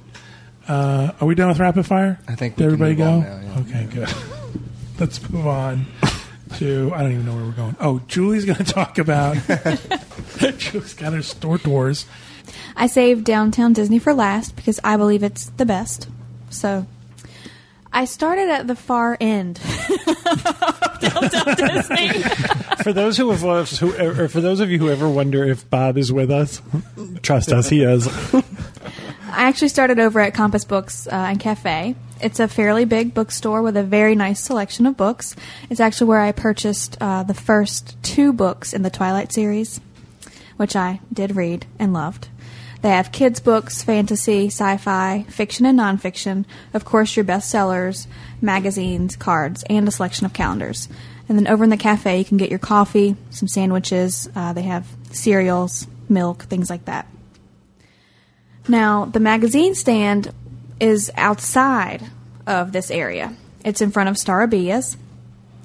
Uh, 0.68 1.14
are 1.20 1.26
we 1.26 1.34
done 1.34 1.48
with 1.48 1.60
rapid 1.60 1.86
fire? 1.88 2.20
I 2.28 2.36
think 2.36 2.58
Did 2.58 2.70
we 2.70 2.78
can 2.78 2.86
everybody 2.86 2.92
move 2.92 2.98
go? 2.98 3.10
on 3.12 3.22
now, 3.22 3.56
yeah. 3.56 3.60
Okay, 3.62 3.88
good. 3.96 4.16
let's 5.00 5.30
move 5.32 5.48
on 5.48 5.88
to 6.56 6.92
I 6.94 7.02
don't 7.02 7.12
even 7.14 7.26
know 7.26 7.36
where 7.36 7.46
we're 7.46 7.52
going. 7.52 7.76
Oh, 7.80 8.02
Julie's 8.08 8.46
going 8.46 8.58
to 8.64 8.64
talk 8.64 8.98
about. 8.98 9.36
Julie's 10.58 10.94
got 10.94 11.14
her 11.14 11.22
store 11.22 11.58
tours. 11.58 12.06
I 12.76 12.88
saved 12.88 13.24
Downtown 13.24 13.74
Disney 13.74 14.00
for 14.00 14.14
last 14.14 14.56
because 14.56 14.80
I 14.84 14.98
believe 14.98 15.24
it's 15.24 15.46
the 15.52 15.66
best. 15.66 16.08
So 16.50 16.86
I 17.92 18.06
started 18.06 18.50
at 18.50 18.68
the 18.68 18.76
far 18.76 19.18
end. 19.20 19.60
Downtown 21.00 21.56
Disney. 21.56 22.10
For 22.84 22.92
those 22.92 23.18
who 23.18 23.32
have 23.32 23.70
who, 23.70 23.96
or 23.96 24.28
for 24.28 24.42
those 24.42 24.60
of 24.60 24.72
you 24.72 24.80
who 24.80 24.90
ever 24.90 25.08
wonder 25.08 25.44
if 25.44 25.70
Bob 25.70 25.98
is 25.98 26.12
with 26.12 26.32
us, 26.32 26.62
trust 27.22 27.52
us, 27.52 27.70
he 27.70 27.84
is. 27.84 28.08
I 28.34 29.44
actually 29.44 29.70
started 29.70 30.00
over 30.00 30.20
at 30.20 30.34
Compass 30.34 30.66
Books 30.66 31.08
uh, 31.08 31.12
and 31.12 31.40
Cafe. 31.40 31.96
It's 32.24 32.40
a 32.40 32.48
fairly 32.48 32.86
big 32.86 33.14
bookstore 33.14 33.62
with 33.62 33.76
a 33.76 33.84
very 33.84 34.16
nice 34.16 34.40
selection 34.40 34.86
of 34.86 34.96
books. 34.96 35.36
It's 35.70 35.82
actually 35.82 36.08
where 36.08 36.22
I 36.22 36.32
purchased 36.32 36.98
uh, 37.02 37.24
the 37.24 37.34
first 37.34 38.02
two 38.02 38.32
books 38.32 38.74
in 38.74 38.82
the 38.82 38.90
Twilight 38.90 39.34
series, 39.34 39.82
which 40.56 40.74
I 40.74 41.02
did 41.12 41.36
read 41.36 41.66
and 41.78 41.92
loved. 41.92 42.30
They 42.82 42.90
have 42.90 43.12
kids' 43.12 43.42
books, 43.42 43.84
fantasy, 43.84 44.48
sci 44.48 44.78
fi, 44.78 45.26
fiction, 45.28 45.66
and 45.66 45.78
nonfiction, 45.78 46.46
of 46.74 46.86
course, 46.86 47.18
your 47.18 47.26
bestsellers, 47.26 48.08
magazines, 48.42 49.18
cards, 49.18 49.66
and 49.70 49.86
a 49.86 49.92
selection 49.92 50.26
of 50.26 50.32
calendars. 50.32 50.88
And 51.28 51.38
then 51.38 51.48
over 51.48 51.66
in 51.66 51.70
the 51.70 51.78
cafe, 51.78 52.20
you 52.20 52.26
can 52.26 52.38
get 52.38 52.50
your 52.50 52.60
coffee, 52.60 53.18
some 53.32 53.50
sandwiches, 53.50 54.30
uh, 54.34 54.54
they 54.54 54.62
have 54.62 54.88
cereals, 55.12 55.88
milk, 56.08 56.44
things 56.44 56.70
like 56.70 56.86
that. 56.86 57.06
Now, 58.68 59.06
the 59.06 59.20
magazine 59.20 59.76
stand 59.76 60.34
is 60.80 61.12
outside 61.16 62.04
of 62.46 62.72
this 62.72 62.92
area. 62.92 63.36
It's 63.64 63.82
in 63.82 63.92
front 63.92 64.10
of 64.10 64.16
Starabilias. 64.16 64.98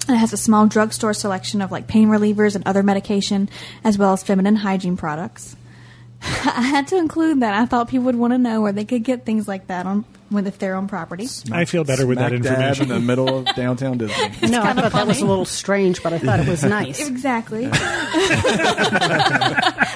And 0.07 0.15
it 0.15 0.19
has 0.19 0.33
a 0.33 0.37
small 0.37 0.65
drugstore 0.65 1.13
selection 1.13 1.61
of 1.61 1.71
like 1.71 1.87
pain 1.87 2.07
relievers 2.07 2.55
and 2.55 2.65
other 2.65 2.81
medication, 2.81 3.49
as 3.83 3.97
well 3.97 4.13
as 4.13 4.23
feminine 4.23 4.55
hygiene 4.55 4.97
products. 4.97 5.55
I 6.21 6.61
had 6.61 6.87
to 6.87 6.97
include 6.97 7.41
that. 7.41 7.53
I 7.53 7.65
thought 7.65 7.89
people 7.89 8.05
would 8.05 8.15
want 8.15 8.33
to 8.33 8.37
know 8.37 8.61
where 8.61 8.71
they 8.71 8.85
could 8.85 9.03
get 9.03 9.25
things 9.25 9.47
like 9.47 9.67
that 9.67 9.85
on 9.85 10.05
when 10.29 10.45
if 10.47 10.59
they're 10.59 10.75
on 10.75 10.87
property. 10.87 11.27
I 11.51 11.65
feel 11.65 11.83
better 11.83 12.05
with 12.07 12.17
that 12.19 12.29
Smack 12.29 12.41
dab 12.43 12.51
information. 12.53 12.83
in 12.83 12.89
the 12.89 12.99
middle 12.99 13.39
of 13.39 13.55
downtown 13.55 13.97
Disney. 13.97 14.29
no, 14.49 14.61
I 14.61 14.67
kinda 14.67 14.81
thought 14.83 14.91
that 14.93 15.07
was 15.07 15.17
a 15.17 15.21
funny. 15.21 15.29
little 15.29 15.45
strange, 15.45 16.03
but 16.03 16.13
I 16.13 16.19
thought 16.19 16.39
it 16.39 16.47
was 16.47 16.63
nice. 16.79 17.05
Exactly. 17.07 17.69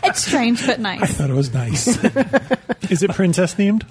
it's 0.04 0.26
strange 0.26 0.66
but 0.66 0.80
nice. 0.80 1.02
I 1.02 1.06
nice. 1.06 1.18
thought 1.18 1.30
it 1.30 1.34
was 1.34 1.54
nice. 1.54 1.88
Is 2.92 3.04
it 3.04 3.12
princess 3.12 3.54
themed? 3.56 3.84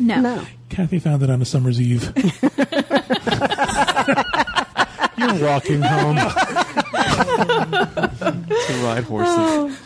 No. 0.00 0.20
No. 0.20 0.44
Kathy 0.68 0.98
found 1.00 1.22
it 1.22 1.30
on 1.30 1.42
a 1.42 1.44
summer's 1.44 1.80
eve. 1.80 2.12
You're 5.18 5.34
walking 5.44 5.82
home. 5.82 6.16
to 6.16 6.22
ride 8.84 9.04
horses. 9.04 9.34
Oh. 9.36 9.76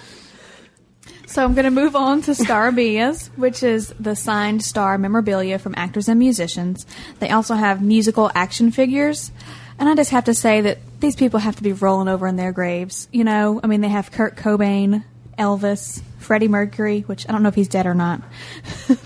So 1.33 1.43
I'm 1.43 1.55
going 1.55 1.65
to 1.65 1.71
move 1.71 1.97
on 1.97 2.21
to 2.23 2.33
Starabilias, 2.33 3.29
which 3.37 3.63
is 3.63 3.95
the 3.99 4.15
signed 4.15 4.63
star 4.63 4.99
memorabilia 4.99 5.59
from 5.59 5.73
actors 5.79 6.07
and 6.07 6.19
musicians. 6.19 6.85
They 7.21 7.31
also 7.31 7.55
have 7.55 7.81
musical 7.81 8.31
action 8.35 8.71
figures. 8.71 9.33
And 9.79 9.89
I 9.89 9.95
just 9.95 10.11
have 10.11 10.25
to 10.25 10.35
say 10.35 10.61
that 10.61 10.77
these 11.01 11.17
people 11.17 11.41
have 11.41 11.57
to 11.57 11.63
be 11.63 11.73
rolling 11.73 12.09
over 12.09 12.27
in 12.27 12.37
their 12.37 12.53
graves. 12.53 13.09
You 13.13 13.25
know, 13.25 13.61
I 13.65 13.67
mean, 13.67 13.81
they 13.81 13.89
have 13.89 14.11
Kurt 14.11 14.37
Cobain, 14.37 15.05
Elvis, 15.39 16.03
Freddie 16.19 16.49
Mercury, 16.49 17.01
which 17.01 17.27
I 17.27 17.33
don't 17.33 17.43
know 17.43 17.49
if 17.49 17.55
he's 17.55 17.69
dead 17.69 17.87
or 17.87 17.95
not. 17.95 18.21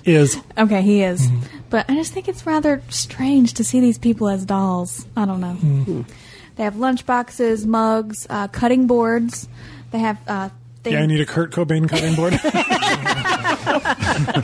Is 0.04 0.36
Okay, 0.58 0.82
he 0.82 1.04
is. 1.04 1.28
But 1.70 1.88
I 1.88 1.94
just 1.94 2.12
think 2.12 2.26
it's 2.26 2.44
rather 2.44 2.82
strange 2.88 3.54
to 3.54 3.62
see 3.62 3.78
these 3.78 3.98
people 3.98 4.28
as 4.28 4.44
dolls. 4.44 5.06
I 5.16 5.26
don't 5.26 5.40
know. 5.40 6.04
They 6.56 6.64
have 6.64 6.74
lunchboxes, 6.74 7.66
mugs, 7.66 8.26
uh, 8.28 8.48
cutting 8.48 8.88
boards. 8.88 9.48
They 9.92 10.00
have. 10.00 10.18
Uh, 10.26 10.48
things- 10.86 10.94
yeah, 10.94 11.02
I 11.02 11.06
need 11.06 11.20
a 11.20 11.26
Kurt 11.26 11.50
Cobain 11.52 11.88
cutting 11.88 12.14
board. 12.14 12.32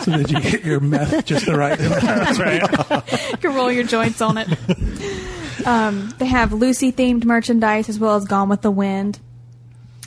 so 0.02 0.10
that 0.10 0.30
you 0.30 0.40
get 0.40 0.64
your 0.64 0.80
meth 0.80 1.24
just 1.24 1.46
the 1.46 1.56
right 1.56 1.78
amount. 1.78 2.02
That's 2.02 2.38
right. 2.38 3.30
you 3.30 3.36
can 3.38 3.54
roll 3.54 3.70
your 3.70 3.84
joints 3.84 4.20
on 4.20 4.38
it. 4.38 4.48
Um, 5.66 6.12
they 6.18 6.26
have 6.26 6.52
Lucy 6.52 6.90
themed 6.92 7.24
merchandise 7.24 7.88
as 7.88 7.98
well 7.98 8.16
as 8.16 8.24
Gone 8.24 8.48
with 8.48 8.62
the 8.62 8.70
Wind. 8.70 9.18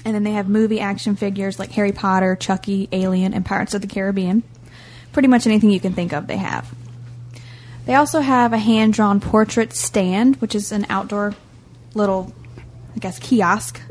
And 0.03 0.13
then 0.13 0.23
they 0.23 0.31
have 0.33 0.47
movie 0.49 0.79
action 0.79 1.15
figures 1.15 1.57
like 1.57 1.71
Harry 1.71 1.91
Potter, 1.91 2.35
Chucky, 2.35 2.87
Alien, 2.91 3.33
and 3.33 3.43
Pirates 3.45 3.73
of 3.73 3.81
the 3.81 3.87
Caribbean. 3.87 4.43
Pretty 5.13 5.27
much 5.27 5.47
anything 5.47 5.71
you 5.71 5.79
can 5.79 5.93
think 5.93 6.13
of, 6.13 6.27
they 6.27 6.37
have. 6.37 6.71
They 7.85 7.95
also 7.95 8.19
have 8.19 8.53
a 8.53 8.57
hand 8.57 8.93
drawn 8.93 9.19
portrait 9.19 9.73
stand, 9.73 10.35
which 10.37 10.53
is 10.55 10.71
an 10.71 10.85
outdoor 10.89 11.33
little, 11.93 12.33
I 12.95 12.99
guess, 12.99 13.17
kiosk. 13.17 13.81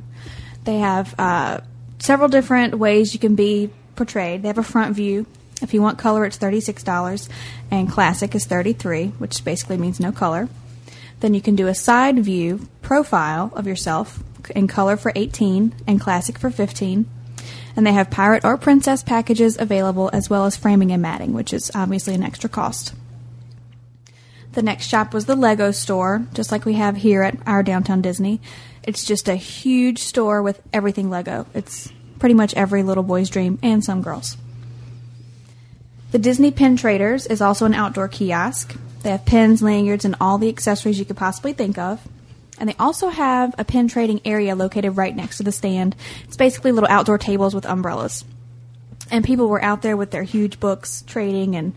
They 0.65 0.79
have 0.79 1.15
uh, 1.19 1.61
several 2.05 2.29
different 2.29 2.75
ways 2.75 3.15
you 3.15 3.19
can 3.19 3.35
be 3.35 3.71
portrayed. 3.97 4.43
They 4.43 4.49
have 4.49 4.59
a 4.59 4.63
front 4.63 4.95
view. 4.95 5.25
If 5.63 5.73
you 5.73 5.81
want 5.81 5.99
color, 5.99 6.27
it's 6.27 6.37
$36, 6.37 7.29
and 7.71 7.91
classic 7.91 8.35
is 8.35 8.45
33 8.45 9.07
which 9.19 9.43
basically 9.43 9.79
means 9.79 9.99
no 9.99 10.13
color. 10.13 10.51
Then 11.21 11.33
you 11.33 11.41
can 11.41 11.57
do 11.57 11.67
a 11.67 11.75
side 11.75 12.19
view 12.19 12.69
profile 12.83 13.51
of 13.55 13.67
yourself 13.67 14.23
in 14.55 14.69
color 14.69 14.99
for 14.99 15.13
18 15.17 15.75
and 15.87 15.99
classic 15.99 16.39
for 16.39 16.51
15. 16.51 17.07
And 17.75 17.87
they 17.87 17.93
have 17.93 18.11
pirate 18.11 18.45
or 18.45 18.59
princess 18.59 19.03
packages 19.03 19.59
available 19.59 20.11
as 20.13 20.29
well 20.29 20.45
as 20.45 20.57
framing 20.57 20.93
and 20.93 21.01
matting, 21.01 21.33
which 21.33 21.55
is 21.55 21.71
obviously 21.75 22.15
an 22.15 22.23
extra 22.23 22.51
cost. 22.51 22.93
The 24.55 24.63
next 24.63 24.87
shop 24.87 25.13
was 25.13 25.27
the 25.27 25.35
Lego 25.35 25.73
store, 25.73 26.27
just 26.33 26.53
like 26.53 26.65
we 26.65 26.75
have 26.75 26.97
here 26.97 27.23
at 27.23 27.37
our 27.45 27.65
downtown 27.65 28.01
Disney. 28.03 28.41
It's 28.85 29.05
just 29.05 29.29
a 29.29 29.35
huge 29.35 29.99
store 29.99 30.43
with 30.43 30.63
everything 30.73 31.11
Lego. 31.11 31.47
It's 31.55 31.93
pretty 32.21 32.35
much 32.35 32.55
every 32.55 32.85
little 32.85 33.03
boy's 33.03 33.29
dream 33.29 33.59
and 33.63 33.85
some 33.85 34.01
girls. 34.01 34.37
The 36.13 36.21
Disney 36.21 36.53
Pin 36.53 36.77
Traders 36.77 37.27
is 37.27 37.41
also 37.41 37.67
an 37.67 37.75
outdoor 37.75 38.07
kiosk. 38.07 38.77
They 39.03 39.11
have 39.11 39.27
pins, 39.27 39.61
lanyards, 39.61 40.05
and 40.05 40.15
all 40.21 40.39
the 40.39 40.49
accessories 40.49 41.01
you 41.01 41.05
could 41.05 41.17
possibly 41.17 41.53
think 41.53 41.77
of. 41.77 42.01
And 42.57 42.69
they 42.69 42.77
also 42.79 43.09
have 43.09 43.57
a 43.59 43.65
pin 43.65 43.89
trading 43.89 44.21
area 44.25 44.55
located 44.55 44.97
right 44.97 45.17
next 45.17 45.39
to 45.39 45.43
the 45.43 45.51
stand. 45.51 45.97
It's 46.23 46.37
basically 46.37 46.71
little 46.71 46.89
outdoor 46.89 47.19
tables 47.19 47.57
with 47.57 47.67
umbrellas. 47.67 48.25
And 49.11 49.25
people 49.25 49.49
were 49.49 49.63
out 49.63 49.83
there 49.83 49.97
with 49.97 50.13
their 50.13 50.23
huge 50.23 50.61
books 50.61 51.03
trading 51.09 51.57
and 51.57 51.75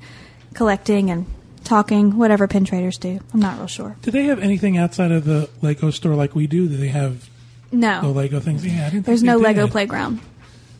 collecting 0.54 1.10
and 1.10 1.26
talking, 1.68 2.18
whatever 2.18 2.48
pin 2.48 2.66
traders 2.66 2.98
do. 2.98 3.20
I'm 3.34 3.40
not 3.40 3.58
real 3.58 3.68
sure. 3.68 3.96
Do 4.02 4.12
they 4.12 4.24
have 4.24 4.40
anything 4.40 4.78
outside 4.78 5.12
of 5.12 5.26
the 5.26 5.50
Lego 5.62 5.92
store 5.92 6.16
like 6.16 6.34
we 6.36 6.48
do? 6.48 6.68
Do 6.68 6.78
they 6.78 6.88
have 6.88 7.30
No. 7.72 8.02
the 8.02 8.08
Lego 8.08 8.40
things? 8.40 8.66
Yeah, 8.66 8.88
I 8.88 8.90
didn't. 8.90 9.06
There's 9.06 9.20
think 9.22 9.28
no 9.28 9.38
they 9.38 9.44
Lego 9.46 9.66
did. 9.66 9.72
playground 9.72 10.20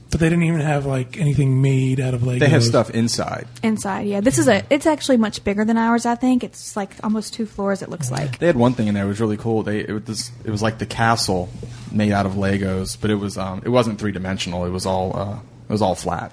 But 0.10 0.22
they 0.22 0.30
didn't 0.30 0.46
even 0.46 0.62
have 0.62 0.86
like 0.86 1.20
anything 1.20 1.62
made 1.62 2.00
out 2.00 2.14
of 2.14 2.24
Lego. 2.24 2.40
They 2.40 2.50
have 2.50 2.64
stuff 2.64 2.90
inside. 2.92 3.48
inside. 3.62 4.08
Yeah, 4.08 4.22
this 4.22 4.38
is 4.40 4.48
a. 4.48 4.64
It's 4.70 4.86
actually 4.86 5.18
much 5.18 5.44
bigger 5.44 5.66
than 5.66 5.78
ours. 5.78 6.06
I 6.06 6.16
think 6.16 6.44
it's 6.46 6.76
like 6.78 6.92
almost 7.04 7.34
two 7.34 7.46
floors. 7.46 7.82
It 7.82 7.90
looks 7.90 8.10
like. 8.10 8.40
They 8.40 8.48
had 8.48 8.56
one 8.56 8.74
thing 8.74 8.88
in 8.88 8.94
there 8.94 9.04
It 9.04 9.08
was 9.10 9.20
really 9.20 9.36
cool. 9.38 9.64
They 9.64 9.80
it 9.82 10.08
was 10.08 10.32
it 10.46 10.50
was 10.50 10.62
like 10.62 10.78
the 10.80 10.86
castle 10.86 11.50
made 11.92 12.14
out 12.14 12.26
of 12.26 12.34
Legos, 12.34 12.98
but 13.00 13.10
it 13.12 13.16
was 13.16 13.38
um 13.38 13.62
it 13.66 13.70
wasn't 13.70 14.00
three 14.00 14.14
dimensional. 14.14 14.64
It 14.66 14.70
was 14.72 14.86
all 14.86 15.16
uh 15.18 15.40
it 15.68 15.72
was 15.72 15.82
all 15.82 15.96
flat. 15.96 16.32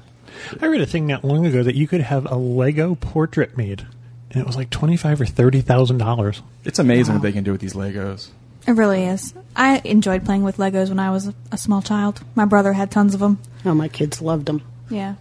I 0.60 0.66
read 0.66 0.80
a 0.80 0.86
thing 0.86 1.06
not 1.08 1.24
long 1.24 1.44
ago 1.46 1.62
that 1.64 1.74
you 1.74 1.86
could 1.88 2.00
have 2.02 2.26
a 2.30 2.36
Lego 2.36 2.94
portrait 2.96 3.56
made, 3.56 3.86
and 4.34 4.42
it 4.42 4.46
was 4.46 4.56
like 4.56 4.70
twenty 4.70 4.96
five 4.96 5.20
or 5.20 5.26
thirty 5.26 5.60
thousand 5.60 5.98
dollars. 5.98 6.42
It's 6.64 6.78
amazing 6.78 7.14
what 7.14 7.22
they 7.22 7.32
can 7.32 7.44
do 7.44 7.52
with 7.52 7.60
these 7.60 7.74
Legos. 7.74 8.28
It 8.66 8.72
really 8.72 9.04
is. 9.04 9.34
I 9.54 9.80
enjoyed 9.84 10.24
playing 10.24 10.42
with 10.42 10.56
Legos 10.56 10.88
when 10.88 10.98
I 10.98 11.10
was 11.10 11.28
a, 11.28 11.34
a 11.52 11.58
small 11.58 11.82
child. 11.82 12.22
My 12.34 12.44
brother 12.44 12.72
had 12.72 12.90
tons 12.90 13.14
of 13.14 13.20
them. 13.20 13.38
Oh, 13.64 13.74
my 13.74 13.88
kids 13.88 14.20
loved 14.20 14.46
them. 14.46 14.62
Yeah. 14.90 15.14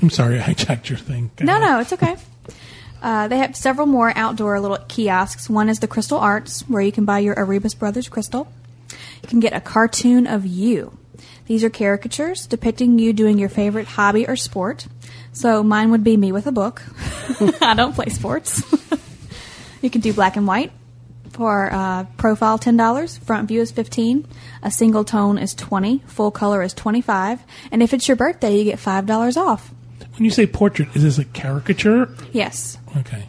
I'm 0.00 0.10
sorry, 0.10 0.38
I 0.38 0.54
hijacked 0.54 0.88
your 0.88 0.98
thing. 0.98 1.30
Go 1.36 1.44
No, 1.44 1.58
no, 1.58 1.80
it's 1.80 1.92
okay. 1.92 2.16
Uh, 3.02 3.28
they 3.28 3.38
have 3.38 3.56
several 3.56 3.86
more 3.86 4.12
outdoor 4.16 4.60
little 4.60 4.78
kiosks. 4.88 5.50
One 5.50 5.68
is 5.68 5.80
the 5.80 5.88
Crystal 5.88 6.18
Arts, 6.18 6.62
where 6.68 6.82
you 6.82 6.92
can 6.92 7.04
buy 7.04 7.18
your 7.18 7.34
Arribas 7.34 7.76
Brothers 7.78 8.08
crystal. 8.08 8.50
You 9.22 9.28
can 9.28 9.40
get 9.40 9.52
a 9.52 9.60
cartoon 9.60 10.26
of 10.26 10.46
you. 10.46 10.96
These 11.46 11.64
are 11.64 11.70
caricatures 11.70 12.46
depicting 12.46 12.98
you 12.98 13.12
doing 13.12 13.38
your 13.38 13.48
favorite 13.48 13.86
hobby 13.86 14.26
or 14.28 14.36
sport. 14.36 14.86
So 15.38 15.62
mine 15.62 15.92
would 15.92 16.02
be 16.02 16.16
me 16.16 16.32
with 16.32 16.48
a 16.48 16.52
book. 16.52 16.82
I 17.62 17.74
don't 17.74 17.94
play 17.94 18.08
sports. 18.08 18.60
you 19.82 19.88
can 19.88 20.00
do 20.00 20.12
black 20.12 20.34
and 20.34 20.48
white. 20.48 20.72
For 21.30 21.72
uh, 21.72 22.06
profile, 22.16 22.58
ten 22.58 22.76
dollars. 22.76 23.18
Front 23.18 23.46
view 23.46 23.60
is 23.60 23.70
fifteen. 23.70 24.26
A 24.64 24.72
single 24.72 25.04
tone 25.04 25.38
is 25.38 25.54
twenty. 25.54 26.02
Full 26.08 26.32
color 26.32 26.60
is 26.60 26.74
twenty-five. 26.74 27.40
And 27.70 27.84
if 27.84 27.94
it's 27.94 28.08
your 28.08 28.16
birthday, 28.16 28.58
you 28.58 28.64
get 28.64 28.80
five 28.80 29.06
dollars 29.06 29.36
off. 29.36 29.72
When 30.16 30.24
you 30.24 30.32
say 30.32 30.44
portrait, 30.44 30.88
is 30.96 31.04
this 31.04 31.18
a 31.18 31.24
caricature? 31.24 32.12
Yes. 32.32 32.76
Okay. 32.96 33.28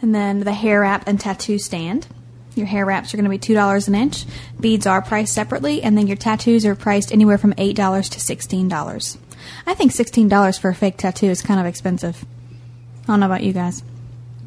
And 0.00 0.14
then 0.14 0.40
the 0.40 0.54
hair 0.54 0.80
wrap 0.80 1.06
and 1.06 1.20
tattoo 1.20 1.58
stand. 1.58 2.06
Your 2.54 2.66
hair 2.66 2.86
wraps 2.86 3.12
are 3.12 3.18
going 3.18 3.24
to 3.24 3.30
be 3.30 3.36
two 3.36 3.52
dollars 3.52 3.86
an 3.86 3.94
inch. 3.94 4.24
Beads 4.58 4.86
are 4.86 5.02
priced 5.02 5.34
separately, 5.34 5.82
and 5.82 5.98
then 5.98 6.06
your 6.06 6.16
tattoos 6.16 6.64
are 6.64 6.74
priced 6.74 7.12
anywhere 7.12 7.36
from 7.36 7.52
eight 7.58 7.76
dollars 7.76 8.08
to 8.08 8.20
sixteen 8.20 8.68
dollars. 8.68 9.18
I 9.66 9.74
think 9.74 9.92
sixteen 9.92 10.28
dollars 10.28 10.58
for 10.58 10.70
a 10.70 10.74
fake 10.74 10.96
tattoo 10.96 11.26
is 11.26 11.42
kind 11.42 11.60
of 11.60 11.66
expensive. 11.66 12.24
I 13.02 13.06
don't 13.06 13.20
know 13.20 13.26
about 13.26 13.42
you 13.42 13.52
guys. 13.52 13.82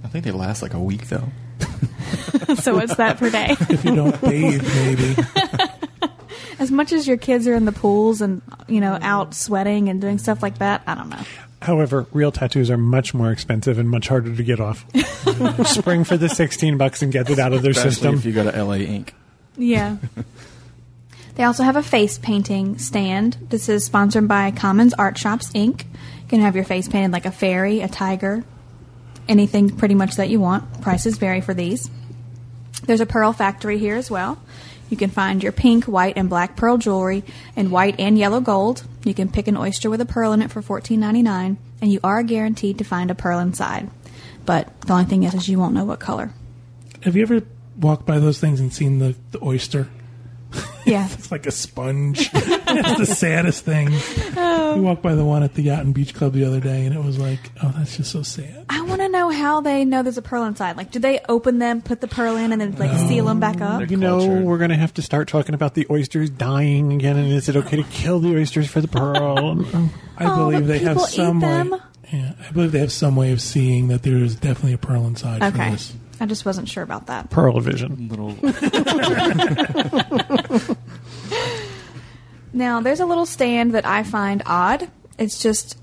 I 0.04 0.08
think 0.08 0.24
they 0.26 0.32
last 0.32 0.62
like 0.62 0.74
a 0.74 0.80
week 0.80 1.08
though. 1.10 1.30
so 2.56 2.76
what's 2.76 2.96
that 2.96 3.18
per 3.18 3.30
day? 3.30 3.56
if 3.70 3.84
you 3.86 3.96
don't 3.96 4.20
bathe, 4.22 4.64
maybe. 4.76 5.16
As 6.60 6.72
much 6.72 6.94
as 6.94 7.06
your 7.08 7.18
kids 7.18 7.48
are 7.48 7.54
in 7.54 7.66
the 7.66 7.72
pools 7.74 8.22
and 8.22 8.42
you 8.68 8.80
know 8.80 8.98
out 9.02 9.34
sweating 9.34 9.90
and 9.90 10.00
doing 10.00 10.18
stuff 10.18 10.42
like 10.42 10.60
that, 10.60 10.84
I 10.88 10.96
don't 10.96 11.10
know. 11.10 11.22
However, 11.62 12.06
real 12.14 12.32
tattoos 12.32 12.70
are 12.70 12.78
much 12.78 13.14
more 13.14 13.32
expensive 13.32 13.78
and 13.80 13.90
much 13.90 14.08
harder 14.08 14.34
to 14.36 14.44
get 14.44 14.60
off. 14.60 14.86
Spring 15.66 16.04
for 16.04 16.16
the 16.16 16.30
16 16.30 16.78
bucks 16.78 17.02
and 17.02 17.12
get 17.12 17.30
it 17.30 17.40
out 17.40 17.54
of 17.54 17.62
their 17.64 17.72
Especially 17.72 17.92
system. 17.92 18.16
if 18.16 18.26
you 18.26 18.34
go 18.34 18.50
to 18.50 18.64
LA 18.64 18.76
Ink. 18.76 19.14
Yeah. 19.58 19.98
They 21.36 21.44
also 21.44 21.64
have 21.64 21.76
a 21.76 21.84
face 21.84 22.18
painting 22.18 22.78
stand. 22.78 23.38
This 23.50 23.68
is 23.68 23.84
sponsored 23.84 24.28
by 24.28 24.52
Kaman's 24.52 24.94
Art 24.94 25.18
Shops 25.18 25.52
Inc. 25.52 25.82
You 25.82 26.28
can 26.30 26.40
have 26.40 26.56
your 26.56 26.64
face 26.64 26.88
painted 26.88 27.12
like 27.12 27.26
a 27.26 27.32
fairy, 27.32 27.82
a 27.82 27.90
tiger, 27.90 28.46
anything 29.28 29.76
pretty 29.76 29.96
much 29.96 30.16
that 30.16 30.30
you 30.30 30.40
want. 30.40 30.82
Prices 30.82 31.18
vary 31.18 31.42
for 31.42 31.54
these. 31.54 31.90
There's 32.86 33.02
a 33.02 33.06
pearl 33.06 33.34
factory 33.34 33.78
here 33.78 33.96
as 33.96 34.10
well. 34.10 34.42
You 34.90 34.96
can 34.96 35.10
find 35.10 35.44
your 35.44 35.52
pink, 35.52 35.86
white, 35.86 36.16
and 36.16 36.30
black 36.30 36.56
pearl 36.56 36.78
jewelry 36.78 37.24
in 37.56 37.70
white 37.70 38.00
and 38.00 38.18
yellow 38.18 38.40
gold. 38.40 38.84
You 39.04 39.14
can 39.14 39.30
pick 39.30 39.48
an 39.48 39.58
oyster 39.58 39.90
with 39.90 40.00
a 40.00 40.06
pearl 40.06 40.32
in 40.32 40.42
it 40.42 40.52
for 40.52 40.62
$14.99, 40.62 41.58
and 41.82 41.92
you 41.92 42.00
are 42.04 42.24
guaranteed 42.24 42.78
to 42.78 42.84
find 42.86 43.12
a 43.12 43.16
pearl 43.16 43.40
inside. 43.40 43.90
But 44.46 44.80
the 44.82 44.94
only 44.94 45.06
thing 45.06 45.24
is, 45.24 45.34
is 45.34 45.50
you 45.50 45.60
won't 45.60 45.74
know 45.74 45.86
what 45.86 46.00
color. 46.00 46.32
Have 47.04 47.16
you 47.16 47.24
ever 47.24 47.42
walked 47.78 48.06
by 48.06 48.20
those 48.20 48.40
things 48.40 48.62
and 48.62 48.72
seen 48.72 49.00
the, 49.00 49.16
the 49.32 49.44
oyster? 49.44 49.90
Yeah. 50.86 51.08
It's 51.14 51.32
like 51.32 51.46
a 51.48 51.52
sponge. 51.52 52.30
it's 52.34 52.98
the 53.00 53.06
saddest 53.08 53.66
thing. 53.66 53.90
We 54.76 54.82
walked 54.82 55.02
by 55.02 55.16
the 55.16 55.26
one 55.26 55.42
at 55.44 55.54
the 55.56 55.64
Yacht 55.64 55.80
and 55.84 55.94
Beach 55.94 56.14
Club 56.14 56.34
the 56.34 56.46
other 56.46 56.60
day, 56.60 56.86
and 56.86 56.94
it 56.96 57.04
was 57.04 57.18
like, 57.18 57.40
oh, 57.64 57.74
that's 57.78 57.98
just 57.98 58.12
so 58.12 58.22
sad. 58.22 58.66
I 58.70 58.82
want 58.84 59.02
to 59.02 59.10
know 59.10 59.30
how 59.30 59.62
they 59.62 59.84
know 59.86 60.04
there's 60.04 60.18
a 60.18 60.22
pearl 60.22 60.44
inside. 60.44 60.78
Like, 60.78 60.92
do 60.92 61.00
they 61.00 61.20
open 61.28 61.58
them, 61.60 61.82
put 61.82 62.02
the 62.02 62.08
pearl 62.08 62.36
in, 62.36 62.52
and 62.52 62.62
then 62.62 62.76
like 62.76 62.96
seal 63.08 63.26
them 63.26 63.40
back 63.40 63.62
up? 63.62 63.90
You 63.90 63.98
know, 63.98 64.20
cultured. 64.20 64.44
we're 64.44 64.58
going 64.60 64.70
to 64.70 64.76
have 64.76 64.94
to 64.96 65.02
start 65.02 65.28
talking 65.28 65.56
about 65.56 65.74
the 65.74 65.88
oysters 65.90 66.30
dying 66.30 66.94
again. 66.94 67.18
And 67.18 67.32
is 67.32 67.50
it 67.50 67.56
okay 67.56 67.78
to 67.78 67.84
kill 67.84 68.20
the 68.20 68.36
oysters 68.36 68.70
for 68.70 68.82
the 68.82 68.88
pearl? 68.88 69.66
I 70.18 70.26
Oh, 70.26 70.36
believe 70.52 70.68
they 70.68 70.80
have 70.80 70.98
people 70.98 71.08
eat 71.08 71.16
some 71.16 71.40
way. 71.42 71.80
Yeah, 72.14 72.34
I 72.48 72.52
believe 72.52 72.72
they 72.72 72.80
have 72.80 72.92
some 72.92 73.16
way 73.16 73.32
of 73.32 73.42
seeing 73.42 73.88
that 73.88 74.04
there 74.04 74.18
is 74.18 74.36
definitely 74.36 74.74
a 74.74 74.78
pearl 74.78 75.08
inside 75.08 75.40
for 75.40 75.46
Okay, 75.60 75.72
this. 75.72 75.94
I 76.26 76.28
just 76.28 76.44
wasn't 76.44 76.68
sure 76.68 76.82
about 76.82 77.06
that. 77.06 77.30
Pearl 77.30 77.60
vision. 77.60 78.08
Little 78.10 78.32
Now, 82.52 82.82
there's 82.82 83.00
a 83.00 83.06
little 83.06 83.28
stand 83.28 83.76
that 83.76 83.86
I 83.86 84.02
find 84.02 84.42
odd. 84.48 84.90
It's 85.20 85.40
just 85.40 85.78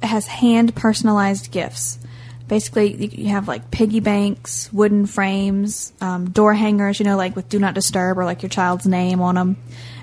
it 0.00 0.06
has 0.06 0.28
hand 0.28 0.76
personalized 0.76 1.50
gifts. 1.50 1.98
Basically, 2.46 2.94
you- 2.94 3.24
you 3.24 3.28
have 3.30 3.48
like 3.48 3.72
piggy 3.72 3.98
banks, 3.98 4.72
wooden 4.72 5.06
frames, 5.06 5.92
um, 6.00 6.30
door 6.30 6.54
hangers, 6.54 7.00
you 7.00 7.04
know, 7.04 7.16
like 7.16 7.34
with 7.34 7.48
"Do 7.48 7.58
Not 7.58 7.74
Disturb" 7.74 8.16
or 8.16 8.24
like 8.24 8.42
your 8.42 8.48
child's 8.50 8.86
name 8.86 9.20
on 9.20 9.34
them, 9.34 9.56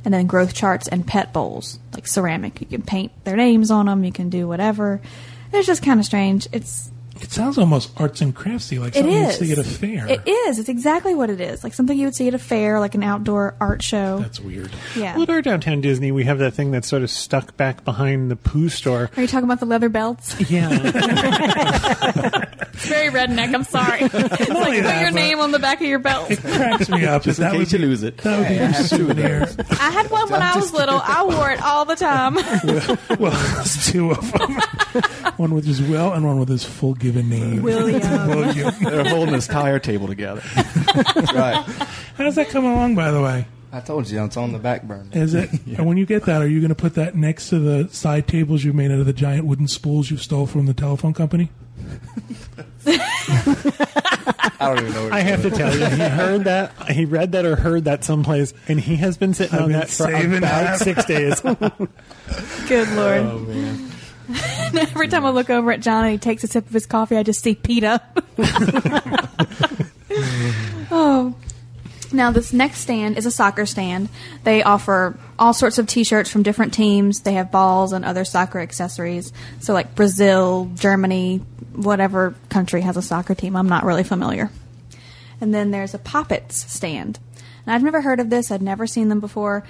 and 0.03 0.13
then 0.13 0.27
growth 0.27 0.53
charts 0.53 0.89
and 0.89 1.07
pet 1.07 1.31
bowls, 1.31 1.79
like 1.93 2.07
ceramic. 2.07 2.59
You 2.59 2.67
can 2.67 2.81
paint 2.81 3.13
their 3.23 3.37
names 3.37 3.71
on 3.71 3.85
them. 3.85 4.03
You 4.03 4.11
can 4.11 4.29
do 4.29 4.49
whatever. 4.49 4.99
It's 5.53 5.65
just 5.65 5.81
kind 5.81 5.97
of 5.99 6.05
strange. 6.05 6.45
It's 6.51 6.91
It 7.23 7.31
sounds 7.31 7.57
almost 7.57 7.91
arts 7.97 8.21
and 8.21 8.35
craftsy, 8.35 8.79
like 8.79 8.95
It 8.95 8.99
something 8.99 9.13
you'd 9.13 9.33
see 9.33 9.51
at 9.51 9.57
a 9.57 9.63
fair. 9.63 10.07
It 10.07 10.27
is. 10.27 10.59
It's 10.59 10.69
exactly 10.69 11.13
what 11.15 11.29
it 11.29 11.39
is. 11.41 11.63
Like 11.63 11.73
something 11.73 11.97
you 11.97 12.05
would 12.05 12.15
see 12.15 12.27
at 12.27 12.33
a 12.33 12.39
fair, 12.39 12.79
like 12.79 12.95
an 12.95 13.03
outdoor 13.03 13.55
art 13.59 13.81
show. 13.81 14.19
That's 14.19 14.39
weird. 14.39 14.71
yeah. 14.95 15.13
Well, 15.13 15.23
at 15.23 15.29
our 15.29 15.41
downtown 15.41 15.81
Disney, 15.81 16.11
we 16.11 16.23
have 16.25 16.39
that 16.39 16.53
thing 16.53 16.71
that's 16.71 16.87
sort 16.87 17.03
of 17.03 17.09
stuck 17.09 17.57
back 17.57 17.83
behind 17.85 18.31
the 18.31 18.35
poo 18.35 18.69
store. 18.69 19.09
Are 19.15 19.21
you 19.21 19.27
talking 19.27 19.45
about 19.45 19.59
the 19.59 19.65
leather 19.65 19.89
belts? 19.89 20.39
Yeah. 20.49 20.69
It's 22.77 22.85
very 22.85 23.09
redneck. 23.09 23.55
I'm 23.55 23.63
sorry. 23.63 24.01
it's 24.03 24.13
like 24.13 24.37
put 24.37 24.49
only 24.51 24.81
that, 24.81 25.01
your 25.01 25.11
but- 25.11 25.15
name 25.15 25.39
on 25.39 25.51
the 25.51 25.57
back 25.57 25.81
of 25.81 25.87
your 25.87 25.97
belt. 25.97 26.29
It 26.29 26.39
cracks 26.41 26.87
me 26.89 27.05
up. 27.05 27.23
just 27.23 27.39
in 27.39 27.51
case 27.51 27.73
you 27.73 27.79
lose 27.79 28.03
it. 28.03 28.17
that 28.17 28.37
would 28.37 28.47
be 28.47 28.53
your 28.53 28.73
souvenir. 28.73 29.47
I 29.71 29.89
had 29.89 30.11
one 30.11 30.29
when 30.29 30.43
I 30.43 30.55
was 30.55 30.71
little. 30.73 30.99
I 31.03 31.23
wore 31.23 31.49
it 31.49 31.59
all 31.61 31.85
the 31.85 31.95
time. 31.95 32.35
well, 33.19 33.31
there's 33.31 33.91
two 33.91 34.11
of 34.11 34.31
them. 34.31 34.59
one 35.37 35.55
with 35.55 35.65
his 35.65 35.81
will 35.81 36.13
and 36.13 36.23
one 36.23 36.39
with 36.39 36.49
his 36.49 36.63
full 36.63 36.93
given 36.93 37.29
name. 37.29 37.63
William. 37.63 38.27
William. 38.27 38.75
They're 38.83 39.09
holding 39.09 39.33
this 39.33 39.47
tire 39.47 39.79
table 39.79 40.05
together. 40.05 40.43
right. 41.33 41.63
How's 42.15 42.35
that 42.35 42.49
coming 42.49 42.71
along, 42.71 42.93
by 42.93 43.09
the 43.09 43.21
way? 43.23 43.47
I 43.71 43.79
told 43.79 44.07
you 44.09 44.23
it's 44.23 44.37
on 44.37 44.53
the 44.53 44.59
back 44.59 44.83
burner. 44.83 45.09
Is 45.13 45.33
it? 45.33 45.49
And 45.65 45.85
when 45.87 45.97
you 45.97 46.05
get 46.05 46.25
that, 46.25 46.41
are 46.41 46.47
you 46.47 46.59
going 46.59 46.69
to 46.69 46.75
put 46.75 46.93
that 46.93 47.15
next 47.15 47.49
to 47.49 47.59
the 47.59 47.89
side 47.93 48.27
tables 48.27 48.63
you 48.63 48.71
made 48.71 48.91
out 48.91 48.99
of 48.99 49.05
the 49.07 49.13
giant 49.13 49.45
wooden 49.45 49.67
spools 49.67 50.09
you 50.11 50.17
stole 50.17 50.45
from 50.45 50.67
the 50.67 50.73
telephone 50.73 51.13
company? 51.13 51.49
I 54.59 54.59
don't 54.59 54.79
even 54.79 54.93
know. 54.93 55.03
What 55.03 55.13
I 55.13 55.19
have 55.21 55.41
to 55.43 55.49
tell 55.49 55.73
you, 55.77 55.85
he 55.85 56.01
heard 56.01 56.43
that, 56.45 56.71
he 56.91 57.05
read 57.05 57.31
that 57.33 57.45
or 57.45 57.55
heard 57.55 57.85
that 57.85 58.03
someplace, 58.03 58.53
and 58.67 58.79
he 58.79 58.95
has 58.97 59.17
been 59.17 59.33
sitting 59.33 59.55
I've 59.55 59.61
on 59.63 59.67
been 59.69 59.79
that 59.79 59.87
for 59.87 59.93
saving 60.05 60.37
about 60.37 60.63
that. 60.63 60.79
six 60.79 61.05
days. 61.05 61.39
Good 62.67 62.89
lord. 62.93 63.21
Oh, 63.21 63.89
Every 64.73 65.07
time 65.07 65.25
I 65.25 65.29
look 65.29 65.49
over 65.49 65.71
at 65.71 65.79
John 65.79 66.03
and 66.03 66.11
he 66.11 66.17
takes 66.17 66.43
a 66.43 66.47
sip 66.47 66.65
of 66.67 66.73
his 66.73 66.85
coffee, 66.85 67.15
I 67.17 67.23
just 67.23 67.41
see 67.41 67.55
PETA. 67.55 68.01
oh. 70.91 71.33
Now, 72.11 72.31
this 72.31 72.53
next 72.53 72.79
stand 72.79 73.17
is 73.17 73.25
a 73.25 73.31
soccer 73.31 73.65
stand. 73.65 74.09
They 74.43 74.63
offer 74.63 75.17
all 75.37 75.53
sorts 75.53 75.77
of 75.77 75.87
t 75.87 76.03
shirts 76.03 76.29
from 76.29 76.43
different 76.43 76.73
teams. 76.73 77.21
They 77.21 77.33
have 77.33 77.51
balls 77.51 77.91
and 77.93 78.05
other 78.05 78.23
soccer 78.23 78.59
accessories. 78.59 79.33
So, 79.59 79.73
like 79.73 79.95
Brazil, 79.95 80.71
Germany, 80.75 81.41
whatever 81.73 82.35
country 82.49 82.81
has 82.81 82.97
a 82.97 83.01
soccer 83.01 83.35
team. 83.35 83.55
I'm 83.55 83.69
not 83.69 83.83
really 83.83 84.03
familiar. 84.03 84.49
And 85.41 85.53
then 85.53 85.71
there's 85.71 85.93
a 85.93 85.99
Poppets 85.99 86.71
stand. 86.71 87.19
And 87.65 87.75
I've 87.75 87.83
never 87.83 88.01
heard 88.01 88.19
of 88.19 88.29
this, 88.29 88.51
I'd 88.51 88.61
never 88.61 88.87
seen 88.87 89.09
them 89.09 89.19
before. 89.19 89.63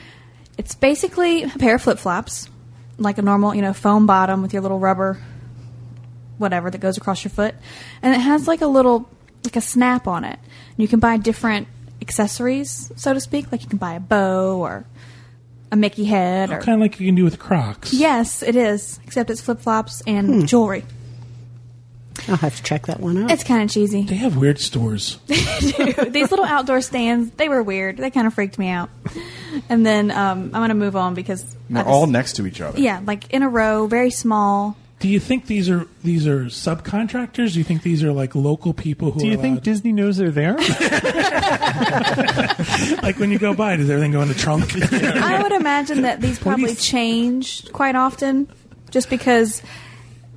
It's 0.57 0.75
basically 0.75 1.43
a 1.43 1.49
pair 1.49 1.75
of 1.75 1.81
flip 1.81 1.99
flops, 1.99 2.49
like 2.97 3.17
a 3.17 3.21
normal, 3.21 3.55
you 3.55 3.61
know, 3.61 3.73
foam 3.73 4.05
bottom 4.05 4.41
with 4.41 4.53
your 4.53 4.61
little 4.61 4.79
rubber 4.79 5.19
whatever 6.37 6.69
that 6.69 6.79
goes 6.79 6.97
across 6.97 7.23
your 7.23 7.31
foot. 7.31 7.55
And 8.01 8.13
it 8.13 8.19
has 8.19 8.47
like 8.47 8.61
a 8.61 8.67
little, 8.67 9.09
like 9.43 9.55
a 9.55 9.61
snap 9.61 10.07
on 10.07 10.23
it. 10.23 10.39
You 10.77 10.87
can 10.87 10.99
buy 10.99 11.17
different 11.17 11.67
accessories, 12.07 12.91
so 12.95 13.13
to 13.13 13.19
speak. 13.19 13.51
Like 13.51 13.61
you 13.63 13.67
can 13.67 13.77
buy 13.77 13.93
a 13.95 13.99
bow 13.99 14.57
or 14.61 14.85
a 15.71 15.75
Mickey 15.75 16.05
head 16.05 16.49
or. 16.51 16.59
Kind 16.59 16.75
of 16.75 16.79
like 16.81 16.99
you 16.99 17.07
can 17.07 17.15
do 17.15 17.23
with 17.25 17.37
Crocs. 17.39 17.93
Yes, 17.93 18.41
it 18.41 18.55
is. 18.55 18.99
Except 19.05 19.29
it's 19.29 19.41
flip 19.41 19.59
flops 19.59 20.01
and 20.07 20.47
jewelry. 20.47 20.85
I'll 22.29 22.35
have 22.37 22.55
to 22.57 22.63
check 22.63 22.87
that 22.87 22.99
one 22.99 23.17
out. 23.23 23.31
It's 23.31 23.43
kind 23.43 23.61
of 23.63 23.69
cheesy. 23.69 24.03
They 24.03 24.15
have 24.15 24.37
weird 24.37 24.59
stores. 24.59 25.17
These 25.27 26.31
little 26.31 26.45
outdoor 26.45 26.81
stands, 26.81 27.29
they 27.37 27.47
were 27.47 27.61
weird. 27.61 27.97
They 27.97 28.09
kind 28.09 28.25
of 28.25 28.33
freaked 28.33 28.57
me 28.57 28.69
out. 28.69 28.89
And 29.69 29.85
then 29.85 30.09
um, 30.11 30.45
I'm 30.45 30.51
going 30.51 30.69
to 30.69 30.75
move 30.75 30.95
on 30.95 31.13
because. 31.13 31.43
I 31.43 31.73
They're 31.73 31.83
just- 31.83 31.87
all 31.93 32.07
next 32.07 32.33
to 32.37 32.47
each 32.47 32.59
other. 32.59 32.79
Yeah, 32.79 33.01
like 33.05 33.31
in 33.33 33.43
a 33.43 33.49
row, 33.49 33.85
very 33.87 34.09
small. 34.09 34.75
Do 34.99 35.07
you 35.07 35.19
think 35.19 35.45
these 35.45 35.69
are 35.69 35.85
these 36.03 36.25
are 36.25 36.45
subcontractors? 36.45 37.53
Do 37.53 37.59
you 37.59 37.63
think 37.63 37.83
these 37.83 38.03
are 38.03 38.11
like 38.11 38.33
local 38.33 38.73
people 38.73 39.11
who 39.11 39.19
Do 39.19 39.27
are 39.27 39.31
you 39.31 39.37
think 39.37 39.57
allowed- 39.57 39.63
Disney 39.63 39.91
knows 39.91 40.17
they're 40.17 40.31
there? 40.31 40.57
like 43.03 43.17
when 43.19 43.31
you 43.31 43.39
go 43.39 43.53
by, 43.53 43.75
does 43.75 43.89
everything 43.89 44.11
go 44.11 44.21
in 44.21 44.27
the 44.27 44.33
trunk? 44.33 44.71
I 44.93 45.41
would 45.41 45.51
imagine 45.51 46.01
that 46.01 46.21
these 46.21 46.43
What 46.43 46.55
do 46.55 46.61
you 46.61 46.67
probably 46.67 46.75
th- 46.75 46.81
change 46.83 47.71
quite 47.71 47.95
often, 47.95 48.47
just 48.91 49.09
because 49.09 49.61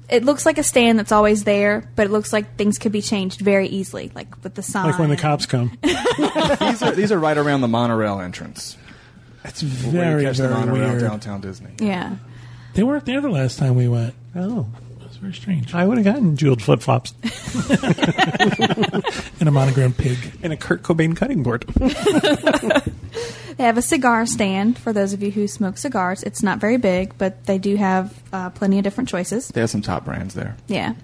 it 0.09 0.25
looks 0.25 0.45
like 0.45 0.59
a 0.59 0.63
stand 0.63 0.99
that's 0.99 1.13
always 1.13 1.45
there, 1.45 1.89
but 1.97 2.07
it 2.07 2.11
looks 2.11 2.33
like 2.33 2.57
things 2.57 2.79
could 2.79 2.93
be 2.93 3.03
changed 3.03 3.41
very 3.41 3.69
easily, 3.69 4.11
like 4.15 4.43
with 4.43 4.55
the 4.55 4.63
sign. 4.63 4.87
like 4.91 4.99
when 4.99 5.11
the 5.11 5.17
cops 5.17 5.47
come. 5.47 5.77
These 5.83 6.83
are 6.83 6.93
these 6.93 7.13
are 7.13 7.19
right 7.19 7.39
around 7.39 7.61
the 7.63 7.69
monorail 7.69 8.21
entrance. 8.21 8.77
It's 9.45 9.63
Where 9.63 9.93
very 9.93 10.23
you 10.23 10.29
catch 10.29 10.37
the 10.37 10.49
very 10.49 10.61
monorail 10.61 10.89
weird. 10.91 11.01
downtown 11.01 11.41
Disney. 11.41 11.71
Yeah. 11.81 12.17
They 12.75 12.83
weren't 12.83 13.05
there 13.07 13.21
the 13.21 13.29
last 13.29 13.59
time 13.59 13.75
we 13.75 13.89
went. 13.89 14.14
Oh, 14.35 14.66
It 15.01 15.09
was 15.09 15.16
very 15.16 15.33
strange. 15.35 15.75
I 15.75 15.85
would 15.87 15.99
have 15.99 16.05
gotten 16.05 16.37
jeweled 16.37 16.62
flip 16.62 16.81
flops 16.81 17.12
And 19.41 19.49
a 19.49 19.53
monogram 19.53 19.93
pig. 19.93 20.18
and 20.43 20.53
a 20.53 20.57
Kurt 20.57 20.83
Cobain 20.83 21.16
cutting 21.16 21.43
board. 21.43 21.64
They 23.57 23.64
have 23.66 23.77
a 23.77 23.83
cigar 23.83 24.25
stand 24.25 24.79
for 24.79 24.91
those 24.91 25.12
of 25.12 25.23
you 25.23 25.31
who 25.31 25.47
smoke 25.47 25.77
cigars. 25.77 26.23
It's 26.23 26.43
not 26.43 26.61
very 26.61 26.79
big, 26.79 27.18
but 27.18 27.45
they 27.45 27.59
do 27.59 27.77
have 27.77 28.18
uh, 28.33 28.49
plenty 28.49 28.79
of 28.79 28.85
different 28.85 29.11
choices. 29.11 29.49
They 29.49 29.61
have 29.61 29.68
some 29.68 29.83
top 29.83 30.07
brands 30.07 30.33
there. 30.33 30.57
Yeah. 30.66 30.95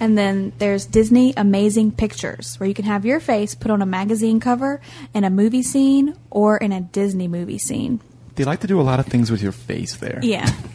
And 0.00 0.18
then 0.18 0.52
there's 0.58 0.84
Disney 0.84 1.32
Amazing 1.36 1.92
Pictures, 1.92 2.56
where 2.58 2.66
you 2.68 2.74
can 2.74 2.86
have 2.86 3.06
your 3.06 3.20
face 3.20 3.54
put 3.54 3.70
on 3.70 3.82
a 3.82 3.86
magazine 3.86 4.40
cover 4.40 4.80
in 5.14 5.22
a 5.22 5.30
movie 5.30 5.62
scene 5.62 6.16
or 6.28 6.56
in 6.56 6.72
a 6.72 6.80
Disney 6.80 7.28
movie 7.28 7.58
scene. 7.58 8.00
They 8.34 8.44
like 8.44 8.60
to 8.60 8.66
do 8.66 8.80
a 8.80 8.82
lot 8.82 8.98
of 9.00 9.06
things 9.06 9.30
with 9.30 9.42
your 9.42 9.52
face 9.52 9.96
there. 9.96 10.18
Yeah. 10.22 10.50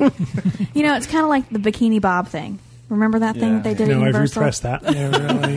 you 0.73 0.83
know, 0.83 0.95
it's 0.95 1.07
kind 1.07 1.23
of 1.23 1.29
like 1.29 1.49
the 1.49 1.59
Bikini 1.59 1.99
Bob 1.99 2.27
thing. 2.27 2.59
Remember 2.89 3.19
that 3.19 3.35
thing 3.35 3.49
Yeah. 3.49 3.55
that 3.55 3.63
they 3.63 3.73
did 3.73 3.89
at 3.89 3.97
No, 3.97 4.01
I've 4.01 4.07
Universal? 4.07 4.41
repressed 4.41 4.63
that. 4.63 4.83
Yeah, 4.95 5.07
really. 5.33 5.55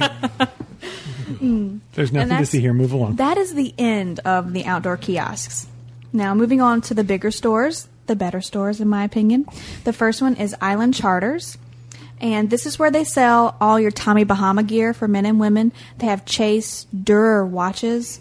Mm. 1.41 1.81
There's 1.95 2.13
nothing 2.13 2.29
to 2.29 2.35
that's- 2.35 2.51
see 2.51 2.61
here. 2.61 2.73
Move 2.73 2.93
along. 2.93 3.17
That 3.17 3.37
is 3.39 3.55
the 3.55 3.75
end 3.79 4.21
of 4.21 4.53
the 4.53 4.65
outdoor 4.67 4.97
kiosks. 4.97 5.67
Now, 6.13 6.35
moving 6.35 6.61
on 6.61 6.81
to 6.83 6.95
the 6.95 7.05
bigger 7.05 7.31
stores, 7.31 7.89
the 8.07 8.17
better 8.17 8.41
stores, 8.41 8.81
in 8.81 8.89
my 8.89 9.05
opinion. 9.05 9.47
The 9.85 9.93
first 9.93 10.21
one 10.21 10.35
is 10.37 10.55
Island 10.61 10.95
Charters. 10.95 11.57
And 12.21 12.51
this 12.51 12.67
is 12.67 12.79
where 12.79 12.91
they 12.91 13.05
sell 13.05 13.57
all 13.61 13.79
your 13.81 13.91
Tommy 13.93 14.25
Bahama 14.25 14.63
gear 14.63 14.93
for 14.93 15.09
men 15.09 15.25
and 15.25 15.41
women. 15.41 15.73
They 15.99 16.07
have 16.09 16.25
Chase 16.27 16.87
Durer 16.93 17.47
watches. 17.47 18.21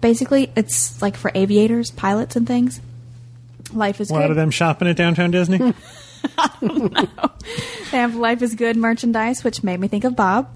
Basically, 0.00 0.52
it's 0.54 1.00
like 1.02 1.16
for 1.16 1.32
aviators, 1.34 1.90
pilots, 1.90 2.36
and 2.36 2.46
things. 2.46 2.80
Life 3.72 4.00
is 4.00 4.10
A 4.10 4.14
lot 4.14 4.22
good. 4.22 4.30
of 4.30 4.36
them 4.36 4.50
shopping 4.50 4.88
at 4.88 4.96
downtown 4.96 5.30
Disney. 5.30 5.74
They 6.60 7.96
have 7.98 8.14
Life 8.14 8.42
is 8.42 8.54
Good 8.54 8.76
merchandise, 8.76 9.42
which 9.42 9.62
made 9.64 9.80
me 9.80 9.88
think 9.88 10.04
of 10.04 10.14
Bob. 10.14 10.48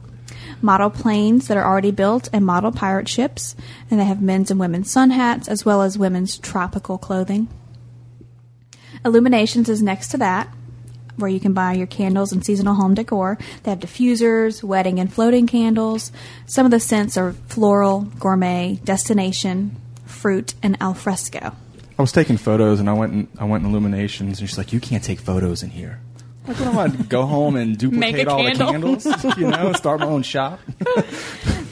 Model 0.63 0.91
planes 0.91 1.49
that 1.49 1.57
are 1.57 1.65
already 1.67 1.91
built 1.91 2.29
and 2.33 2.47
model 2.47 2.71
pirate 2.71 3.09
ships. 3.09 3.57
And 3.91 3.99
they 3.99 4.05
have 4.05 4.23
men's 4.23 4.51
and 4.51 4.61
women's 4.61 4.91
sun 4.91 5.11
hats 5.11 5.49
as 5.49 5.65
well 5.65 5.83
as 5.83 5.99
women's 5.99 6.39
tropical 6.39 6.97
clothing. 6.99 7.49
Illuminations 9.05 9.69
is 9.69 9.83
next 9.83 10.09
to 10.09 10.19
that, 10.19 10.49
where 11.17 11.29
you 11.31 11.41
can 11.41 11.53
buy 11.55 11.73
your 11.73 11.87
candles 11.87 12.33
and 12.33 12.45
seasonal 12.45 12.75
home 12.75 12.95
decor. 12.95 13.37
They 13.65 13.71
have 13.71 13.81
diffusers, 13.81 14.63
wedding 14.63 15.01
and 15.01 15.13
floating 15.13 15.47
candles. 15.47 16.13
Some 16.47 16.65
of 16.67 16.71
the 16.71 16.81
scents 16.81 17.17
are 17.17 17.33
floral, 17.33 18.03
gourmet, 18.19 18.79
destination, 18.85 19.77
fruit, 20.07 20.55
and 20.63 20.77
al 20.81 20.95
fresco. 20.95 21.57
I 21.99 22.03
was 22.03 22.13
taking 22.13 22.37
photos 22.37 22.81
and 22.81 22.91
I 22.91 22.93
went 22.93 23.13
in, 23.13 23.29
I 23.39 23.45
went 23.45 23.65
in 23.65 23.71
Illuminations 23.71 24.41
and 24.41 24.49
she's 24.49 24.59
like, 24.59 24.73
"You 24.73 24.81
can't 24.81 25.03
take 25.05 25.21
photos 25.21 25.63
in 25.63 25.71
here." 25.71 26.01
Like, 26.47 26.59
what 26.61 26.73
do 26.73 26.79
I 26.79 26.89
do? 26.89 27.05
go 27.05 27.25
home 27.25 27.57
and 27.57 27.79
duplicate 27.79 28.29
all 28.29 28.43
candle. 28.43 28.67
the 28.67 28.73
candles? 28.73 29.37
You 29.39 29.49
know, 29.49 29.73
start 29.73 30.01
my 30.01 30.07
own 30.07 30.23
shop. 30.23 30.61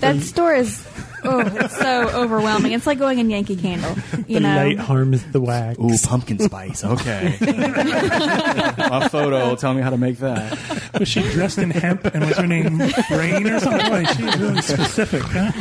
That 0.01 0.21
store 0.21 0.53
is 0.53 0.85
oh, 1.25 1.41
it's 1.41 1.77
so 1.77 2.09
overwhelming. 2.15 2.73
It's 2.73 2.87
like 2.87 2.99
going 2.99 3.19
in 3.19 3.31
Yankee 3.31 3.57
Candle. 3.57 3.95
You 4.27 4.35
the 4.35 4.41
know, 4.41 4.57
light 4.57 4.79
harms 4.79 5.23
the 5.33 5.41
wax. 5.41 5.79
Ooh, 5.79 5.97
pumpkin 6.07 6.39
spice. 6.39 6.85
Okay. 6.85 7.37
my 7.41 9.09
photo. 9.09 9.55
Tell 9.57 9.75
me 9.75 9.83
how 9.83 9.91
to 9.91 9.99
make 9.99 10.19
that. 10.19 10.59
Was 10.99 11.09
she 11.09 11.23
dressed 11.31 11.59
in 11.59 11.71
hemp 11.71 12.05
and 12.07 12.25
was 12.25 12.37
her 12.37 12.47
name 12.47 12.79
Rain 13.11 13.47
or 13.49 13.61
something? 13.61 13.91
Boy, 13.91 14.05
she's 14.05 14.37
really 14.39 14.63
specific, 14.63 15.23
huh? 15.23 15.53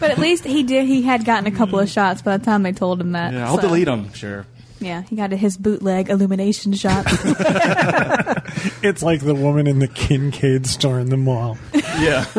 but 0.00 0.10
at 0.10 0.18
least 0.18 0.44
he 0.44 0.62
did. 0.62 0.86
He 0.86 1.02
had 1.02 1.24
gotten 1.24 1.46
a 1.46 1.56
couple 1.56 1.78
of 1.78 1.88
shots 1.88 2.22
by 2.22 2.36
the 2.36 2.44
time 2.44 2.62
they 2.62 2.72
told 2.72 3.00
him 3.00 3.12
that. 3.12 3.32
Yeah, 3.32 3.46
I'll 3.48 3.56
so- 3.56 3.62
delete 3.62 3.86
them. 3.86 4.12
Sure. 4.12 4.46
Yeah, 4.84 5.02
he 5.02 5.16
got 5.16 5.30
his 5.32 5.56
bootleg 5.56 6.08
illumination 6.10 6.72
shot. 6.74 7.06
It's 8.82 9.02
like 9.02 9.20
the 9.20 9.34
woman 9.34 9.66
in 9.66 9.78
the 9.78 9.88
Kinkade 9.88 10.66
store 10.66 10.98
in 11.00 11.08
the 11.08 11.16
mall. 11.16 11.56
Yeah. 11.72 12.24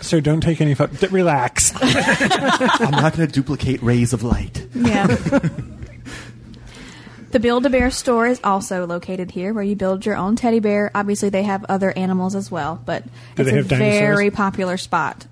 So 0.00 0.20
don't 0.20 0.40
take 0.40 0.60
any 0.62 0.74
photos. 0.74 1.10
Relax. 1.12 1.72
I'm 1.82 2.92
not 2.92 3.14
going 3.16 3.26
to 3.28 3.32
duplicate 3.32 3.82
rays 3.82 4.12
of 4.14 4.22
light. 4.22 4.64
yeah. 4.74 5.06
The 7.30 7.40
Build 7.40 7.66
a 7.66 7.70
Bear 7.70 7.90
store 7.90 8.26
is 8.26 8.40
also 8.42 8.86
located 8.86 9.30
here, 9.32 9.52
where 9.52 9.62
you 9.64 9.76
build 9.76 10.06
your 10.06 10.16
own 10.16 10.34
teddy 10.36 10.60
bear. 10.60 10.90
Obviously, 10.94 11.28
they 11.28 11.42
have 11.42 11.64
other 11.68 11.92
animals 11.96 12.34
as 12.34 12.50
well, 12.50 12.80
but 12.86 13.04
Do 13.34 13.42
it's 13.42 13.50
a 13.50 13.62
dinosaurs? 13.64 13.78
very 13.98 14.30
popular 14.30 14.78
spot. 14.78 15.26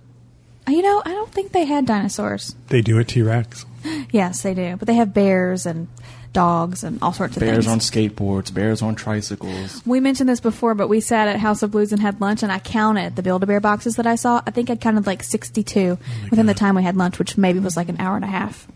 You 0.69 0.83
know, 0.83 1.01
I 1.07 1.11
don't 1.13 1.33
think 1.33 1.53
they 1.53 1.65
had 1.65 1.87
dinosaurs. 1.87 2.55
They 2.69 2.83
do 2.83 2.99
a 2.99 3.05
T 3.05 3.23
Rex. 3.23 3.65
Yes, 4.11 4.43
they 4.43 4.53
do, 4.53 4.77
but 4.77 4.87
they 4.89 4.95
have 4.97 5.15
bears 5.15 5.65
and 5.65 5.87
dogs 6.37 6.85
and 6.85 6.99
all 7.01 7.15
sorts 7.15 7.35
of 7.35 7.41
Bears 7.41 7.65
things. 7.65 7.67
on 7.67 7.79
skateboards, 7.79 8.53
bears 8.53 8.83
on 8.83 8.95
tricycles. 8.95 9.81
We 9.87 10.01
mentioned 10.01 10.29
this 10.29 10.39
before, 10.39 10.75
but 10.75 10.87
we 10.87 11.01
sat 11.01 11.29
at 11.29 11.37
House 11.39 11.63
of 11.63 11.71
Blues 11.71 11.93
and 11.93 12.01
had 12.03 12.21
lunch, 12.21 12.43
and 12.43 12.53
I 12.53 12.59
counted 12.59 13.17
the 13.17 13.23
Build 13.23 13.43
a 13.43 13.47
Bear 13.47 13.59
boxes 13.59 13.97
that 13.97 14.07
I 14.07 14.17
saw. 14.17 14.43
I 14.47 14.51
think 14.51 14.69
I 14.69 14.77
counted 14.77 15.07
like 15.07 15.23
62 15.23 15.97
within 16.31 16.45
the 16.45 16.53
time 16.53 16.75
we 16.75 16.83
had 16.83 16.95
lunch, 16.95 17.19
which 17.19 17.39
maybe 17.39 17.59
was 17.59 17.75
like 17.75 17.89
an 17.89 17.99
hour 17.99 18.17
and 18.17 18.25
a 18.25 18.29
half. 18.29 18.69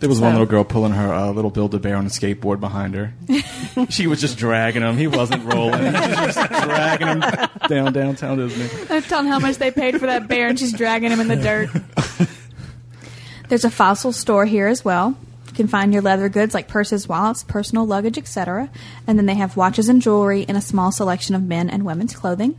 There 0.00 0.08
was 0.08 0.18
one 0.18 0.32
little 0.32 0.46
girl 0.46 0.64
pulling 0.64 0.92
her 0.92 1.12
uh, 1.12 1.30
little 1.30 1.50
Build-A-Bear 1.50 1.96
on 1.96 2.06
a 2.06 2.08
skateboard 2.08 2.58
behind 2.58 2.94
her. 2.94 3.12
she 3.90 4.06
was 4.06 4.18
just 4.18 4.38
dragging 4.38 4.80
him. 4.80 4.96
He 4.96 5.06
wasn't 5.06 5.44
rolling. 5.44 5.80
She 5.80 5.92
was 5.92 6.34
just 6.34 6.50
dragging 6.50 7.06
him 7.06 7.20
down 7.68 7.92
downtown 7.92 8.38
Disney. 8.38 8.88
I 8.90 8.94
was 8.94 9.06
telling 9.06 9.28
how 9.28 9.38
much 9.40 9.56
they 9.56 9.70
paid 9.70 10.00
for 10.00 10.06
that 10.06 10.26
bear, 10.26 10.48
and 10.48 10.58
she's 10.58 10.72
dragging 10.72 11.10
him 11.10 11.20
in 11.20 11.28
the 11.28 11.36
dirt. 11.36 11.70
There's 13.48 13.64
a 13.64 13.70
fossil 13.70 14.12
store 14.12 14.46
here 14.46 14.66
as 14.66 14.84
well. 14.84 15.16
You 15.54 15.58
can 15.58 15.68
find 15.68 15.92
your 15.92 16.02
leather 16.02 16.28
goods 16.28 16.52
like 16.52 16.66
purses, 16.66 17.08
wallets, 17.08 17.44
personal 17.44 17.86
luggage, 17.86 18.18
etc. 18.18 18.68
And 19.06 19.16
then 19.16 19.26
they 19.26 19.36
have 19.36 19.56
watches 19.56 19.88
and 19.88 20.02
jewelry 20.02 20.44
and 20.48 20.56
a 20.56 20.60
small 20.60 20.90
selection 20.90 21.36
of 21.36 21.44
men 21.44 21.70
and 21.70 21.84
women's 21.84 22.16
clothing. 22.16 22.58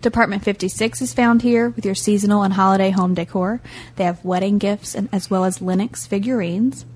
Department 0.00 0.42
56 0.42 1.02
is 1.02 1.12
found 1.12 1.42
here 1.42 1.68
with 1.68 1.84
your 1.84 1.94
seasonal 1.94 2.42
and 2.42 2.54
holiday 2.54 2.88
home 2.88 3.12
decor. 3.12 3.60
They 3.96 4.04
have 4.04 4.24
wedding 4.24 4.56
gifts 4.56 4.94
and 4.94 5.10
as 5.12 5.28
well 5.28 5.44
as 5.44 5.60
Lenox 5.60 6.06
figurines. 6.06 6.86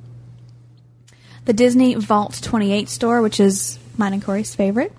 The 1.45 1.53
Disney 1.53 1.97
Vault 1.97 2.41
28 2.41 2.89
store, 2.89 3.21
which 3.21 3.41
is 3.41 3.79
mine 3.99 4.14
and 4.14 4.25
Corey's 4.25 4.55
favorite. 4.55 4.95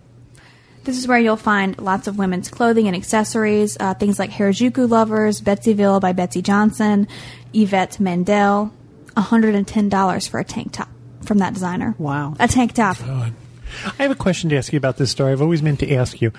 This 0.84 1.00
is 1.00 1.08
where 1.08 1.18
you'll 1.18 1.36
find 1.36 1.80
lots 1.80 2.06
of 2.06 2.20
women's 2.20 2.50
clothing 2.50 2.86
and 2.86 2.96
accessories, 2.96 3.76
uh, 3.80 3.96
things 3.96 4.20
like 4.20 4.30
Harajuku 4.30 4.88
Lovers, 4.88 5.42
Betseyville 5.42 6.00
by 6.00 6.14
Betsey 6.14 6.44
Johnson, 6.44 7.08
Yvette 7.56 8.00
Mendel, 8.00 8.72
$110 9.16 10.30
for 10.30 10.40
a 10.40 10.44
tank 10.44 10.72
top 10.74 10.90
from 11.24 11.40
that 11.40 11.54
designer. 11.54 11.96
Wow. 11.98 12.36
A 12.40 12.48
tank 12.48 12.74
top. 12.74 12.98
God. 13.00 13.34
I 13.98 14.04
have 14.04 14.12
a 14.12 14.16
question 14.16 14.50
to 14.50 14.58
ask 14.58 14.74
you 14.74 14.78
about 14.78 14.98
this 14.98 15.12
story. 15.12 15.32
I've 15.32 15.42
always 15.42 15.62
meant 15.62 15.80
to 15.80 15.94
ask 15.94 16.22
you. 16.22 16.32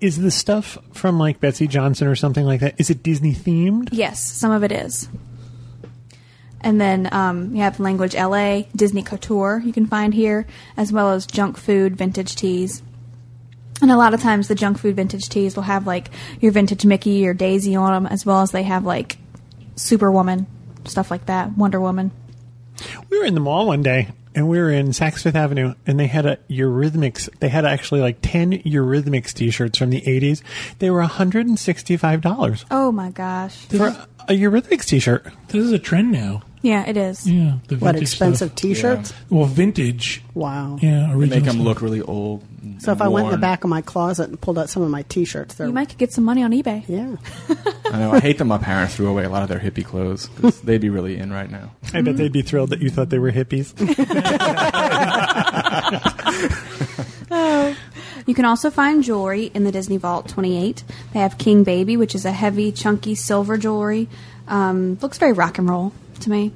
Is 0.00 0.18
the 0.18 0.30
stuff 0.30 0.76
from 0.92 1.18
like 1.18 1.40
Betsey 1.40 1.66
Johnson 1.66 2.08
or 2.08 2.14
something 2.14 2.44
like 2.44 2.60
that, 2.60 2.74
is 2.78 2.90
it 2.90 3.02
Disney 3.02 3.32
themed? 3.32 3.88
Yes, 3.92 4.20
some 4.22 4.50
of 4.50 4.62
it 4.62 4.72
is. 4.72 5.08
And 6.60 6.80
then 6.80 7.08
um, 7.12 7.54
you 7.54 7.62
have 7.62 7.78
Language 7.78 8.14
LA, 8.14 8.62
Disney 8.74 9.02
Couture 9.02 9.62
you 9.64 9.72
can 9.72 9.86
find 9.86 10.12
here, 10.12 10.46
as 10.76 10.92
well 10.92 11.12
as 11.12 11.26
junk 11.26 11.56
food, 11.56 11.96
vintage 11.96 12.36
tees. 12.36 12.82
And 13.82 13.90
a 13.90 13.96
lot 13.96 14.14
of 14.14 14.22
times 14.22 14.48
the 14.48 14.54
junk 14.54 14.78
food 14.78 14.96
vintage 14.96 15.28
tees 15.28 15.56
will 15.56 15.64
have 15.64 15.86
like 15.86 16.10
your 16.40 16.52
vintage 16.52 16.86
Mickey 16.86 17.26
or 17.26 17.34
Daisy 17.34 17.76
on 17.76 17.92
them, 17.92 18.10
as 18.10 18.24
well 18.24 18.40
as 18.40 18.50
they 18.50 18.62
have 18.62 18.84
like 18.84 19.18
Superwoman, 19.76 20.46
stuff 20.88 21.10
like 21.10 21.26
that, 21.26 21.56
Wonder 21.56 21.80
Woman. 21.80 22.10
We 23.10 23.18
were 23.18 23.24
in 23.24 23.34
the 23.34 23.40
mall 23.40 23.66
one 23.66 23.82
day 23.82 24.08
and 24.34 24.48
we 24.48 24.58
were 24.58 24.70
in 24.70 24.88
Saks 24.88 25.22
Fifth 25.22 25.36
Avenue 25.36 25.74
and 25.86 25.98
they 25.98 26.08
had 26.08 26.26
a 26.26 26.36
Eurythmics. 26.50 27.28
They 27.38 27.48
had 27.48 27.64
actually 27.64 28.00
like 28.00 28.18
10 28.22 28.62
Eurythmics 28.62 29.32
t 29.32 29.50
shirts 29.50 29.78
from 29.78 29.90
the 29.90 30.00
80s. 30.00 30.42
They 30.80 30.90
were 30.90 31.02
$165 31.02 32.64
Oh 32.70 32.90
my 32.92 33.10
gosh. 33.10 33.56
for 33.66 33.88
a 34.28 34.32
Eurythmics 34.32 34.86
t 34.86 34.98
shirt. 34.98 35.26
This 35.48 35.64
is 35.64 35.72
a 35.72 35.78
trend 35.78 36.10
now. 36.12 36.42
Yeah, 36.64 36.84
it 36.88 36.96
is. 36.96 37.28
Yeah, 37.30 37.58
the 37.68 37.74
What 37.76 37.92
vintage 37.92 38.02
expensive 38.04 38.48
stuff. 38.48 38.56
T-shirts? 38.56 39.12
Well, 39.28 39.44
vintage. 39.44 40.22
Wow. 40.32 40.78
Yeah, 40.80 41.08
They 41.08 41.12
original. 41.12 41.28
make 41.28 41.44
them 41.44 41.54
stuff. 41.56 41.64
look 41.66 41.82
really 41.82 42.00
old. 42.00 42.42
and 42.62 42.80
So 42.80 42.90
if 42.90 43.02
I 43.02 43.08
went 43.08 43.26
in 43.26 43.32
the 43.32 43.34
worn. 43.34 43.40
back 43.42 43.64
of 43.64 43.70
my 43.70 43.82
closet 43.82 44.30
and 44.30 44.40
pulled 44.40 44.58
out 44.58 44.70
some 44.70 44.82
of 44.82 44.88
my 44.88 45.02
T-shirts, 45.02 45.56
they're 45.56 45.66
You 45.66 45.74
might 45.74 45.90
could 45.90 45.98
get 45.98 46.10
some 46.14 46.24
money 46.24 46.42
on 46.42 46.52
eBay. 46.52 46.82
yeah. 46.88 47.16
I 47.92 47.98
know. 47.98 48.12
I 48.12 48.18
hate 48.20 48.38
that 48.38 48.46
my 48.46 48.56
parents 48.56 48.96
threw 48.96 49.08
away 49.08 49.24
a 49.24 49.28
lot 49.28 49.42
of 49.42 49.50
their 49.50 49.58
hippie 49.60 49.84
clothes 49.84 50.30
'cause 50.40 50.58
they'd 50.62 50.80
be 50.80 50.88
really 50.88 51.18
in 51.18 51.30
right 51.32 51.50
now. 51.50 51.70
I 51.92 52.00
bet 52.00 52.16
they'd 52.16 52.32
be 52.32 52.40
thrilled 52.40 52.70
that 52.70 52.80
you 52.80 52.88
thought 52.88 53.10
they 53.10 53.18
were 53.18 53.30
hippies. 53.30 53.74
You 58.26 58.34
can 58.34 58.46
also 58.46 58.70
find 58.70 59.02
jewelry 59.04 59.50
in 59.52 59.64
the 59.64 59.72
Disney 59.72 59.98
Vault 59.98 60.28
28. 60.28 60.82
They 61.12 61.18
have 61.20 61.36
King 61.36 61.62
Baby, 61.62 61.98
which 61.98 62.14
is 62.14 62.24
a 62.24 62.32
heavy, 62.32 62.72
chunky 62.72 63.14
silver 63.14 63.58
jewelry. 63.58 64.08
Um, 64.48 64.96
looks 65.02 65.18
very 65.18 65.32
rock 65.34 65.58
and 65.58 65.68
roll 65.68 65.92
to 66.24 66.30
me. 66.30 66.52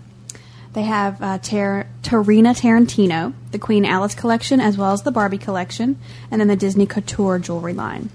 They 0.72 0.82
have 0.82 1.22
uh, 1.22 1.38
Tar- 1.38 1.86
Tarina 2.02 2.58
Tarantino, 2.58 3.32
the 3.52 3.58
Queen 3.58 3.84
Alice 3.84 4.14
collection, 4.14 4.60
as 4.60 4.76
well 4.76 4.92
as 4.92 5.02
the 5.02 5.10
Barbie 5.10 5.38
collection, 5.38 5.98
and 6.30 6.40
then 6.40 6.48
the 6.48 6.56
Disney 6.56 6.86
Couture 6.86 7.38
jewelry 7.38 7.72
line. 7.72 8.10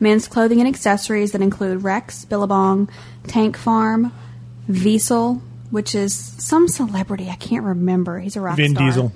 Men's 0.00 0.26
clothing 0.26 0.58
and 0.58 0.68
accessories 0.68 1.30
that 1.32 1.42
include 1.42 1.84
Rex, 1.84 2.24
Billabong, 2.24 2.88
Tank 3.28 3.56
Farm, 3.56 4.12
Wiesel, 4.68 5.40
which 5.70 5.94
is 5.94 6.14
some 6.14 6.68
celebrity 6.68 7.30
I 7.30 7.36
can't 7.36 7.64
remember. 7.64 8.18
He's 8.18 8.36
a 8.36 8.40
rock 8.40 8.56
star. 8.56 8.66
Vin 8.66 8.74
star. 8.74 8.86
Diesel. 8.86 9.12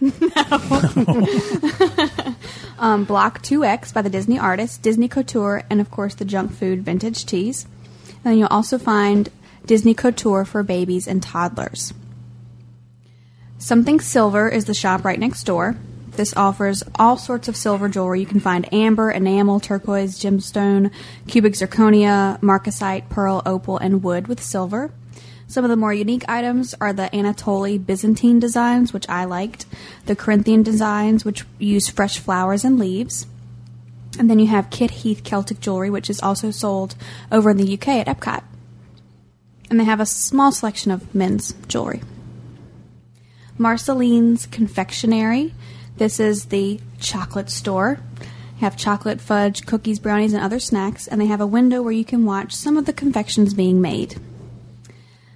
um, 2.78 3.04
Block 3.04 3.42
2X 3.42 3.92
by 3.92 4.00
the 4.00 4.08
Disney 4.08 4.38
artist, 4.38 4.80
Disney 4.80 5.08
Couture, 5.08 5.64
and 5.68 5.80
of 5.80 5.90
course 5.90 6.14
the 6.14 6.24
junk 6.24 6.52
food 6.52 6.84
vintage 6.84 7.26
tees. 7.26 7.66
And 8.06 8.24
then 8.24 8.38
you'll 8.38 8.46
also 8.48 8.78
find 8.78 9.28
Disney 9.68 9.92
Couture 9.92 10.46
for 10.46 10.62
babies 10.62 11.06
and 11.06 11.22
toddlers. 11.22 11.92
Something 13.58 14.00
Silver 14.00 14.48
is 14.48 14.64
the 14.64 14.72
shop 14.72 15.04
right 15.04 15.20
next 15.20 15.44
door. 15.44 15.76
This 16.12 16.34
offers 16.36 16.82
all 16.94 17.18
sorts 17.18 17.48
of 17.48 17.56
silver 17.56 17.86
jewelry. 17.86 18.20
You 18.20 18.26
can 18.26 18.40
find 18.40 18.72
amber, 18.72 19.10
enamel, 19.10 19.60
turquoise, 19.60 20.18
gemstone, 20.18 20.90
cubic 21.26 21.52
zirconia, 21.52 22.40
marcasite, 22.40 23.10
pearl, 23.10 23.42
opal, 23.44 23.76
and 23.76 24.02
wood 24.02 24.26
with 24.26 24.42
silver. 24.42 24.90
Some 25.46 25.64
of 25.64 25.70
the 25.70 25.76
more 25.76 25.92
unique 25.92 26.24
items 26.28 26.74
are 26.80 26.94
the 26.94 27.10
Anatoly 27.12 27.84
Byzantine 27.84 28.40
designs, 28.40 28.94
which 28.94 29.08
I 29.08 29.26
liked, 29.26 29.66
the 30.06 30.16
Corinthian 30.16 30.62
designs, 30.62 31.26
which 31.26 31.44
use 31.58 31.88
fresh 31.88 32.18
flowers 32.18 32.64
and 32.64 32.78
leaves. 32.78 33.26
And 34.18 34.30
then 34.30 34.38
you 34.38 34.46
have 34.46 34.70
Kit 34.70 34.90
Heath 34.90 35.22
Celtic 35.24 35.60
jewelry, 35.60 35.90
which 35.90 36.08
is 36.08 36.22
also 36.22 36.50
sold 36.50 36.94
over 37.30 37.50
in 37.50 37.58
the 37.58 37.74
UK 37.74 37.88
at 37.88 38.06
Epcot. 38.06 38.42
And 39.70 39.78
they 39.78 39.84
have 39.84 40.00
a 40.00 40.06
small 40.06 40.52
selection 40.52 40.90
of 40.90 41.14
men's 41.14 41.54
jewelry. 41.68 42.02
Marceline's 43.58 44.46
Confectionery. 44.46 45.52
This 45.96 46.20
is 46.20 46.46
the 46.46 46.80
chocolate 47.00 47.50
store. 47.50 47.98
They 48.20 48.26
have 48.60 48.76
chocolate, 48.76 49.20
fudge, 49.20 49.66
cookies, 49.66 49.98
brownies, 49.98 50.32
and 50.32 50.42
other 50.42 50.60
snacks, 50.60 51.06
and 51.06 51.20
they 51.20 51.26
have 51.26 51.40
a 51.40 51.46
window 51.46 51.82
where 51.82 51.92
you 51.92 52.04
can 52.04 52.24
watch 52.24 52.54
some 52.54 52.76
of 52.76 52.86
the 52.86 52.92
confections 52.92 53.54
being 53.54 53.80
made. 53.80 54.20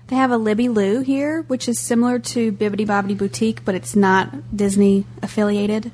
They 0.07 0.17
have 0.17 0.31
a 0.31 0.37
Libby 0.37 0.69
Lu 0.69 1.01
here, 1.01 1.43
which 1.43 1.69
is 1.69 1.79
similar 1.79 2.19
to 2.19 2.53
Bibbidi 2.53 2.87
Bobbidi 2.87 3.17
Boutique, 3.17 3.65
but 3.65 3.75
it's 3.75 3.97
not 3.97 4.55
Disney 4.55 5.07
affiliated. 5.23 5.91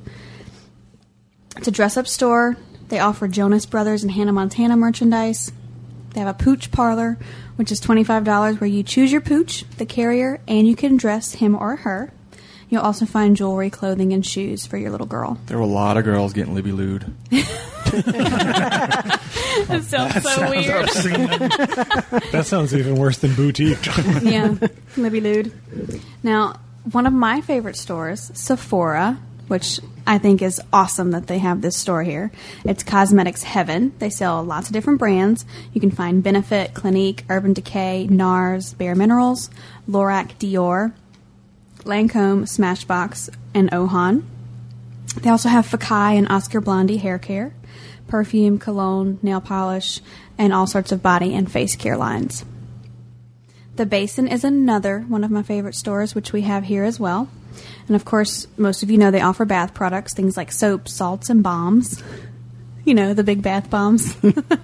It's 1.56 1.68
a 1.68 1.72
dress 1.72 1.96
up 1.96 2.06
store. 2.06 2.56
They 2.88 2.98
offer 2.98 3.28
Jonas 3.28 3.66
Brothers 3.66 4.02
and 4.02 4.12
Hannah 4.12 4.32
Montana 4.32 4.76
merchandise. 4.76 5.52
They 6.10 6.20
have 6.20 6.28
a 6.28 6.34
pooch 6.42 6.70
parlor, 6.70 7.18
which 7.56 7.70
is 7.72 7.80
$25 7.80 8.60
where 8.60 8.68
you 8.68 8.82
choose 8.82 9.12
your 9.12 9.20
pooch, 9.20 9.64
the 9.76 9.86
carrier, 9.86 10.40
and 10.48 10.66
you 10.66 10.74
can 10.76 10.96
dress 10.96 11.34
him 11.34 11.54
or 11.54 11.76
her. 11.76 12.12
You'll 12.70 12.82
also 12.82 13.06
find 13.06 13.34
jewelry, 13.36 13.70
clothing, 13.70 14.12
and 14.12 14.24
shoes 14.24 14.66
for 14.66 14.76
your 14.76 14.90
little 14.90 15.06
girl. 15.06 15.38
There 15.46 15.56
were 15.56 15.64
a 15.64 15.66
lot 15.66 15.96
of 15.96 16.04
girls 16.04 16.32
getting 16.34 16.54
Libby 16.54 16.72
lewd. 16.72 17.12
That 19.68 19.82
sounds 19.84 20.22
so 20.22 20.50
weird. 20.50 20.88
That 22.32 22.44
sounds 22.46 22.74
even 22.74 22.96
worse 22.96 23.18
than 23.18 23.34
boutique. 23.34 23.86
yeah, 24.22 24.54
Libby 24.96 25.20
Lude. 25.20 25.52
Now, 26.22 26.60
one 26.92 27.06
of 27.06 27.12
my 27.12 27.40
favorite 27.40 27.76
stores, 27.76 28.30
Sephora, 28.34 29.18
which 29.48 29.80
I 30.06 30.18
think 30.18 30.40
is 30.40 30.60
awesome 30.72 31.10
that 31.10 31.26
they 31.26 31.38
have 31.38 31.60
this 31.60 31.76
store 31.76 32.02
here. 32.02 32.30
It's 32.64 32.82
Cosmetics 32.82 33.42
Heaven. 33.42 33.92
They 33.98 34.10
sell 34.10 34.42
lots 34.44 34.68
of 34.68 34.72
different 34.72 34.98
brands. 34.98 35.44
You 35.72 35.80
can 35.80 35.90
find 35.90 36.22
Benefit, 36.22 36.74
Clinique, 36.74 37.24
Urban 37.28 37.52
Decay, 37.52 38.06
NARS, 38.08 38.74
Bare 38.74 38.94
Minerals, 38.94 39.50
Lorac, 39.88 40.38
Dior, 40.38 40.92
Lancome, 41.84 42.44
Smashbox, 42.44 43.30
and 43.54 43.70
Ojon. 43.70 44.24
They 45.16 45.30
also 45.30 45.48
have 45.48 45.66
Fekkai 45.66 46.16
and 46.16 46.28
Oscar 46.28 46.60
Blandi 46.60 46.98
hair 46.98 47.18
care, 47.18 47.52
perfume, 48.06 48.58
cologne, 48.58 49.18
nail 49.22 49.40
polish, 49.40 50.00
and 50.36 50.52
all 50.52 50.66
sorts 50.66 50.92
of 50.92 51.02
body 51.02 51.34
and 51.34 51.50
face 51.50 51.74
care 51.74 51.96
lines. 51.96 52.44
The 53.76 53.86
Basin 53.86 54.26
is 54.26 54.44
another 54.44 55.00
one 55.00 55.24
of 55.24 55.30
my 55.30 55.42
favorite 55.42 55.74
stores, 55.74 56.14
which 56.14 56.32
we 56.32 56.42
have 56.42 56.64
here 56.64 56.84
as 56.84 56.98
well. 56.98 57.28
And 57.88 57.96
of 57.96 58.04
course, 58.04 58.46
most 58.56 58.82
of 58.82 58.90
you 58.90 58.98
know 58.98 59.10
they 59.10 59.20
offer 59.20 59.44
bath 59.44 59.74
products, 59.74 60.14
things 60.14 60.36
like 60.36 60.52
soaps, 60.52 60.92
salts, 60.92 61.30
and 61.30 61.42
bombs. 61.42 62.02
You 62.84 62.94
know, 62.94 63.14
the 63.14 63.24
big 63.24 63.42
bath 63.42 63.70
bombs. 63.70 64.16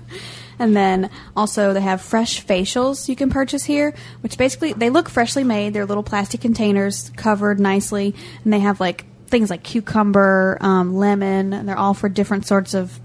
and 0.59 0.77
then 0.77 1.11
also 1.37 1.73
they 1.73 1.81
have 1.81 2.01
fresh 2.01 2.45
facials 2.45 3.09
you 3.09 3.17
can 3.17 3.31
purchase 3.31 3.65
here, 3.65 3.95
which 4.21 4.39
basically 4.39 4.73
they 4.73 4.91
look 4.91 5.09
freshly 5.09 5.43
made. 5.43 5.73
They're 5.73 5.87
little 5.87 6.03
plastic 6.03 6.41
containers 6.41 7.11
covered 7.17 7.59
nicely, 7.59 8.15
and 8.45 8.53
they 8.53 8.61
have 8.61 8.79
like 8.79 9.07
things 9.27 9.51
like 9.51 9.63
cucumber, 9.63 10.59
um, 10.61 10.95
lemon. 10.95 11.53
And 11.53 11.69
they're 11.69 11.79
all 11.79 11.95
for 11.95 12.09
different 12.09 12.47
sorts 12.47 12.75
of 12.75 13.01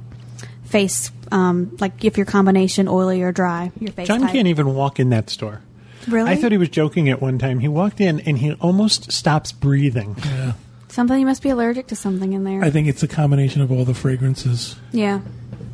face, 0.65 1.11
um, 1.31 1.75
like 1.79 2.03
if 2.03 2.17
your 2.17 2.25
combination 2.25 2.87
oily 2.87 3.21
or 3.21 3.31
dry, 3.31 3.71
your 3.79 3.93
face. 3.93 4.07
John 4.07 4.21
type. 4.21 4.31
can't 4.31 4.47
even 4.47 4.75
walk 4.75 4.99
in 4.99 5.09
that 5.09 5.29
store. 5.29 5.61
Really? 6.07 6.31
I 6.31 6.35
thought 6.35 6.51
he 6.51 6.57
was 6.57 6.69
joking 6.69 7.09
at 7.09 7.21
one 7.21 7.37
time. 7.37 7.59
He 7.59 7.67
walked 7.67 7.99
in 8.01 8.19
and 8.21 8.37
he 8.37 8.53
almost 8.53 9.11
stops 9.11 9.51
breathing. 9.51 10.15
Yeah. 10.25 10.53
Something 10.87 11.19
you 11.19 11.25
must 11.25 11.43
be 11.43 11.49
allergic 11.49 11.87
to 11.87 11.95
something 11.95 12.33
in 12.33 12.43
there. 12.43 12.63
I 12.63 12.71
think 12.71 12.87
it's 12.87 13.03
a 13.03 13.07
combination 13.07 13.61
of 13.61 13.71
all 13.71 13.85
the 13.85 13.93
fragrances. 13.93 14.75
yeah, 14.91 15.21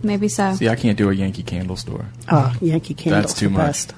maybe 0.04 0.28
so. 0.28 0.54
See, 0.56 0.68
I 0.68 0.76
can't 0.76 0.98
do 0.98 1.10
a 1.10 1.14
Yankee 1.14 1.44
Candle 1.44 1.78
store. 1.78 2.06
Oh, 2.30 2.54
Yankee 2.60 2.94
Candle. 2.94 3.22
That's 3.22 3.34
too 3.34 3.50
much. 3.50 3.88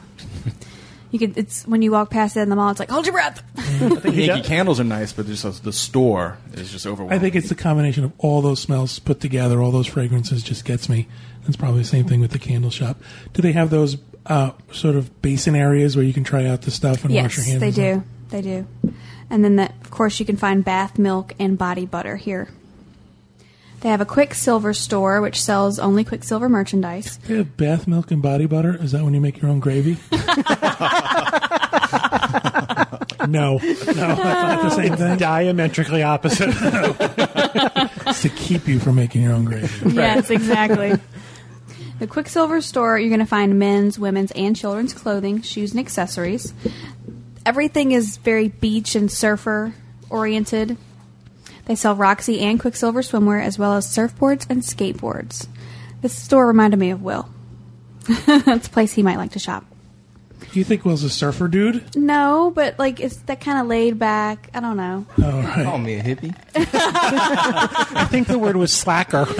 You 1.09 1.19
could. 1.19 1.37
It's 1.37 1.65
when 1.65 1.81
you 1.81 1.91
walk 1.91 2.09
past 2.09 2.35
it 2.35 2.41
in 2.41 2.49
the 2.49 2.55
mall. 2.57 2.69
It's 2.69 2.79
like 2.79 2.89
hold 2.89 3.05
your 3.05 3.13
breath. 3.13 3.41
Yankee 4.05 4.45
Candles 4.45 4.79
are 4.79 4.83
nice, 4.83 5.13
but 5.13 5.25
just 5.25 5.45
uh, 5.45 5.51
the 5.63 5.71
store 5.71 6.37
is 6.53 6.69
just 6.69 6.85
overwhelming. 6.85 7.17
I 7.17 7.21
think 7.21 7.35
it's 7.35 7.47
the 7.49 7.55
combination 7.55 8.03
of 8.03 8.11
all 8.17 8.41
those 8.41 8.59
smells 8.59 8.99
put 8.99 9.21
together, 9.21 9.61
all 9.61 9.71
those 9.71 9.87
fragrances 9.87 10.43
just 10.43 10.65
gets 10.65 10.89
me. 10.89 11.07
It's 11.47 11.55
probably 11.55 11.79
the 11.79 11.87
same 11.87 12.07
thing 12.07 12.19
with 12.19 12.31
the 12.31 12.39
candle 12.39 12.71
shop. 12.71 12.97
Do 13.31 13.41
they 13.41 13.53
have 13.53 13.69
those 13.69 13.95
uh, 14.27 14.51
sort 14.71 14.95
of 14.95 15.21
basin 15.21 15.55
areas 15.55 15.95
where 15.95 16.05
you 16.05 16.13
can 16.13 16.23
try 16.23 16.45
out 16.45 16.61
the 16.61 16.71
stuff 16.71 17.03
and 17.03 17.13
wash 17.13 17.37
your 17.37 17.45
yes, 17.45 17.47
hands? 17.47 17.75
they 17.75 17.83
and 17.83 18.03
do. 18.03 18.03
They 18.29 18.41
do. 18.41 18.67
And 19.29 19.43
then 19.43 19.57
that, 19.57 19.73
of 19.81 19.91
course, 19.91 20.19
you 20.19 20.25
can 20.25 20.37
find 20.37 20.63
bath 20.63 20.97
milk 20.99 21.33
and 21.39 21.57
body 21.57 21.85
butter 21.85 22.15
here. 22.15 22.49
They 23.81 23.89
have 23.89 24.01
a 24.01 24.05
Quiksilver 24.05 24.73
store 24.73 25.21
which 25.21 25.41
sells 25.41 25.77
only 25.79 26.03
Quiksilver 26.03 26.49
merchandise. 26.49 27.17
They 27.19 27.37
have 27.37 27.55
bath 27.57 27.87
milk 27.87 28.09
and 28.11 28.21
body 28.21 28.47
butter. 28.47 28.75
Is 28.81 28.91
that 28.91 29.03
when 29.03 29.13
you 29.13 29.21
make 29.21 29.39
your 29.41 29.51
own 29.51 29.59
gravy? 29.59 29.97
no, 33.27 33.57
no, 33.57 33.57
that's 33.57 33.87
not 33.87 34.61
the 34.63 34.69
same 34.71 34.95
thing. 34.95 35.17
Diametrically 35.17 36.03
opposite. 36.03 36.53
It's 38.07 38.21
to 38.21 38.29
keep 38.29 38.69
you 38.69 38.79
from 38.79 38.95
making 38.95 39.23
your 39.23 39.33
own 39.33 39.43
gravy. 39.43 39.89
Yes, 39.89 40.29
exactly. 40.29 40.93
The 41.99 42.07
Quiksilver 42.07 42.61
store, 42.61 42.99
you're 42.99 43.09
going 43.09 43.19
to 43.19 43.25
find 43.25 43.57
men's, 43.57 43.97
women's, 43.97 44.31
and 44.31 44.55
children's 44.55 44.93
clothing, 44.93 45.41
shoes, 45.41 45.71
and 45.71 45.79
accessories. 45.79 46.53
Everything 47.45 47.91
is 47.91 48.17
very 48.17 48.49
beach 48.49 48.95
and 48.95 49.11
surfer 49.11 49.73
oriented. 50.09 50.77
They 51.65 51.75
sell 51.75 51.95
Roxy 51.95 52.39
and 52.41 52.59
Quiksilver 52.59 53.01
swimwear, 53.01 53.41
as 53.43 53.57
well 53.57 53.73
as 53.73 53.87
surfboards 53.87 54.47
and 54.49 54.61
skateboards. 54.61 55.47
This 56.01 56.13
store 56.15 56.45
reminded 56.47 56.77
me 56.79 56.91
of 56.91 57.01
Will. 57.01 57.27
That's 58.27 58.67
a 58.67 58.69
place 58.71 58.93
he 58.93 59.01
might 59.03 59.17
like 59.17 59.31
to 59.31 59.39
shop. 59.39 59.65
Do 60.51 60.59
you 60.59 60.63
think 60.63 60.85
Will's 60.85 61.03
a 61.03 61.09
surfer 61.09 61.47
dude? 61.47 61.95
No, 61.95 62.51
but 62.55 62.77
like 62.79 62.99
it's 62.99 63.17
that 63.23 63.41
kind 63.41 63.59
of 63.59 63.67
laid 63.67 63.99
back. 63.99 64.49
I 64.53 64.59
don't 64.59 64.77
know. 64.77 65.05
All 65.21 65.31
right. 65.41 65.65
Call 65.65 65.77
me 65.77 65.95
a 65.95 66.03
hippie. 66.03 66.33
I 66.55 68.05
think 68.09 68.27
the 68.27 68.37
word 68.39 68.55
was 68.55 68.71
slacker. 68.71 69.25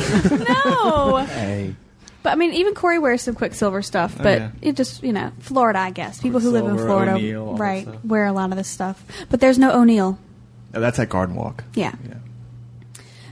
No, 0.66 1.18
Hey. 1.18 1.76
But 2.24 2.34
I 2.34 2.36
mean, 2.36 2.54
even 2.54 2.74
Corey 2.74 3.00
wears 3.00 3.22
some 3.22 3.36
Quiksilver 3.36 3.82
stuff. 3.82 4.18
But 4.18 4.40
yeah. 4.40 4.52
it 4.62 4.76
just 4.76 5.04
you 5.04 5.14
know, 5.14 5.32
Florida, 5.40 5.80
I 5.80 5.92
guess. 5.92 6.22
People 6.22 6.40
who 6.40 6.52
live 6.52 6.66
in 6.66 6.78
Florida, 6.78 7.14
O'Neill, 7.14 7.56
right, 7.56 7.88
wear 8.06 8.26
a 8.26 8.34
lot 8.34 8.52
of 8.52 8.58
this 8.58 8.68
stuff. 8.68 9.04
But 9.30 9.40
there's 9.40 9.58
no 9.58 9.72
O'Neill. 9.72 10.20
Oh, 10.74 10.80
that's 10.80 11.00
at 11.00 11.10
Garden 11.10 11.36
Walk. 11.36 11.64
Yeah. 11.74 11.96
Yeah. 12.08 12.16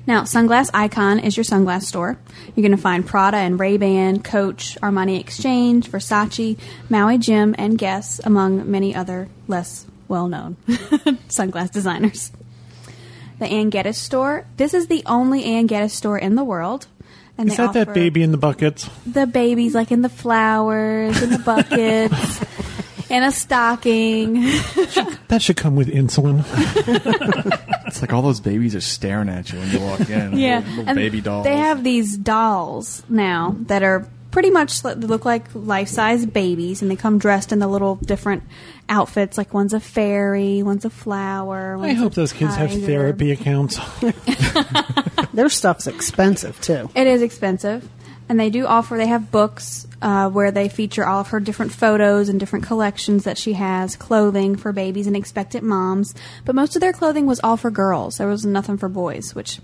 Now, 0.08 0.22
Sunglass 0.22 0.70
Icon 0.72 1.18
is 1.18 1.36
your 1.36 1.44
sunglass 1.44 1.84
store. 1.84 2.18
You're 2.56 2.62
going 2.62 2.76
to 2.76 2.82
find 2.82 3.06
Prada 3.06 3.38
and 3.38 3.60
Ray-Ban, 3.60 4.22
Coach, 4.22 4.78
Armani 4.82 5.20
Exchange, 5.20 5.90
Versace, 5.90 6.60
Maui 6.90 7.18
Jim, 7.18 7.56
and 7.58 7.76
Guess, 7.76 8.22
among 8.24 8.70
many 8.70 8.94
other 8.94 9.30
less 9.48 9.88
well-known 10.08 10.58
sunglass 11.28 11.72
designers. 11.72 12.32
The 13.40 13.48
Anne 13.48 13.72
Geddes 13.72 13.98
store. 13.98 14.46
This 14.58 14.76
is 14.76 14.88
the 14.88 15.04
only 15.08 15.44
Anne 15.44 15.66
Geddes 15.66 15.94
store 15.94 16.20
in 16.20 16.36
the 16.36 16.44
world. 16.44 16.86
And 17.38 17.50
Is 17.50 17.58
that 17.58 17.74
that 17.74 17.94
baby 17.94 18.24
in 18.24 18.32
the 18.32 18.38
buckets? 18.38 18.90
The 19.06 19.28
babies, 19.28 19.76
like 19.76 19.92
in 19.92 20.02
the 20.02 20.10
flowers, 20.10 21.22
in 21.22 21.32
the 21.32 21.40
buckets, 21.40 22.42
in 23.10 23.24
a 23.24 23.32
stocking. 23.32 24.36
That 25.28 25.40
should 25.42 25.58
come 25.58 25.76
with 25.76 25.90
insulin. 25.90 26.44
It's 27.88 28.02
like 28.02 28.12
all 28.12 28.22
those 28.24 28.42
babies 28.42 28.76
are 28.76 28.82
staring 28.82 29.30
at 29.30 29.54
you 29.54 29.60
when 29.60 29.70
you 29.72 29.80
walk 29.80 30.10
in. 30.10 30.38
Yeah, 30.38 30.58
Little, 30.60 30.70
little 30.76 30.90
and 30.90 30.96
baby 30.98 31.22
dolls. 31.22 31.46
They 31.46 31.56
have 31.56 31.82
these 31.82 32.18
dolls 32.18 33.04
now 33.08 33.56
that 33.68 33.84
are 33.84 34.06
pretty 34.36 34.50
much 34.50 34.82
they 34.82 34.94
look 34.96 35.24
like 35.24 35.46
life-size 35.54 36.26
babies, 36.26 36.82
and 36.82 36.92
they 36.92 36.98
come 36.98 37.18
dressed 37.18 37.54
in 37.54 37.60
the 37.60 37.68
little 37.70 37.96
different 37.96 38.44
outfits. 38.90 39.38
Like 39.38 39.54
one's 39.54 39.72
a 39.72 39.80
fairy, 39.80 40.62
one's 40.62 40.84
a 40.84 40.90
flower. 40.90 41.78
I 41.82 41.94
hope 41.94 42.12
a 42.12 42.16
those 42.16 42.34
kids 42.34 42.54
have 42.58 42.70
therapy 42.70 43.32
accounts. 43.32 43.80
Their 45.34 45.48
stuff's 45.48 45.88
expensive 45.88 46.60
too. 46.60 46.90
It 46.94 47.08
is 47.08 47.22
expensive, 47.22 47.88
and 48.28 48.38
they 48.38 48.50
do 48.50 48.66
offer. 48.66 48.98
They 48.98 49.08
have 49.08 49.32
books 49.32 49.88
uh, 50.02 50.30
where 50.30 50.52
they 50.52 50.68
feature 50.68 51.06
all 51.06 51.22
of 51.22 51.30
her 51.30 51.40
different 51.40 51.72
photos 51.72 52.28
and 52.28 52.38
different 52.38 52.66
collections 52.66 53.24
that 53.24 53.38
she 53.38 53.54
has, 53.54 53.96
clothing 53.96 54.58
for 54.58 54.74
babies 54.74 55.08
and 55.08 55.16
expectant 55.16 55.64
moms. 55.64 56.14
But 56.44 56.56
most 56.56 56.76
of 56.76 56.82
their 56.82 56.92
clothing 56.92 57.26
was 57.26 57.40
all 57.42 57.56
for 57.56 57.72
girls. 57.72 58.18
There 58.18 58.28
was 58.28 58.46
nothing 58.46 58.78
for 58.78 58.90
boys, 58.90 59.34
which 59.34 59.62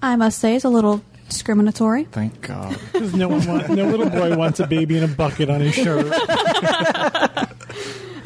I 0.00 0.16
must 0.16 0.38
say 0.38 0.54
is 0.54 0.64
a 0.64 0.70
little 0.70 1.02
discriminatory. 1.28 2.04
Thank 2.04 2.40
God. 2.42 2.76
'Cause 2.92 3.14
no 3.14 3.28
one 3.28 3.46
wants, 3.46 3.68
no 3.68 3.86
little 3.88 4.10
boy 4.10 4.36
wants 4.36 4.60
a 4.60 4.66
baby 4.66 4.96
in 4.98 5.04
a 5.04 5.08
bucket 5.08 5.50
on 5.50 5.60
his 5.60 5.74
shirt. 5.74 6.06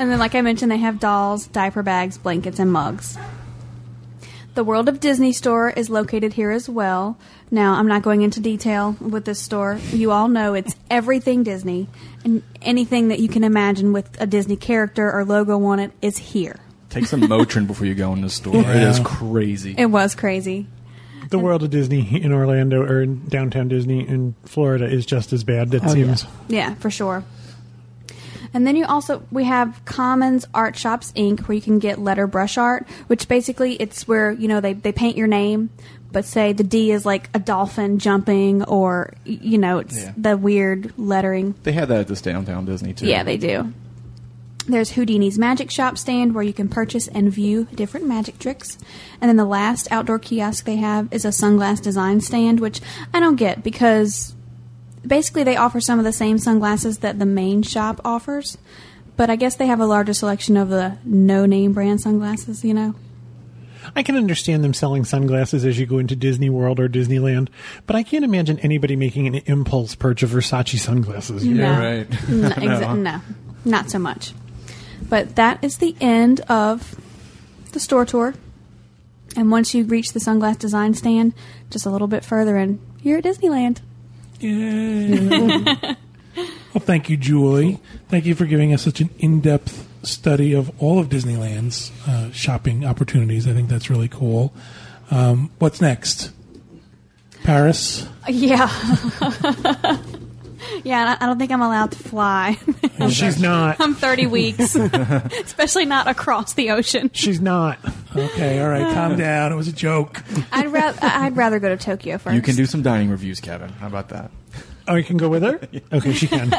And 0.01 0.09
then, 0.12 0.20
like 0.20 0.36
I 0.36 0.42
mentioned, 0.42 0.70
they 0.70 0.76
have 0.76 1.01
dolls, 1.01 1.49
diaper 1.49 1.82
bags, 1.82 2.18
blankets, 2.18 2.61
and 2.61 2.70
mugs. 2.72 3.18
The 4.55 4.62
World 4.62 4.88
of 4.88 5.01
Disney 5.01 5.32
store 5.32 5.70
is 5.70 5.90
located 5.90 6.34
here 6.34 6.53
as 6.53 6.68
well. 6.68 7.18
Now, 7.51 7.74
I'm 7.74 7.88
not 7.88 8.03
going 8.03 8.22
into 8.22 8.38
detail 8.38 8.96
with 9.01 9.24
this 9.24 9.40
store. 9.40 9.80
You 9.90 10.12
all 10.12 10.28
know 10.28 10.55
it's 10.55 10.76
everything 10.88 11.42
Disney, 11.42 11.88
and 12.24 12.44
anything 12.62 13.09
that 13.09 13.18
you 13.18 13.28
can 13.28 13.42
imagine 13.42 13.92
with 13.92 14.09
a 14.20 14.26
Disney 14.28 14.55
character 14.55 15.11
or 15.12 15.24
logo 15.24 15.61
on 15.64 15.80
it 15.80 15.90
is 16.01 16.16
here. 16.16 16.61
Take 16.90 17.07
some 17.07 17.22
Motrin 17.22 17.66
before 17.66 17.86
you 17.88 17.96
go 17.96 18.12
in 18.12 18.20
the 18.20 18.30
store. 18.30 18.55
It 18.55 18.66
Yeah. 18.66 18.90
is 18.90 19.01
crazy. 19.03 19.74
It 19.76 19.86
was 19.86 20.14
crazy. 20.14 20.68
The 21.31 21.39
world 21.39 21.62
of 21.62 21.70
Disney 21.70 22.22
in 22.22 22.33
Orlando 22.33 22.83
or 22.83 23.03
in 23.03 23.26
downtown 23.29 23.68
Disney 23.68 24.07
in 24.07 24.35
Florida 24.45 24.87
is 24.87 25.05
just 25.07 25.33
as 25.33 25.45
bad. 25.45 25.72
It 25.74 25.83
Oh, 25.85 25.89
seems. 25.93 26.26
Yeah, 26.49 26.74
for 26.74 26.91
sure. 26.91 27.24
And 28.55 28.66
then 28.66 28.76
you 28.76 28.87
also 28.87 29.22
we 29.31 29.45
have 29.45 29.81
Kaman's 29.85 30.47
Art 30.55 30.76
Shops 30.76 31.12
Inc. 31.12 31.41
where 31.47 31.55
you 31.55 31.61
can 31.61 31.79
get 31.79 31.99
letter 31.99 32.26
brush 32.26 32.57
art, 32.57 32.87
which 33.09 33.29
basically 33.29 33.74
it's 33.74 34.09
where 34.09 34.33
you 34.33 34.49
know 34.49 34.61
they 34.61 34.72
they 34.72 34.91
paint 34.93 35.18
your 35.18 35.26
name, 35.26 35.68
but 36.12 36.24
say 36.24 36.55
the 36.55 36.64
D 36.64 36.91
is 36.91 37.05
like 37.05 37.29
a 37.35 37.39
dolphin 37.39 37.99
jumping, 37.99 38.64
or 38.64 39.12
you 39.24 39.59
know, 39.59 39.79
it's 39.79 39.99
Yeah. 40.03 40.12
the 40.16 40.37
weird 40.39 40.95
lettering. 40.97 41.55
They 41.62 41.72
had 41.72 41.89
that 41.89 42.01
at 42.01 42.09
this 42.09 42.22
downtown 42.22 42.64
Disney 42.64 42.95
too. 42.95 43.07
Yeah, 43.07 43.22
they 43.22 43.37
do. 43.37 43.70
There's 44.68 44.90
Houdini's 44.92 45.38
Magic 45.38 45.70
Shop 45.70 45.96
stand 45.96 46.34
where 46.34 46.44
you 46.44 46.52
can 46.52 46.68
purchase 46.68 47.08
and 47.08 47.32
view 47.32 47.66
different 47.74 48.06
magic 48.06 48.38
tricks. 48.38 48.76
And 49.20 49.28
then 49.28 49.36
the 49.36 49.44
last 49.46 49.88
outdoor 49.90 50.18
kiosk 50.18 50.64
they 50.66 50.76
have 50.76 51.08
is 51.12 51.24
a 51.24 51.28
sunglass 51.28 51.80
design 51.82 52.20
stand, 52.20 52.60
which 52.60 52.80
I 53.14 53.18
don't 53.20 53.36
get 53.36 53.62
because 53.64 54.34
basically 55.06 55.42
they 55.42 55.56
offer 55.56 55.80
some 55.80 55.98
of 55.98 56.04
the 56.04 56.12
same 56.12 56.36
sunglasses 56.38 56.98
that 56.98 57.18
the 57.18 57.24
main 57.26 57.62
shop 57.62 58.00
offers. 58.04 58.58
But 59.16 59.30
I 59.30 59.36
guess 59.36 59.56
they 59.56 59.66
have 59.66 59.80
a 59.80 59.86
larger 59.86 60.12
selection 60.12 60.56
of 60.56 60.68
the 60.68 60.98
no 61.02 61.46
name 61.46 61.72
brand 61.72 62.00
sunglasses, 62.02 62.62
you 62.62 62.74
know? 62.74 62.94
I 63.96 64.02
can 64.02 64.16
understand 64.16 64.62
them 64.62 64.74
selling 64.74 65.04
sunglasses 65.06 65.64
as 65.64 65.78
you 65.78 65.86
go 65.86 65.98
into 65.98 66.14
Disney 66.14 66.50
World 66.50 66.78
or 66.78 66.90
Disneyland, 66.90 67.48
but 67.86 67.96
I 67.96 68.02
can't 68.02 68.22
imagine 68.24 68.58
anybody 68.60 68.96
making 68.96 69.26
an 69.26 69.36
impulse 69.46 69.94
purchase 69.94 70.30
of 70.30 70.38
Versace 70.38 70.78
sunglasses. 70.78 71.44
you 71.46 71.54
know? 71.54 71.62
Yeah, 71.62 71.78
right. 71.78 72.06
No, 72.28 72.48
No. 72.48 72.54
exa- 72.54 72.98
no, 72.98 73.20
not 73.64 73.88
so 73.90 73.98
much. 73.98 74.34
But 75.09 75.36
that 75.36 75.62
is 75.62 75.78
the 75.78 75.96
end 76.00 76.40
of 76.42 76.94
the 77.72 77.80
store 77.80 78.04
tour. 78.04 78.34
And 79.36 79.50
once 79.50 79.74
you 79.74 79.84
reach 79.84 80.12
the 80.12 80.20
sunglass 80.20 80.59
design 80.59 80.94
stand, 80.94 81.34
just 81.70 81.86
a 81.86 81.90
little 81.90 82.09
bit 82.09 82.24
further, 82.24 82.56
and 82.56 82.80
you're 83.02 83.18
at 83.18 83.24
Disneyland. 83.24 83.80
Yeah. 84.40 85.94
well, 86.36 86.80
thank 86.80 87.09
you, 87.09 87.16
Julie. 87.16 87.80
Thank 88.09 88.26
you 88.26 88.34
for 88.34 88.46
giving 88.46 88.72
us 88.72 88.82
such 88.82 89.00
an 89.00 89.11
in-depth 89.18 89.86
study 90.02 90.54
of 90.54 90.70
all 90.82 90.98
of 90.98 91.09
Disneyland's 91.09 91.92
uh, 92.06 92.30
shopping 92.32 92.84
opportunities. 92.84 93.46
I 93.46 93.52
think 93.52 93.68
that's 93.68 93.90
really 93.90 94.09
cool. 94.09 94.52
Um, 95.11 95.50
what's 95.59 95.80
next? 95.80 96.32
Paris. 97.44 98.06
Yeah. 98.28 98.68
yeah, 100.84 101.16
I 101.18 101.24
I 101.24 101.26
don't 101.26 101.38
think 101.38 101.50
I'm 101.50 101.62
allowed 101.62 101.92
to 101.92 101.98
fly. 101.98 102.58
She's 103.10 103.40
not. 103.40 103.80
I'm 103.80 103.94
30 103.94 104.26
weeks, 104.26 104.74
especially 105.42 105.84
not 105.84 106.08
across 106.08 106.54
the 106.54 106.70
ocean. 106.70 107.10
She's 107.12 107.40
not. 107.40 107.78
Okay, 108.16 108.60
all 108.60 108.68
right, 108.68 108.94
calm 108.94 109.16
down. 109.16 109.52
It 109.52 109.56
was 109.56 109.68
a 109.68 109.72
joke. 109.72 110.22
I'd 110.52 110.68
rather 110.72 110.98
I'd 111.02 111.36
rather 111.36 111.58
go 111.58 111.68
to 111.68 111.76
Tokyo 111.76 112.18
first. 112.18 112.34
You 112.34 112.42
can 112.42 112.56
do 112.56 112.66
some 112.66 112.82
dining 112.82 113.10
reviews, 113.10 113.40
Kevin. 113.40 113.68
How 113.70 113.86
about 113.86 114.08
that? 114.10 114.30
Oh, 114.88 114.94
you 114.94 115.04
can 115.04 115.18
go 115.18 115.28
with 115.28 115.42
her? 115.42 115.60
Okay, 115.92 116.12
she 116.12 116.26
can. 116.26 116.50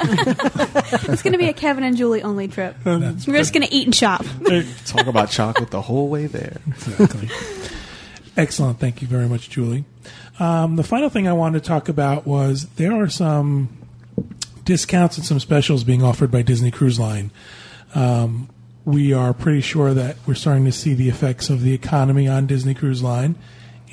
It's 1.12 1.24
going 1.24 1.34
to 1.34 1.38
be 1.40 1.48
a 1.50 1.54
Kevin 1.54 1.84
and 1.84 1.98
Julie 1.98 2.22
only 2.22 2.48
trip. 2.48 2.76
We're 2.86 3.00
just 3.12 3.54
going 3.54 3.66
to 3.68 3.74
eat 3.74 3.86
and 3.86 3.96
shop. 3.96 4.24
Talk 4.86 5.08
about 5.08 5.30
chocolate 5.32 5.72
the 5.72 5.82
whole 5.82 6.10
way 6.10 6.28
there. 6.28 6.58
Exactly. 6.68 7.30
Excellent. 8.38 8.80
Thank 8.80 9.02
you 9.02 9.08
very 9.08 9.28
much, 9.28 9.50
Julie. 9.50 9.86
Um, 10.40 10.76
the 10.78 10.84
final 10.84 11.10
thing 11.10 11.28
I 11.28 11.34
wanted 11.34 11.64
to 11.64 11.68
talk 11.68 11.90
about 11.90 12.26
was 12.26 12.68
there 12.76 12.94
are 12.94 13.10
some 13.10 13.70
discounts 14.66 15.18
and 15.18 15.26
some 15.26 15.40
specials 15.40 15.84
being 15.84 16.04
offered 16.04 16.32
by 16.32 16.42
Disney 16.42 16.72
Cruise 16.72 17.00
Line. 17.00 17.32
Um, 17.96 18.50
we 18.86 19.14
are 19.14 19.34
pretty 19.34 19.62
sure 19.62 19.94
that 19.94 20.18
we're 20.26 20.36
starting 20.36 20.66
to 20.66 20.72
see 20.72 20.94
the 20.94 21.10
effects 21.10 21.50
of 21.50 21.62
the 21.62 21.74
economy 21.74 22.28
on 22.28 22.48
Disney 22.48 22.74
Cruise 22.74 23.04
Line, 23.04 23.36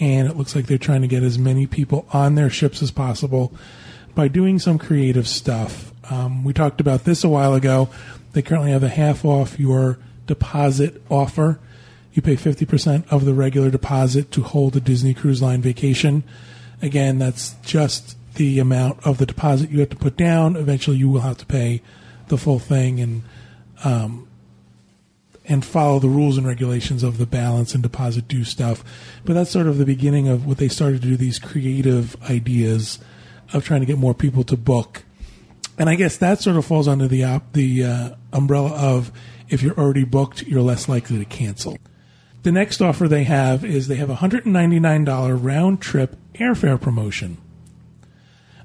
and 0.00 0.28
it 0.28 0.36
looks 0.36 0.54
like 0.54 0.66
they're 0.66 0.78
trying 0.78 1.02
to 1.02 1.08
get 1.08 1.22
as 1.22 1.38
many 1.38 1.66
people 1.66 2.06
on 2.12 2.34
their 2.34 2.50
ships 2.50 2.82
as 2.82 2.90
possible 2.90 3.52
by 4.14 4.28
doing 4.28 4.58
some 4.58 4.78
creative 4.78 5.28
stuff. 5.28 5.92
Um, 6.10 6.44
we 6.44 6.52
talked 6.52 6.80
about 6.80 7.04
this 7.04 7.24
a 7.24 7.28
while 7.28 7.54
ago. 7.54 7.88
They 8.32 8.42
currently 8.42 8.70
have 8.70 8.82
a 8.82 8.88
half 8.88 9.24
off 9.24 9.58
your 9.58 9.98
deposit 10.26 11.02
offer. 11.10 11.58
You 12.12 12.22
pay 12.22 12.36
50% 12.36 13.06
of 13.12 13.24
the 13.24 13.34
regular 13.34 13.70
deposit 13.70 14.30
to 14.32 14.42
hold 14.42 14.76
a 14.76 14.80
Disney 14.80 15.12
Cruise 15.12 15.42
Line 15.42 15.60
vacation. 15.60 16.24
Again, 16.80 17.18
that's 17.18 17.54
just 17.62 18.15
the 18.37 18.59
amount 18.59 19.05
of 19.07 19.18
the 19.18 19.26
deposit 19.26 19.70
you 19.70 19.80
have 19.80 19.91
to 19.91 19.97
put 19.97 20.16
down. 20.16 20.57
Eventually, 20.57 20.97
you 20.97 21.09
will 21.09 21.20
have 21.20 21.39
to 21.39 21.47
pay 21.47 21.82
the 22.28 22.39
full 22.39 22.59
thing 22.59 23.01
and 23.01 23.22
um, 23.84 24.28
and 25.49 25.64
follow 25.64 25.99
the 25.99 26.09
rules 26.09 26.37
and 26.37 26.47
regulations 26.47 27.03
of 27.03 27.18
the 27.18 27.26
balance 27.26 27.74
and 27.74 27.82
deposit 27.82 28.26
due 28.26 28.45
stuff. 28.45 28.82
But 29.24 29.34
that's 29.34 29.51
sort 29.51 29.66
of 29.66 29.78
the 29.78 29.84
beginning 29.84 30.28
of 30.28 30.47
what 30.47 30.59
they 30.59 30.68
started 30.68 31.03
to 31.03 31.09
do 31.09 31.16
these 31.16 31.39
creative 31.39 32.16
ideas 32.24 32.99
of 33.53 33.64
trying 33.64 33.80
to 33.80 33.87
get 33.87 33.99
more 33.99 34.14
people 34.14 34.43
to 34.45 34.57
book. 34.57 35.05
And 35.78 35.89
I 35.89 35.95
guess 35.95 36.16
that 36.16 36.41
sort 36.41 36.57
of 36.57 36.64
falls 36.64 36.89
under 36.89 37.07
the 37.07 37.24
op- 37.24 37.53
the 37.53 37.84
uh, 37.84 38.11
umbrella 38.32 38.70
of 38.70 39.12
if 39.49 39.62
you're 39.62 39.78
already 39.78 40.05
booked, 40.05 40.43
you're 40.43 40.62
less 40.62 40.89
likely 40.89 41.18
to 41.18 41.24
cancel. 41.24 41.78
The 42.43 42.53
next 42.53 42.80
offer 42.80 43.09
they 43.09 43.24
have 43.24 43.64
is 43.64 43.89
they 43.89 43.97
have 43.97 44.11
a 44.11 44.16
$199 44.16 45.45
round 45.45 45.80
trip 45.80 46.16
airfare 46.34 46.80
promotion. 46.80 47.39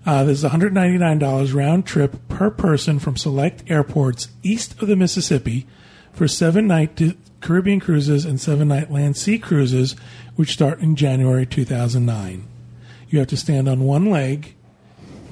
Uh, 0.05 0.23
this 0.23 0.43
is 0.43 0.49
$199 0.49 1.53
round 1.53 1.85
trip 1.85 2.15
per 2.27 2.49
person 2.49 2.97
from 2.99 3.15
select 3.15 3.63
airports 3.69 4.29
east 4.41 4.81
of 4.81 4.87
the 4.87 4.95
Mississippi 4.95 5.67
for 6.11 6.27
seven 6.27 6.67
night 6.67 6.99
Caribbean 7.39 7.79
cruises 7.79 8.25
and 8.25 8.39
seven 8.39 8.67
night 8.67 8.91
land 8.91 9.15
sea 9.15 9.37
cruises, 9.37 9.95
which 10.35 10.53
start 10.53 10.79
in 10.79 10.95
January 10.95 11.45
2009. 11.45 12.43
You 13.09 13.19
have 13.19 13.27
to 13.27 13.37
stand 13.37 13.67
on 13.67 13.81
one 13.81 14.09
leg. 14.09 14.55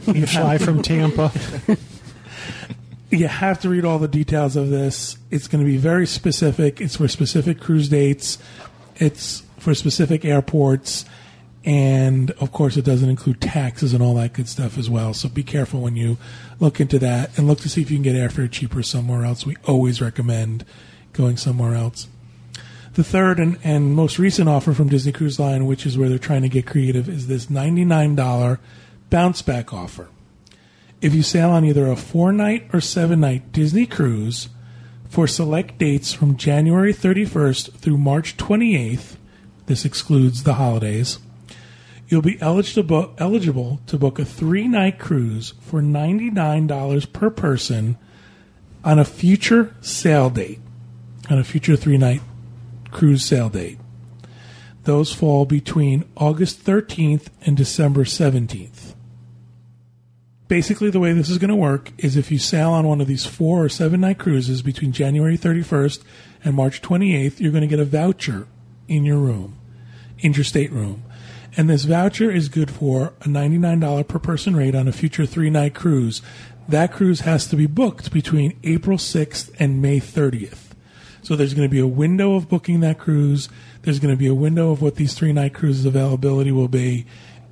You 0.06 0.26
Fly 0.28 0.58
from 0.58 0.82
Tampa. 0.84 1.32
you 3.10 3.28
have 3.28 3.60
to 3.62 3.70
read 3.70 3.86
all 3.86 4.00
the 4.00 4.08
details 4.08 4.56
of 4.56 4.70
this. 4.70 5.18
It's 5.32 5.48
going 5.48 5.64
to 5.64 5.70
be 5.70 5.78
very 5.78 6.06
specific. 6.06 6.80
It's 6.82 6.98
for 6.98 7.08
specific 7.08 7.60
cruise 7.60 7.90
dates. 7.90 8.38
It's 8.98 9.44
for 9.58 9.74
specific 9.74 10.26
airports. 10.26 11.06
And 11.66 12.32
of 12.32 12.52
course, 12.52 12.78
it 12.78 12.86
doesn't 12.86 13.10
include 13.10 13.42
taxes 13.42 13.94
and 13.94 14.02
all 14.02 14.16
that 14.16 14.34
good 14.34 14.48
stuff 14.48 14.78
as 14.78 14.90
well. 14.90 15.14
So 15.14 15.28
be 15.28 15.44
careful 15.44 15.82
when 15.82 15.96
you 15.96 16.18
look 16.60 16.80
into 16.80 17.00
that 17.00 17.38
and 17.38 17.48
look 17.48 17.60
to 17.62 17.70
see 17.70 17.82
if 17.82 17.92
you 17.92 17.98
can 17.98 18.04
get 18.04 18.16
airfare 18.16 18.50
cheaper 18.50 18.82
somewhere 18.82 19.26
else. 19.26 19.46
We 19.46 19.58
always 19.66 20.02
recommend 20.02 20.66
going 21.12 21.38
somewhere 21.38 21.76
else. 21.76 22.08
The 22.94 23.04
third 23.04 23.40
and, 23.40 23.58
and 23.64 23.94
most 23.94 24.18
recent 24.20 24.50
offer 24.50 24.74
from 24.74 24.90
Disney 24.90 25.12
Cruise 25.12 25.40
Line, 25.40 25.66
which 25.66 25.86
is 25.86 25.98
where 25.98 26.10
they're 26.10 26.18
trying 26.18 26.42
to 26.42 26.50
get 26.50 26.66
creative, 26.66 27.08
is 27.08 27.28
this 27.28 27.48
$99 27.48 28.58
bounce 29.10 29.42
back 29.42 29.74
offer. 29.74 30.10
If 31.02 31.14
you 31.14 31.24
sail 31.24 31.50
on 31.52 31.64
either 31.66 31.88
a 31.88 31.96
four 31.96 32.32
night 32.34 32.70
or 32.74 32.82
seven 32.82 33.22
night 33.22 33.52
Disney 33.52 33.86
cruise 33.86 34.50
for 35.08 35.28
select 35.28 35.78
dates 35.78 36.14
from 36.14 36.36
January 36.36 36.94
31st 36.94 37.74
through 37.74 37.98
March 37.98 38.36
28th, 38.38 39.16
this 39.68 39.86
excludes 39.86 40.44
the 40.44 40.56
holidays, 40.56 41.20
you'll 42.10 42.22
be 42.24 42.42
eligible, 42.42 43.80
to 43.86 43.98
book 43.98 44.20
a 44.20 44.26
three 44.26 44.68
night 44.68 45.00
cruise 45.00 45.54
for 45.62 45.82
$99 45.82 47.14
per 47.14 47.30
person 47.30 47.98
on 48.84 49.00
a 49.00 49.06
future 49.06 49.76
sail 49.80 50.30
date, 50.30 50.60
on 51.30 51.38
a 51.38 51.44
future 51.44 51.76
three 51.76 51.98
night 51.98 52.22
cruise 52.92 53.24
sail 53.24 53.50
date. 53.50 53.78
Those 54.84 55.14
fall 55.14 55.46
between 55.46 56.06
August 56.18 56.66
13th 56.66 57.28
and 57.46 57.56
December 57.56 58.06
17th. 58.06 58.96
Basically, 60.48 60.90
the 60.90 61.00
way 61.00 61.14
this 61.14 61.30
is 61.30 61.38
going 61.38 61.50
to 61.50 61.56
work 61.56 61.92
is 62.00 62.18
if 62.18 62.32
you 62.32 62.40
sail 62.40 62.72
on 62.72 62.88
one 62.88 63.02
of 63.02 63.06
these 63.06 63.26
four 63.26 63.64
or 63.64 63.70
seven 63.70 64.02
night 64.02 64.18
cruises 64.18 64.64
between 64.64 64.92
January 64.92 65.38
31st 65.38 66.02
and 66.44 66.56
March 66.56 66.82
28th, 66.82 67.40
you're 67.40 67.52
going 67.52 67.62
to 67.62 67.68
get 67.68 67.80
a 67.80 67.86
voucher 67.86 68.48
in 68.88 69.06
your 69.06 69.20
room, 69.20 69.60
in 70.18 70.34
your 70.34 70.44
stateroom. 70.44 71.04
And 71.60 71.70
this 71.70 71.84
voucher 71.84 72.32
is 72.32 72.48
good 72.48 72.72
for 72.72 73.08
a 73.20 73.26
$99 73.26 74.08
per 74.08 74.18
person 74.18 74.56
rate 74.56 74.76
on 74.76 74.88
a 74.88 74.94
future 74.94 75.26
three 75.26 75.50
night 75.50 75.76
cruise. 75.76 76.22
That 76.70 76.94
cruise 76.94 77.20
has 77.22 77.48
to 77.48 77.58
be 77.58 77.66
booked 77.66 78.14
between 78.14 78.58
April 78.64 78.98
6th 78.98 79.54
and 79.60 79.82
May 79.82 80.00
30th. 80.00 80.70
So 81.22 81.36
there's 81.36 81.54
going 81.54 81.68
to 81.68 81.72
be 81.72 81.82
a 81.82 81.86
window 81.86 82.36
of 82.36 82.48
booking 82.48 82.80
that 82.80 82.98
cruise. 82.98 83.50
There's 83.82 84.00
going 84.00 84.14
to 84.14 84.18
be 84.18 84.28
a 84.28 84.34
window 84.34 84.72
of 84.72 84.82
what 84.82 84.96
these 84.96 85.14
three 85.16 85.34
night 85.34 85.54
cruises 85.54 85.84
availability 85.84 86.54
will 86.54 86.70
be. 86.70 87.06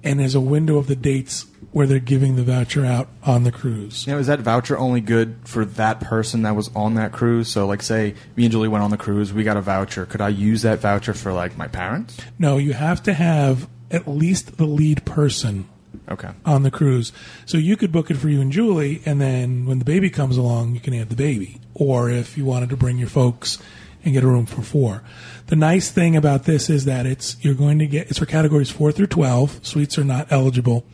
And 0.05 0.21
there's 0.21 0.35
a 0.35 0.39
window 0.39 0.77
of 0.77 0.87
the 0.87 0.95
dates 0.95 1.45
where 1.73 1.85
they're 1.85 1.99
giving 1.99 2.37
the 2.37 2.43
voucher 2.43 2.85
out 2.85 3.09
on 3.23 3.43
the 3.43 3.51
cruise. 3.51 4.07
Now, 4.07 4.19
is 4.19 4.27
that 4.27 4.39
voucher 4.39 4.77
only 4.77 5.01
good 5.01 5.35
for 5.43 5.65
that 5.65 5.99
person 5.99 6.43
that 6.43 6.55
was 6.55 6.71
on 6.73 6.93
that 6.93 7.11
cruise? 7.11 7.49
So, 7.49 7.67
like, 7.67 7.81
say 7.81 8.15
me 8.37 8.45
and 8.45 8.53
Julie 8.53 8.69
went 8.69 8.85
on 8.85 8.91
the 8.91 8.97
cruise, 8.97 9.33
we 9.33 9.43
got 9.43 9.57
a 9.57 9.61
voucher. 9.61 10.05
Could 10.05 10.21
I 10.21 10.29
use 10.29 10.61
that 10.61 10.79
voucher 10.79 11.13
for 11.13 11.33
like 11.33 11.57
my 11.57 11.67
parents? 11.67 12.17
No, 12.39 12.57
you 12.57 12.71
have 12.71 13.03
to 13.03 13.13
have 13.13 13.67
at 13.91 14.07
least 14.07 14.57
the 14.57 14.65
lead 14.65 15.05
person 15.05 15.67
Okay. 16.09 16.29
on 16.45 16.63
the 16.63 16.71
cruise. 16.71 17.11
So 17.45 17.57
you 17.57 17.75
could 17.77 17.91
book 17.91 18.09
it 18.11 18.15
for 18.17 18.29
you 18.29 18.39
and 18.41 18.51
Julie, 18.51 19.01
and 19.05 19.19
then 19.19 19.65
when 19.65 19.79
the 19.79 19.85
baby 19.85 20.09
comes 20.09 20.37
along, 20.37 20.73
you 20.73 20.79
can 20.79 20.93
add 20.93 21.09
the 21.09 21.15
baby. 21.15 21.59
Or 21.73 22.09
if 22.09 22.37
you 22.37 22.45
wanted 22.45 22.69
to 22.69 22.77
bring 22.77 22.97
your 22.97 23.09
folks 23.09 23.57
and 24.03 24.13
get 24.13 24.23
a 24.23 24.27
room 24.27 24.45
for 24.45 24.61
four. 24.61 25.03
The 25.47 25.55
nice 25.55 25.91
thing 25.91 26.15
about 26.15 26.43
this 26.43 26.69
is 26.69 26.85
that 26.85 27.05
it's 27.05 27.35
you're 27.43 27.55
going 27.55 27.79
to 27.79 27.87
get 27.87 28.09
it's 28.09 28.19
for 28.19 28.25
categories 28.25 28.69
four 28.69 28.91
through 28.91 29.07
twelve. 29.07 29.59
Suites 29.65 29.97
are 29.97 30.03
not 30.03 30.31
eligible, 30.31 30.85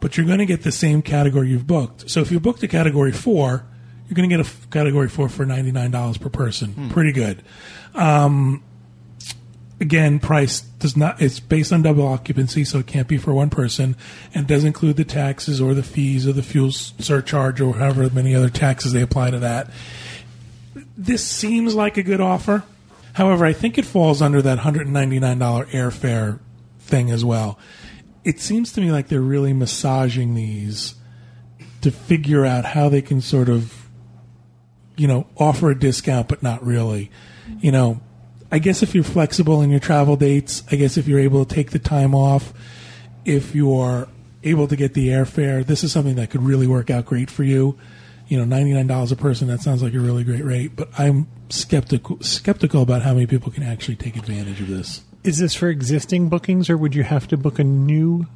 but 0.00 0.16
you're 0.16 0.26
going 0.26 0.38
to 0.38 0.46
get 0.46 0.62
the 0.62 0.72
same 0.72 1.00
category 1.02 1.48
you've 1.48 1.66
booked. 1.66 2.10
So 2.10 2.20
if 2.20 2.30
you 2.32 2.40
booked 2.40 2.62
a 2.62 2.68
category 2.68 3.12
four, 3.12 3.64
you're 4.08 4.14
going 4.16 4.28
to 4.28 4.36
get 4.36 4.46
a 4.46 4.66
category 4.68 5.08
four 5.08 5.28
for 5.30 5.46
ninety 5.46 5.72
nine 5.72 5.92
dollars 5.92 6.18
per 6.18 6.28
person. 6.28 6.90
Pretty 6.90 7.12
good. 7.12 7.42
Um, 7.94 8.62
again, 9.82 10.20
price 10.20 10.60
does 10.60 10.96
not. 10.96 11.20
It's 11.20 11.40
based 11.40 11.72
on 11.72 11.82
double 11.82 12.06
occupancy, 12.06 12.64
so 12.64 12.78
it 12.78 12.86
can't 12.86 13.08
be 13.08 13.18
for 13.18 13.34
one 13.34 13.50
person, 13.50 13.96
and 14.32 14.46
does 14.46 14.64
include 14.64 14.96
the 14.96 15.04
taxes 15.04 15.60
or 15.60 15.74
the 15.74 15.82
fees 15.82 16.26
or 16.26 16.32
the 16.32 16.42
fuel 16.42 16.70
surcharge 16.70 17.60
or 17.60 17.74
however 17.74 18.08
many 18.10 18.34
other 18.34 18.48
taxes 18.48 18.92
they 18.92 19.02
apply 19.02 19.32
to 19.32 19.40
that. 19.40 19.68
This 20.96 21.22
seems 21.24 21.74
like 21.74 21.96
a 21.96 22.02
good 22.02 22.20
offer. 22.20 22.62
However, 23.14 23.44
I 23.44 23.52
think 23.52 23.76
it 23.76 23.84
falls 23.84 24.22
under 24.22 24.40
that 24.40 24.60
$199 24.60 24.88
airfare 25.70 26.38
thing 26.78 27.10
as 27.10 27.24
well. 27.24 27.58
It 28.24 28.38
seems 28.38 28.72
to 28.74 28.80
me 28.80 28.92
like 28.92 29.08
they're 29.08 29.20
really 29.20 29.52
massaging 29.52 30.34
these 30.34 30.94
to 31.80 31.90
figure 31.90 32.46
out 32.46 32.64
how 32.64 32.88
they 32.88 33.02
can 33.02 33.20
sort 33.20 33.48
of, 33.48 33.88
you 34.96 35.08
know, 35.08 35.26
offer 35.36 35.70
a 35.70 35.78
discount, 35.78 36.28
but 36.28 36.42
not 36.42 36.64
really. 36.64 37.10
You 37.58 37.72
know, 37.72 38.00
I 38.52 38.58
guess 38.58 38.82
if 38.82 38.94
you're 38.94 39.02
flexible 39.02 39.62
in 39.62 39.70
your 39.70 39.80
travel 39.80 40.14
dates, 40.16 40.62
I 40.70 40.76
guess 40.76 40.98
if 40.98 41.08
you're 41.08 41.18
able 41.18 41.46
to 41.46 41.54
take 41.54 41.70
the 41.70 41.78
time 41.78 42.14
off, 42.14 42.52
if 43.24 43.54
you're 43.54 44.08
able 44.42 44.68
to 44.68 44.76
get 44.76 44.92
the 44.92 45.08
airfare, 45.08 45.64
this 45.64 45.82
is 45.82 45.90
something 45.90 46.16
that 46.16 46.28
could 46.28 46.42
really 46.42 46.66
work 46.66 46.90
out 46.90 47.06
great 47.06 47.30
for 47.30 47.44
you. 47.44 47.78
You 48.28 48.36
know, 48.38 48.44
ninety 48.44 48.72
nine 48.72 48.86
dollars 48.86 49.10
a 49.10 49.16
person. 49.16 49.48
That 49.48 49.60
sounds 49.60 49.82
like 49.82 49.94
a 49.94 50.00
really 50.00 50.22
great 50.22 50.44
rate, 50.44 50.76
but 50.76 50.88
I'm 50.98 51.28
skeptical 51.48 52.20
skeptical 52.20 52.82
about 52.82 53.02
how 53.02 53.14
many 53.14 53.26
people 53.26 53.50
can 53.50 53.62
actually 53.62 53.96
take 53.96 54.16
advantage 54.16 54.60
of 54.60 54.68
this. 54.68 55.02
Is 55.24 55.38
this 55.38 55.54
for 55.54 55.68
existing 55.68 56.28
bookings, 56.28 56.68
or 56.68 56.76
would 56.76 56.94
you 56.94 57.04
have 57.04 57.26
to 57.28 57.36
book 57.36 57.58
a 57.58 57.64
new 57.64 58.26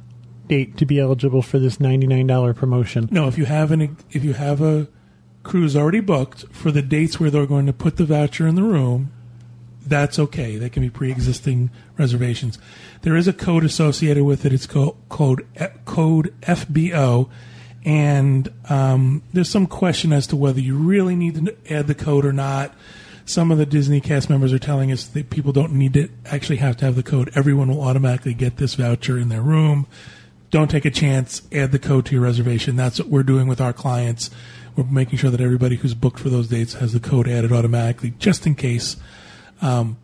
date 0.47 0.77
to 0.77 0.85
be 0.85 0.99
eligible 0.99 1.41
for 1.41 1.59
this 1.59 1.77
$99 1.77 2.55
promotion? 2.55 3.07
No, 3.11 3.27
if 3.27 3.37
you 3.37 3.45
have 3.45 3.71
an 3.71 3.97
if 4.11 4.23
you 4.23 4.33
have 4.33 4.61
a 4.61 4.87
cruise 5.43 5.75
already 5.75 5.99
booked 5.99 6.45
for 6.51 6.71
the 6.71 6.81
dates 6.81 7.19
where 7.19 7.29
they're 7.29 7.45
going 7.45 7.67
to 7.67 7.73
put 7.73 7.97
the 7.97 8.05
voucher 8.05 8.47
in 8.47 8.55
the 8.55 8.63
room, 8.63 9.11
that's 9.89 10.19
okay. 10.19 10.57
They 10.57 10.69
can 10.69 10.83
be 10.83 10.89
pre-existing 10.89 11.69
reservations. 11.97 12.59
There 13.01 13.15
is 13.15 13.27
a 13.27 13.33
code 13.33 13.63
associated 13.63 14.23
with 14.23 14.45
it. 14.45 14.53
It's 14.53 14.67
co- 14.67 14.97
code 15.09 15.47
code 15.85 16.33
FBO, 16.41 17.29
and 17.85 18.51
um, 18.69 19.23
there's 19.33 19.49
some 19.49 19.67
question 19.67 20.11
as 20.11 20.27
to 20.27 20.35
whether 20.35 20.59
you 20.59 20.77
really 20.77 21.15
need 21.15 21.45
to 21.45 21.73
add 21.73 21.87
the 21.87 21.95
code 21.95 22.25
or 22.25 22.33
not. 22.33 22.73
Some 23.25 23.51
of 23.51 23.57
the 23.57 23.65
Disney 23.65 23.99
cast 23.99 24.29
members 24.29 24.53
are 24.53 24.59
telling 24.59 24.89
us 24.91 25.05
that 25.07 25.29
people 25.29 25.51
don't 25.51 25.73
need 25.73 25.93
to 25.93 26.09
actually 26.25 26.57
have 26.57 26.77
to 26.77 26.85
have 26.85 26.95
the 26.95 27.03
code. 27.03 27.29
Everyone 27.35 27.67
will 27.67 27.81
automatically 27.81 28.33
get 28.33 28.55
this 28.55 28.75
voucher 28.75 29.17
in 29.17 29.27
their 29.27 29.41
room. 29.41 29.85
Don't 30.49 30.71
take 30.71 30.85
a 30.85 30.91
chance. 30.91 31.41
Add 31.51 31.73
the 31.73 31.79
code 31.79 32.05
to 32.05 32.13
your 32.13 32.23
reservation. 32.23 32.77
That's 32.77 32.99
what 32.99 33.09
we're 33.09 33.23
doing 33.23 33.47
with 33.47 33.59
our 33.59 33.73
clients. 33.73 34.29
We're 34.77 34.85
making 34.85 35.19
sure 35.19 35.29
that 35.29 35.41
everybody 35.41 35.75
who's 35.75 35.93
booked 35.93 36.19
for 36.19 36.29
those 36.29 36.47
dates 36.47 36.75
has 36.75 36.93
the 36.93 37.01
code 37.01 37.27
added 37.27 37.51
automatically, 37.51 38.13
just 38.17 38.47
in 38.47 38.55
case. 38.55 38.95
Um, 39.61 39.97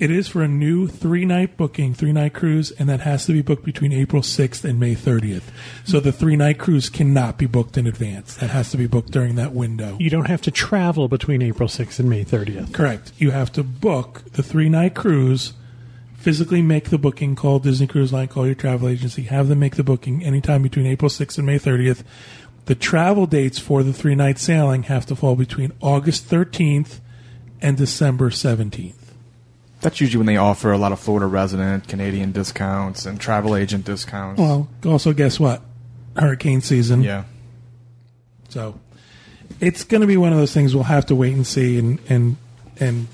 it 0.00 0.10
is 0.10 0.28
for 0.28 0.40
a 0.40 0.48
new 0.48 0.88
three 0.88 1.26
night 1.26 1.58
booking, 1.58 1.92
three 1.92 2.12
night 2.12 2.32
cruise, 2.32 2.70
and 2.70 2.88
that 2.88 3.00
has 3.00 3.26
to 3.26 3.34
be 3.34 3.42
booked 3.42 3.66
between 3.66 3.92
April 3.92 4.22
6th 4.22 4.64
and 4.64 4.80
May 4.80 4.94
30th. 4.94 5.42
So 5.84 6.00
the 6.00 6.10
three 6.10 6.36
night 6.36 6.58
cruise 6.58 6.88
cannot 6.88 7.36
be 7.36 7.44
booked 7.44 7.76
in 7.76 7.86
advance. 7.86 8.34
That 8.36 8.48
has 8.48 8.70
to 8.70 8.78
be 8.78 8.86
booked 8.86 9.10
during 9.10 9.34
that 9.34 9.52
window. 9.52 9.98
You 10.00 10.08
don't 10.08 10.28
have 10.28 10.40
to 10.42 10.50
travel 10.50 11.06
between 11.06 11.42
April 11.42 11.68
6th 11.68 11.98
and 11.98 12.08
May 12.08 12.24
30th. 12.24 12.72
Correct. 12.72 13.12
You 13.18 13.32
have 13.32 13.52
to 13.52 13.62
book 13.62 14.22
the 14.32 14.42
three 14.42 14.70
night 14.70 14.94
cruise, 14.94 15.52
physically 16.16 16.62
make 16.62 16.88
the 16.88 16.96
booking, 16.96 17.36
call 17.36 17.58
Disney 17.58 17.86
Cruise 17.86 18.10
Line, 18.10 18.28
call 18.28 18.46
your 18.46 18.54
travel 18.54 18.88
agency, 18.88 19.24
have 19.24 19.48
them 19.48 19.58
make 19.58 19.76
the 19.76 19.84
booking 19.84 20.24
anytime 20.24 20.62
between 20.62 20.86
April 20.86 21.10
6th 21.10 21.36
and 21.36 21.46
May 21.46 21.58
30th. 21.58 22.04
The 22.64 22.74
travel 22.74 23.26
dates 23.26 23.58
for 23.58 23.82
the 23.82 23.92
three 23.92 24.14
night 24.14 24.38
sailing 24.38 24.84
have 24.84 25.04
to 25.06 25.16
fall 25.16 25.36
between 25.36 25.72
August 25.82 26.30
13th 26.30 27.00
and 27.62 27.76
December 27.76 28.30
17th. 28.30 28.94
That's 29.80 30.00
usually 30.00 30.18
when 30.18 30.26
they 30.26 30.36
offer 30.36 30.72
a 30.72 30.78
lot 30.78 30.92
of 30.92 31.00
Florida 31.00 31.26
resident 31.26 31.88
Canadian 31.88 32.32
discounts 32.32 33.06
and 33.06 33.18
travel 33.18 33.56
agent 33.56 33.84
discounts. 33.86 34.38
Well, 34.40 34.68
also, 34.84 35.12
guess 35.12 35.40
what? 35.40 35.62
Hurricane 36.16 36.60
season. 36.60 37.02
yeah. 37.02 37.24
So 38.50 38.78
it's 39.60 39.84
going 39.84 40.00
to 40.00 40.06
be 40.06 40.16
one 40.16 40.32
of 40.32 40.38
those 40.38 40.52
things 40.52 40.74
we'll 40.74 40.84
have 40.84 41.06
to 41.06 41.14
wait 41.14 41.34
and 41.34 41.46
see 41.46 41.78
and, 41.78 41.98
and, 42.08 42.36
and 42.78 43.06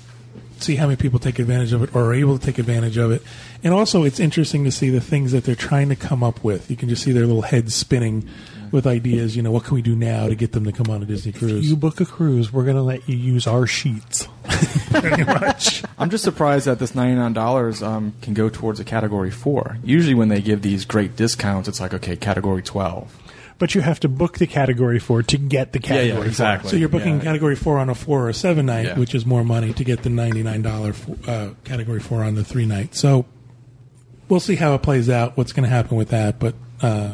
see 0.59 0.75
how 0.75 0.87
many 0.87 0.95
people 0.97 1.19
take 1.19 1.39
advantage 1.39 1.73
of 1.73 1.83
it 1.83 1.95
or 1.95 2.05
are 2.05 2.13
able 2.13 2.37
to 2.37 2.45
take 2.45 2.57
advantage 2.57 2.97
of 2.97 3.11
it. 3.11 3.21
And 3.63 3.73
also, 3.73 4.03
it's 4.03 4.19
interesting 4.19 4.63
to 4.63 4.71
see 4.71 4.89
the 4.89 5.01
things 5.01 5.31
that 5.31 5.43
they're 5.43 5.55
trying 5.55 5.89
to 5.89 5.95
come 5.95 6.23
up 6.23 6.43
with. 6.43 6.69
You 6.69 6.75
can 6.75 6.89
just 6.89 7.03
see 7.03 7.11
their 7.11 7.25
little 7.25 7.43
heads 7.43 7.75
spinning 7.75 8.27
with 8.71 8.87
ideas. 8.87 9.35
You 9.35 9.43
know, 9.43 9.51
what 9.51 9.63
can 9.63 9.75
we 9.75 9.81
do 9.81 9.95
now 9.95 10.27
to 10.27 10.35
get 10.35 10.51
them 10.51 10.65
to 10.65 10.71
come 10.71 10.89
on 10.89 11.01
a 11.01 11.05
Disney 11.05 11.31
cruise? 11.31 11.69
You 11.69 11.75
book 11.75 12.01
a 12.01 12.05
cruise, 12.05 12.51
we're 12.51 12.65
going 12.65 12.75
to 12.75 12.81
let 12.81 13.07
you 13.07 13.15
use 13.15 13.47
our 13.47 13.67
sheets. 13.67 14.27
pretty 15.01 15.23
much. 15.23 15.83
I'm 15.97 16.09
just 16.09 16.23
surprised 16.23 16.65
that 16.67 16.79
this 16.79 16.91
$99 16.93 17.81
um, 17.85 18.13
can 18.21 18.33
go 18.33 18.49
towards 18.49 18.79
a 18.79 18.83
category 18.83 19.31
4. 19.31 19.77
Usually 19.83 20.13
when 20.15 20.29
they 20.29 20.41
give 20.41 20.61
these 20.61 20.85
great 20.85 21.15
discounts, 21.15 21.67
it's 21.67 21.79
like, 21.79 21.93
okay, 21.93 22.15
category 22.15 22.61
12. 22.61 23.23
But 23.59 23.73
you 23.73 23.81
have 23.81 23.99
to 24.01 24.07
book 24.09 24.37
the 24.37 24.45
category 24.45 24.99
four 24.99 25.23
to 25.23 25.35
get 25.37 25.73
the 25.73 25.79
category 25.79 26.15
four. 26.17 26.25
exactly. 26.27 26.69
So 26.69 26.75
you're 26.75 26.89
booking 26.89 27.15
Yeah. 27.17 27.23
category 27.23 27.55
four 27.55 27.79
on 27.79 27.89
a 27.89 27.95
four 27.95 28.25
or 28.25 28.29
a 28.29 28.33
seven 28.33 28.67
night, 28.67 28.85
Yeah. 28.85 28.99
which 28.99 29.15
is 29.15 29.25
more 29.25 29.43
money 29.43 29.73
to 29.73 29.83
get 29.83 30.03
the 30.03 30.11
ninety 30.11 30.43
nine 30.43 30.61
dollar 30.61 30.93
uh, 31.27 31.49
category 31.63 31.99
four 31.99 32.23
on 32.23 32.35
the 32.35 32.43
three 32.43 32.67
night. 32.67 32.93
So 32.93 33.25
we'll 34.29 34.39
see 34.41 34.57
how 34.57 34.75
it 34.75 34.83
plays 34.83 35.09
out. 35.09 35.37
What's 35.37 35.53
going 35.53 35.63
to 35.63 35.71
happen 35.75 35.97
with 35.97 36.09
that? 36.09 36.37
But 36.37 36.53
uh, 36.83 37.13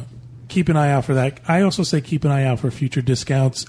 keep 0.50 0.68
an 0.68 0.76
eye 0.76 0.91
out 0.91 1.06
for 1.06 1.14
that. 1.14 1.39
I 1.48 1.62
also 1.62 1.84
say 1.84 2.02
keep 2.02 2.26
an 2.26 2.32
eye 2.32 2.44
out 2.44 2.60
for 2.60 2.70
future 2.72 3.02
discounts. 3.02 3.66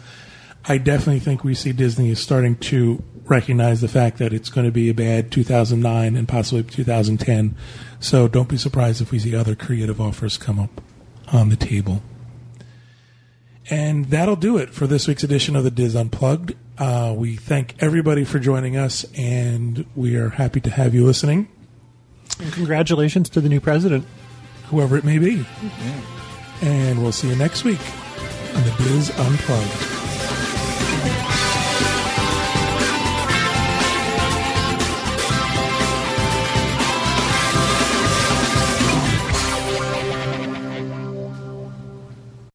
I 0.67 0.79
definitely 0.79 1.21
think 1.21 1.45
we 1.45 1.55
see 1.55 1.71
Disney 1.71 2.11
is 2.11 2.19
starting 2.19 2.57
to 2.57 3.01
recognize 3.27 3.81
the 3.81 3.89
fact 3.89 4.19
that 4.19 4.33
it's 4.33 4.51
going 4.51 4.67
to 4.67 4.71
be 4.73 4.89
a 4.91 4.95
bad 4.95 5.31
2009 5.33 6.17
and 6.17 6.29
possibly 6.29 6.63
2010. 6.63 7.55
So 8.01 8.29
don't 8.29 8.49
be 8.49 8.57
surprised 8.57 9.01
if 9.01 9.11
we 9.11 9.19
see 9.19 9.35
other 9.35 9.55
creative 9.55 10.01
offers 10.01 10.37
come 10.37 10.59
up 10.59 10.81
on 11.33 11.49
the 11.49 11.57
table. 11.57 12.03
And 13.71 14.07
that'll 14.07 14.37
do 14.37 14.59
it 14.59 14.71
for 14.71 14.87
this 14.87 15.09
week's 15.09 15.25
edition 15.25 15.57
of 15.57 15.65
the 15.65 15.71
DIS 15.71 15.95
Unplugged. 15.97 16.55
Uh, 16.77 17.15
we 17.17 17.37
thank 17.37 17.75
everybody 17.79 18.25
for 18.25 18.39
joining 18.39 18.77
us, 18.77 19.07
and 19.17 19.87
we 19.97 20.17
are 20.17 20.29
happy 20.31 20.61
to 20.61 20.71
have 20.71 20.93
you 20.95 21.05
listening, 21.07 21.49
And 22.41 22.53
congratulations 22.53 23.29
to 23.31 23.41
the 23.41 23.49
new 23.49 23.61
president. 23.61 24.05
whoever 24.69 24.97
it 24.99 25.05
may 25.05 25.19
be. 25.19 25.47
And 26.63 27.01
we'll 27.03 27.13
see 27.13 27.29
you 27.29 27.37
next 27.37 27.65
week 27.65 27.81
on 28.55 28.63
the 28.65 28.71
DIS 28.79 29.11
Unplugged. 29.19 30.04